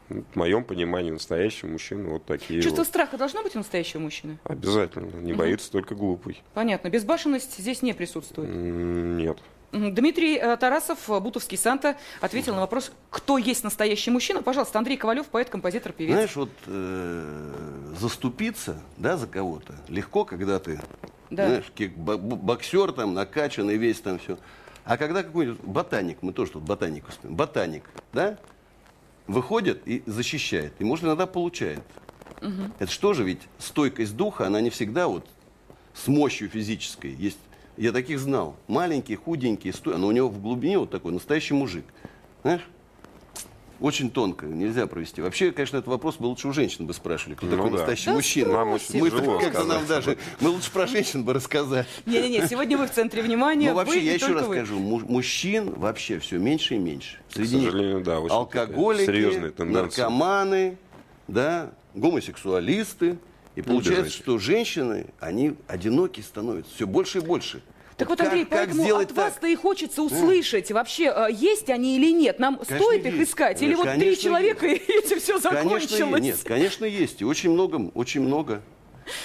В 0.09 0.35
моем 0.35 0.63
понимании 0.63 1.11
настоящий 1.11 1.67
мужчина 1.67 2.09
вот 2.09 2.25
такие. 2.25 2.61
Чувство 2.61 2.81
вот. 2.81 2.87
страха 2.87 3.17
должно 3.17 3.43
быть 3.43 3.55
у 3.55 3.59
настоящего 3.59 3.99
мужчины? 3.99 4.37
Обязательно. 4.43 5.17
Не 5.17 5.33
угу. 5.33 5.39
боится 5.39 5.71
только 5.71 5.95
глупый. 5.95 6.41
Понятно. 6.53 6.89
Безбашенность 6.89 7.57
здесь 7.57 7.81
не 7.81 7.93
присутствует? 7.93 8.49
Нет. 8.49 9.37
Дмитрий 9.73 10.37
э, 10.37 10.55
Тарасов, 10.55 11.09
Бутовский 11.21 11.57
Санта, 11.57 11.97
ответил 12.21 12.55
на 12.55 12.61
вопрос, 12.61 12.91
кто 13.09 13.37
есть 13.37 13.65
настоящий 13.65 14.11
мужчина. 14.11 14.41
Пожалуйста, 14.41 14.79
Андрей 14.79 14.95
Ковалев, 14.95 15.27
поэт, 15.27 15.49
композитор, 15.49 15.91
певец. 15.91 16.13
Знаешь, 16.13 16.35
вот 16.37 16.49
э, 16.67 17.53
заступиться 17.99 18.81
да, 18.95 19.17
за 19.17 19.27
кого-то 19.27 19.75
легко, 19.89 20.23
когда 20.23 20.59
ты 20.59 20.79
да. 21.29 21.47
знаешь, 21.47 21.71
боксер 21.97 22.93
там, 22.93 23.13
накачанный 23.13 23.75
весь 23.75 23.99
там 23.99 24.19
все. 24.19 24.37
А 24.85 24.95
когда 24.95 25.21
какой-нибудь 25.21 25.59
ботаник, 25.61 26.19
мы 26.21 26.31
тоже 26.31 26.53
тут 26.53 26.63
ботаник 26.63 27.09
успеем, 27.09 27.35
ботаник, 27.35 27.83
да, 28.13 28.37
выходит 29.28 29.82
и 29.86 30.03
защищает. 30.05 30.73
И, 30.80 30.84
может, 30.84 31.05
иногда 31.05 31.25
получает. 31.25 31.82
Угу. 32.41 32.71
Это 32.80 32.91
что 32.91 33.13
же 33.13 33.23
ведь 33.23 33.41
стойкость 33.57 34.15
духа, 34.15 34.47
она 34.47 34.61
не 34.61 34.69
всегда 34.69 35.07
вот 35.07 35.25
с 35.93 36.07
мощью 36.07 36.49
физической. 36.49 37.13
Есть, 37.13 37.39
я 37.75 37.91
таких 37.91 38.19
знал. 38.19 38.55
Маленький, 38.67 39.15
худенький, 39.15 39.71
стой, 39.71 39.97
но 39.97 40.07
у 40.07 40.11
него 40.11 40.30
в 40.30 40.41
глубине 40.41 40.80
вот 40.80 40.91
такой 40.91 41.11
настоящий 41.11 41.53
мужик. 41.53 41.86
Знаешь? 42.43 42.67
Очень 43.80 44.09
тонко, 44.09 44.45
нельзя 44.45 44.88
провести. 44.88 45.21
Вообще, 45.21 45.51
конечно, 45.51 45.78
этот 45.78 45.88
вопрос 45.88 46.15
бы 46.17 46.25
лучше 46.25 46.47
у 46.47 46.53
женщин 46.53 46.86
бы 46.86 46.93
спрашивали, 46.93 47.36
кто 47.36 47.45
ну, 47.45 47.55
такой 47.55 47.71
да. 47.71 47.78
настоящий 47.78 48.05
да 48.05 48.13
мужчина. 48.13 48.53
Нам 48.53 48.69
очень 48.71 48.99
мы 48.99 49.09
тяжело 49.09 49.39
как 49.39 49.67
нам 49.67 49.86
даже, 49.86 50.17
мы 50.39 50.49
лучше 50.49 50.71
про 50.71 50.88
женщин 50.88 51.23
бы 51.23 51.34
рассказали. 51.34 51.86
Не-не-не, 52.05 52.47
сегодня 52.47 52.78
вы 52.78 52.88
в 52.88 52.91
центре 52.91 53.21
внимания. 53.21 53.69
Ну, 53.69 53.75
вообще, 53.75 53.99
я 53.99 54.13
еще 54.13 54.34
раз 54.34 54.47
вы. 54.47 54.55
скажу, 54.55 54.80
мужчин 54.80 55.71
вообще 55.73 56.19
все 56.19 56.38
меньше 56.38 56.75
и 56.75 56.78
меньше. 56.80 57.19
Среди 57.30 57.59
К 57.59 57.63
сожалению, 57.65 58.03
да, 58.03 58.17
алкоголики, 58.17 59.61
наркоманы, 59.61 60.78
да, 61.28 61.71
гомосексуалисты. 61.93 63.17
И 63.55 63.61
получается, 63.63 64.11
что 64.11 64.38
женщины, 64.38 65.07
они 65.19 65.55
одиноки 65.67 66.21
становятся 66.21 66.73
все 66.75 66.86
больше 66.86 67.19
и 67.19 67.21
больше. 67.21 67.61
Так 67.97 68.09
вот, 68.09 68.21
Андрей, 68.21 68.45
как, 68.45 68.59
поэтому 68.59 68.87
как 68.87 69.01
от 69.01 69.11
вас-то 69.11 69.47
и 69.47 69.55
хочется 69.55 70.03
услышать, 70.03 70.71
вообще, 70.71 71.05
э, 71.05 71.27
есть 71.31 71.69
они 71.71 71.97
или 71.97 72.11
нет. 72.11 72.37
Нам 72.37 72.57
конечно, 72.57 72.77
стоит 72.77 73.05
их 73.07 73.15
есть. 73.15 73.31
искать? 73.31 73.61
Или 73.63 73.73
конечно, 73.73 73.91
вот 73.91 73.99
три 73.99 74.17
человека, 74.19 74.67
есть. 74.67 74.83
и 74.87 74.91
этим 74.93 75.19
все 75.19 75.39
закончилось? 75.39 75.87
Конечно, 75.89 76.15
нет, 76.17 76.37
конечно, 76.43 76.85
есть. 76.85 77.21
И 77.21 77.25
очень 77.25 77.49
много, 77.49 77.91
очень 77.95 78.21
много. 78.21 78.61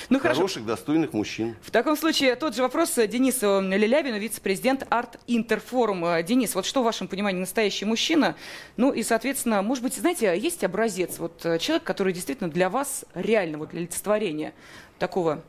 Ну, 0.09 0.19
Хороших, 0.21 0.63
хорошо. 0.63 0.67
достойных 0.67 1.13
мужчин. 1.13 1.57
В 1.61 1.71
таком 1.71 1.97
случае 1.97 2.35
тот 2.37 2.55
же 2.55 2.63
вопрос 2.63 2.95
Денису 2.95 3.61
Лилявину, 3.61 4.19
вице-президент 4.19 4.87
Арт 4.89 5.19
Интерфорум. 5.27 6.07
Э, 6.07 6.23
Денис, 6.23 6.55
вот 6.55 6.65
что 6.65 6.81
в 6.81 6.85
вашем 6.85 7.09
понимании 7.09 7.41
настоящий 7.41 7.85
мужчина? 7.85 8.37
Ну 8.79 8.91
и, 8.93 9.03
соответственно, 9.03 9.61
может 9.61 9.85
быть, 9.85 9.95
знаете, 9.95 10.39
есть 10.39 10.65
образец, 10.65 11.19
вот 11.19 11.45
э, 11.45 11.59
человек, 11.59 11.85
который 11.85 12.15
действительно 12.15 12.51
для 12.51 12.71
вас 12.71 13.05
реально, 13.15 13.59
вот 13.59 13.71
для 13.71 13.81
олицетворения 13.81 14.55
такого 14.99 15.43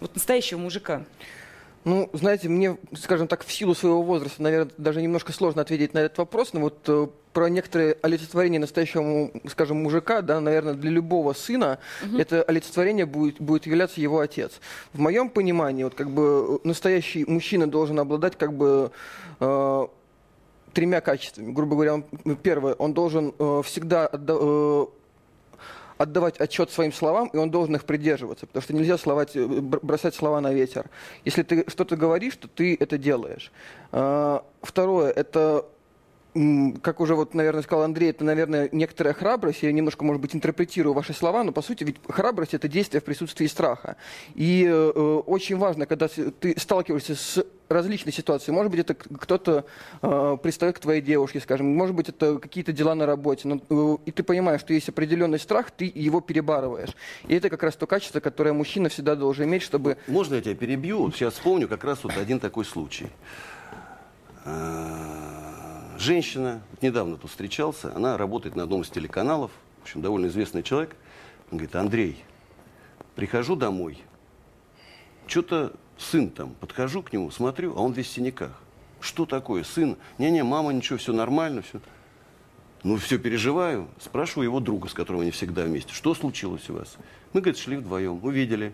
вот 0.00 0.14
настоящего 0.14 0.58
мужика? 0.58 1.04
Ну, 1.84 2.08
знаете, 2.14 2.48
мне, 2.48 2.78
скажем 2.94 3.28
так, 3.28 3.44
в 3.44 3.52
силу 3.52 3.74
своего 3.74 4.02
возраста, 4.02 4.42
наверное, 4.42 4.72
даже 4.78 5.02
немножко 5.02 5.32
сложно 5.32 5.60
ответить 5.60 5.92
на 5.92 5.98
этот 5.98 6.16
вопрос, 6.16 6.54
но 6.54 6.60
вот 6.60 6.78
э, 6.88 7.08
про 7.34 7.50
некоторые 7.50 7.98
олицетворения 8.00 8.58
настоящего, 8.58 9.30
скажем, 9.48 9.82
мужика, 9.82 10.22
да, 10.22 10.40
наверное, 10.40 10.72
для 10.74 10.90
любого 10.90 11.34
сына 11.34 11.78
угу. 12.02 12.16
это 12.16 12.42
олицетворение 12.42 13.04
будет, 13.04 13.38
будет 13.38 13.66
являться 13.66 14.00
его 14.00 14.20
отец. 14.20 14.52
В 14.94 15.00
моем 15.00 15.28
понимании, 15.28 15.84
вот 15.84 15.94
как 15.94 16.08
бы 16.08 16.58
настоящий 16.64 17.26
мужчина 17.26 17.66
должен 17.66 17.98
обладать 17.98 18.36
как 18.36 18.54
бы 18.54 18.90
э, 19.40 19.86
тремя 20.72 21.00
качествами. 21.02 21.52
Грубо 21.52 21.74
говоря, 21.74 21.94
он, 21.94 22.04
первое, 22.42 22.74
он 22.74 22.94
должен 22.94 23.34
э, 23.38 23.62
всегда 23.64 24.06
отда- 24.06 24.38
э, 24.40 24.86
отдавать 25.98 26.38
отчет 26.40 26.70
своим 26.70 26.92
словам, 26.92 27.28
и 27.28 27.36
он 27.36 27.50
должен 27.50 27.74
их 27.76 27.84
придерживаться, 27.84 28.46
потому 28.46 28.62
что 28.62 28.74
нельзя 28.74 28.98
словать, 28.98 29.36
э, 29.36 29.46
бросать 29.46 30.14
слова 30.14 30.40
на 30.40 30.52
ветер. 30.52 30.86
Если 31.24 31.42
ты 31.42 31.64
что-то 31.68 31.96
говоришь, 31.96 32.36
то 32.36 32.48
ты 32.48 32.76
это 32.78 32.98
делаешь. 32.98 33.52
А, 33.92 34.44
второе, 34.62 35.10
это 35.10 35.66
как 36.82 37.00
уже 37.00 37.14
вот, 37.14 37.34
наверное, 37.34 37.62
сказал 37.62 37.84
Андрей, 37.84 38.10
это, 38.10 38.24
наверное, 38.24 38.68
некоторая 38.72 39.14
храбрость. 39.14 39.62
Я 39.62 39.70
немножко, 39.70 40.04
может 40.04 40.20
быть, 40.20 40.34
интерпретирую 40.34 40.92
ваши 40.92 41.12
слова, 41.12 41.44
но, 41.44 41.52
по 41.52 41.62
сути, 41.62 41.84
ведь 41.84 41.96
храбрость— 42.08 42.54
это 42.54 42.66
действие 42.66 43.00
в 43.00 43.04
присутствии 43.04 43.46
страха. 43.46 43.96
И 44.34 44.64
э, 44.66 44.90
очень 45.26 45.56
важно, 45.56 45.86
когда 45.86 46.08
ты 46.08 46.58
сталкиваешься 46.58 47.14
с 47.14 47.46
различные 47.68 48.12
ситуации. 48.12 48.50
Может 48.50 48.72
быть, 48.72 48.80
это 48.80 48.94
кто-то 48.94 49.64
э, 50.02 50.36
пристает 50.42 50.76
к 50.76 50.80
твоей 50.80 51.00
девушке, 51.00 51.38
скажем. 51.38 51.66
Может 51.66 51.94
быть, 51.94 52.08
это 52.08 52.38
какие-то 52.38 52.72
дела 52.72 52.96
на 52.96 53.06
работе. 53.06 53.46
Но, 53.46 53.60
э, 53.70 53.96
и 54.04 54.10
ты 54.10 54.24
понимаешь, 54.24 54.60
что 54.60 54.74
есть 54.74 54.88
определенный 54.88 55.38
страх, 55.38 55.70
ты 55.70 55.90
его 55.94 56.20
перебарываешь. 56.20 56.96
И 57.28 57.34
это 57.34 57.48
как 57.48 57.62
раз 57.62 57.76
то 57.76 57.86
качество, 57.86 58.18
которое 58.18 58.52
мужчина 58.52 58.88
всегда 58.88 59.14
должен 59.14 59.44
иметь, 59.44 59.62
чтобы... 59.62 59.98
Можно 60.08 60.34
я 60.34 60.40
тебя 60.40 60.54
перебью? 60.56 61.12
Сейчас 61.12 61.34
вспомню 61.34 61.68
как 61.68 61.84
раз 61.84 62.02
вот 62.02 62.16
один 62.16 62.40
такой 62.40 62.64
случай. 62.64 63.06
Женщина, 65.98 66.62
недавно 66.80 67.16
тут 67.16 67.30
встречался, 67.30 67.94
она 67.94 68.16
работает 68.16 68.56
на 68.56 68.64
одном 68.64 68.82
из 68.82 68.90
телеканалов, 68.90 69.50
в 69.80 69.82
общем, 69.82 70.02
довольно 70.02 70.26
известный 70.26 70.62
человек. 70.62 70.96
Он 71.50 71.58
говорит, 71.58 71.76
Андрей, 71.76 72.24
прихожу 73.14 73.56
домой, 73.56 73.98
что-то 75.26 75.72
сын 75.96 76.30
там, 76.30 76.54
подхожу 76.54 77.02
к 77.02 77.12
нему, 77.12 77.30
смотрю, 77.30 77.76
а 77.76 77.80
он 77.80 77.92
весь 77.92 78.06
в 78.06 78.10
синяках. 78.10 78.52
Что 79.00 79.26
такое, 79.26 79.64
сын? 79.64 79.96
Не-не, 80.18 80.42
мама, 80.42 80.72
ничего, 80.72 80.98
все 80.98 81.12
нормально, 81.12 81.62
все. 81.62 81.80
Ну, 82.82 82.96
все 82.96 83.18
переживаю. 83.18 83.88
Спрашиваю 83.98 84.44
его 84.44 84.60
друга, 84.60 84.88
с 84.88 84.94
которым 84.94 85.22
они 85.22 85.30
всегда 85.30 85.64
вместе. 85.64 85.92
Что 85.92 86.14
случилось 86.14 86.68
у 86.70 86.74
вас? 86.74 86.96
Мы, 87.32 87.40
говорит, 87.40 87.58
шли 87.58 87.76
вдвоем, 87.76 88.22
увидели. 88.22 88.72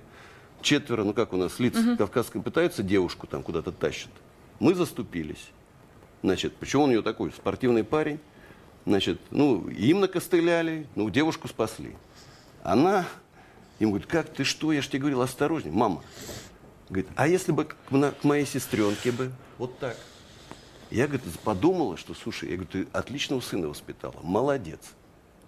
Четверо, 0.63 1.05
ну 1.05 1.15
как 1.15 1.33
у 1.33 1.37
нас, 1.37 1.59
лиц 1.59 1.77
угу. 1.77 1.97
кавказской 1.97 2.43
пытаются 2.43 2.83
девушку 2.83 3.27
там 3.27 3.43
куда-то 3.43 3.73
тащат. 3.73 4.11
Мы 4.59 4.75
заступились. 4.75 5.51
Значит, 6.23 6.55
почему 6.57 6.85
он 6.85 6.91
у 6.91 6.93
нее 6.93 7.03
такой 7.03 7.33
спортивный 7.33 7.85
парень? 7.85 8.19
Значит, 8.87 9.21
ну, 9.31 9.69
им 9.69 10.01
накостыляли, 10.01 10.87
ну, 10.95 11.09
девушку 11.11 11.49
спасли. 11.49 11.97
Она 12.63 13.07
ему 13.79 13.93
говорит, 13.93 14.09
как 14.09 14.29
ты 14.29 14.45
что, 14.45 14.73
я 14.73 14.83
же 14.83 14.89
тебе 14.89 15.01
говорил, 15.01 15.23
осторожней. 15.23 15.71
Мама, 15.71 16.03
говорит, 16.89 17.09
а 17.17 17.27
если 17.27 17.53
бы 17.53 17.65
к, 17.65 17.77
к 17.89 18.25
моей 18.25 18.47
сестренке 18.47 19.13
бы 19.13 19.33
вот 19.59 19.79
так? 19.79 19.97
Я, 20.91 21.07
говорит, 21.07 21.25
подумала, 21.45 21.97
что, 21.97 22.15
слушай, 22.15 22.51
я 22.51 22.57
говорю, 22.57 22.71
ты 22.71 22.87
отличного 22.93 23.41
сына 23.41 23.69
воспитала, 23.69 24.17
молодец. 24.23 24.81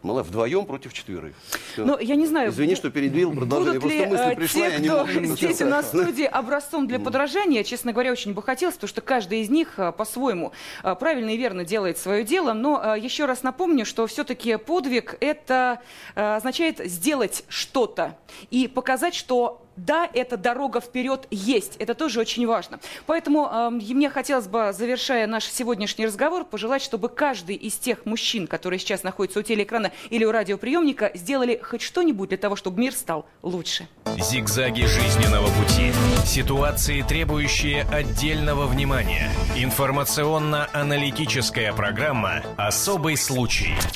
Мало, 0.03 0.25
вдвоем 0.25 0.67
против 0.67 0.93
четверых. 0.93 1.35
Все. 1.73 1.85
Ну, 1.85 1.97
я 1.99 2.17
не 2.17 2.27
знаю. 2.27 2.51
Извини, 2.51 2.75
что 2.75 2.91
передвинул 2.91 3.35
продолжение. 3.37 3.79
Будут 3.79 3.97
ли 3.97 4.07
мысль 4.07 4.23
э, 4.23 4.35
пришла, 4.35 4.71
те, 4.71 4.79
кто 4.79 5.35
здесь 5.37 5.63
у 5.63 5.67
нас 5.67 5.93
в 5.93 6.03
студии 6.03 6.25
образцом 6.25 6.89
для 6.89 6.99
подражания, 6.99 7.63
честно 7.63 7.93
говоря, 7.93 8.11
очень 8.11 8.35
бы 8.35 8.43
хотелось, 8.43 8.75
потому 8.75 8.89
что 8.89 9.01
каждый 9.01 9.43
из 9.43 9.49
них 9.49 9.79
э, 9.79 9.93
по-своему 9.93 10.53
э, 10.83 10.97
правильно 10.97 11.31
и 11.31 11.37
верно 11.37 11.65
делает 11.65 11.99
свое 11.99 12.25
дело. 12.25 12.53
Но 12.53 12.97
еще 12.97 13.27
раз 13.27 13.45
напомню, 13.45 13.87
что 13.87 14.07
все-таки 14.09 14.57
подвиг– 14.57 15.17
это 15.21 15.81
означает 16.15 16.79
сделать 16.79 17.45
что-то 17.49 18.17
и 18.51 18.67
показать, 18.67 19.15
что 19.15 19.62
да, 19.77 20.09
эта 20.13 20.37
дорога 20.37 20.81
вперед 20.81 21.27
есть. 21.31 21.77
Это 21.77 21.95
тоже 21.95 22.19
очень 22.21 22.47
важно. 22.47 22.79
Поэтому 23.07 23.49
э, 23.51 23.71
мне 23.71 24.11
хотелось 24.11 24.47
бы, 24.47 24.73
завершая 24.73 25.27
наш 25.27 25.47
сегодняшний 25.47 26.07
разговор, 26.07 26.45
пожелать, 26.45 26.83
чтобы 26.83 27.09
каждый 27.09 27.57
из 27.57 27.75
тех 27.77 28.07
мужчин, 28.07 28.47
которые 28.47 28.79
сейчас 28.79 29.03
находятся 29.03 29.41
у 29.41 29.43
телеэкрана 29.43 29.91
или 30.11 30.25
у 30.25 30.33
радиоприемника, 30.33 31.11
сделали 31.15 31.61
хоть 31.63 31.83
что-нибудь 31.83 32.29
для 32.29 32.39
того, 32.39 32.57
чтобы 32.57 32.81
мир 32.81 32.95
стал 32.95 33.27
лучше. 33.43 33.89
Зигзаги 34.19 34.85
жизненного 34.85 35.47
пути. 35.47 35.93
Ситуации, 36.27 37.03
требующие 37.03 37.85
отдельного 37.85 38.67
внимания. 38.67 39.31
Информационно-аналитическая 39.57 41.73
программа 41.73 42.43
«Особый 42.57 43.17
случай». 43.17 43.75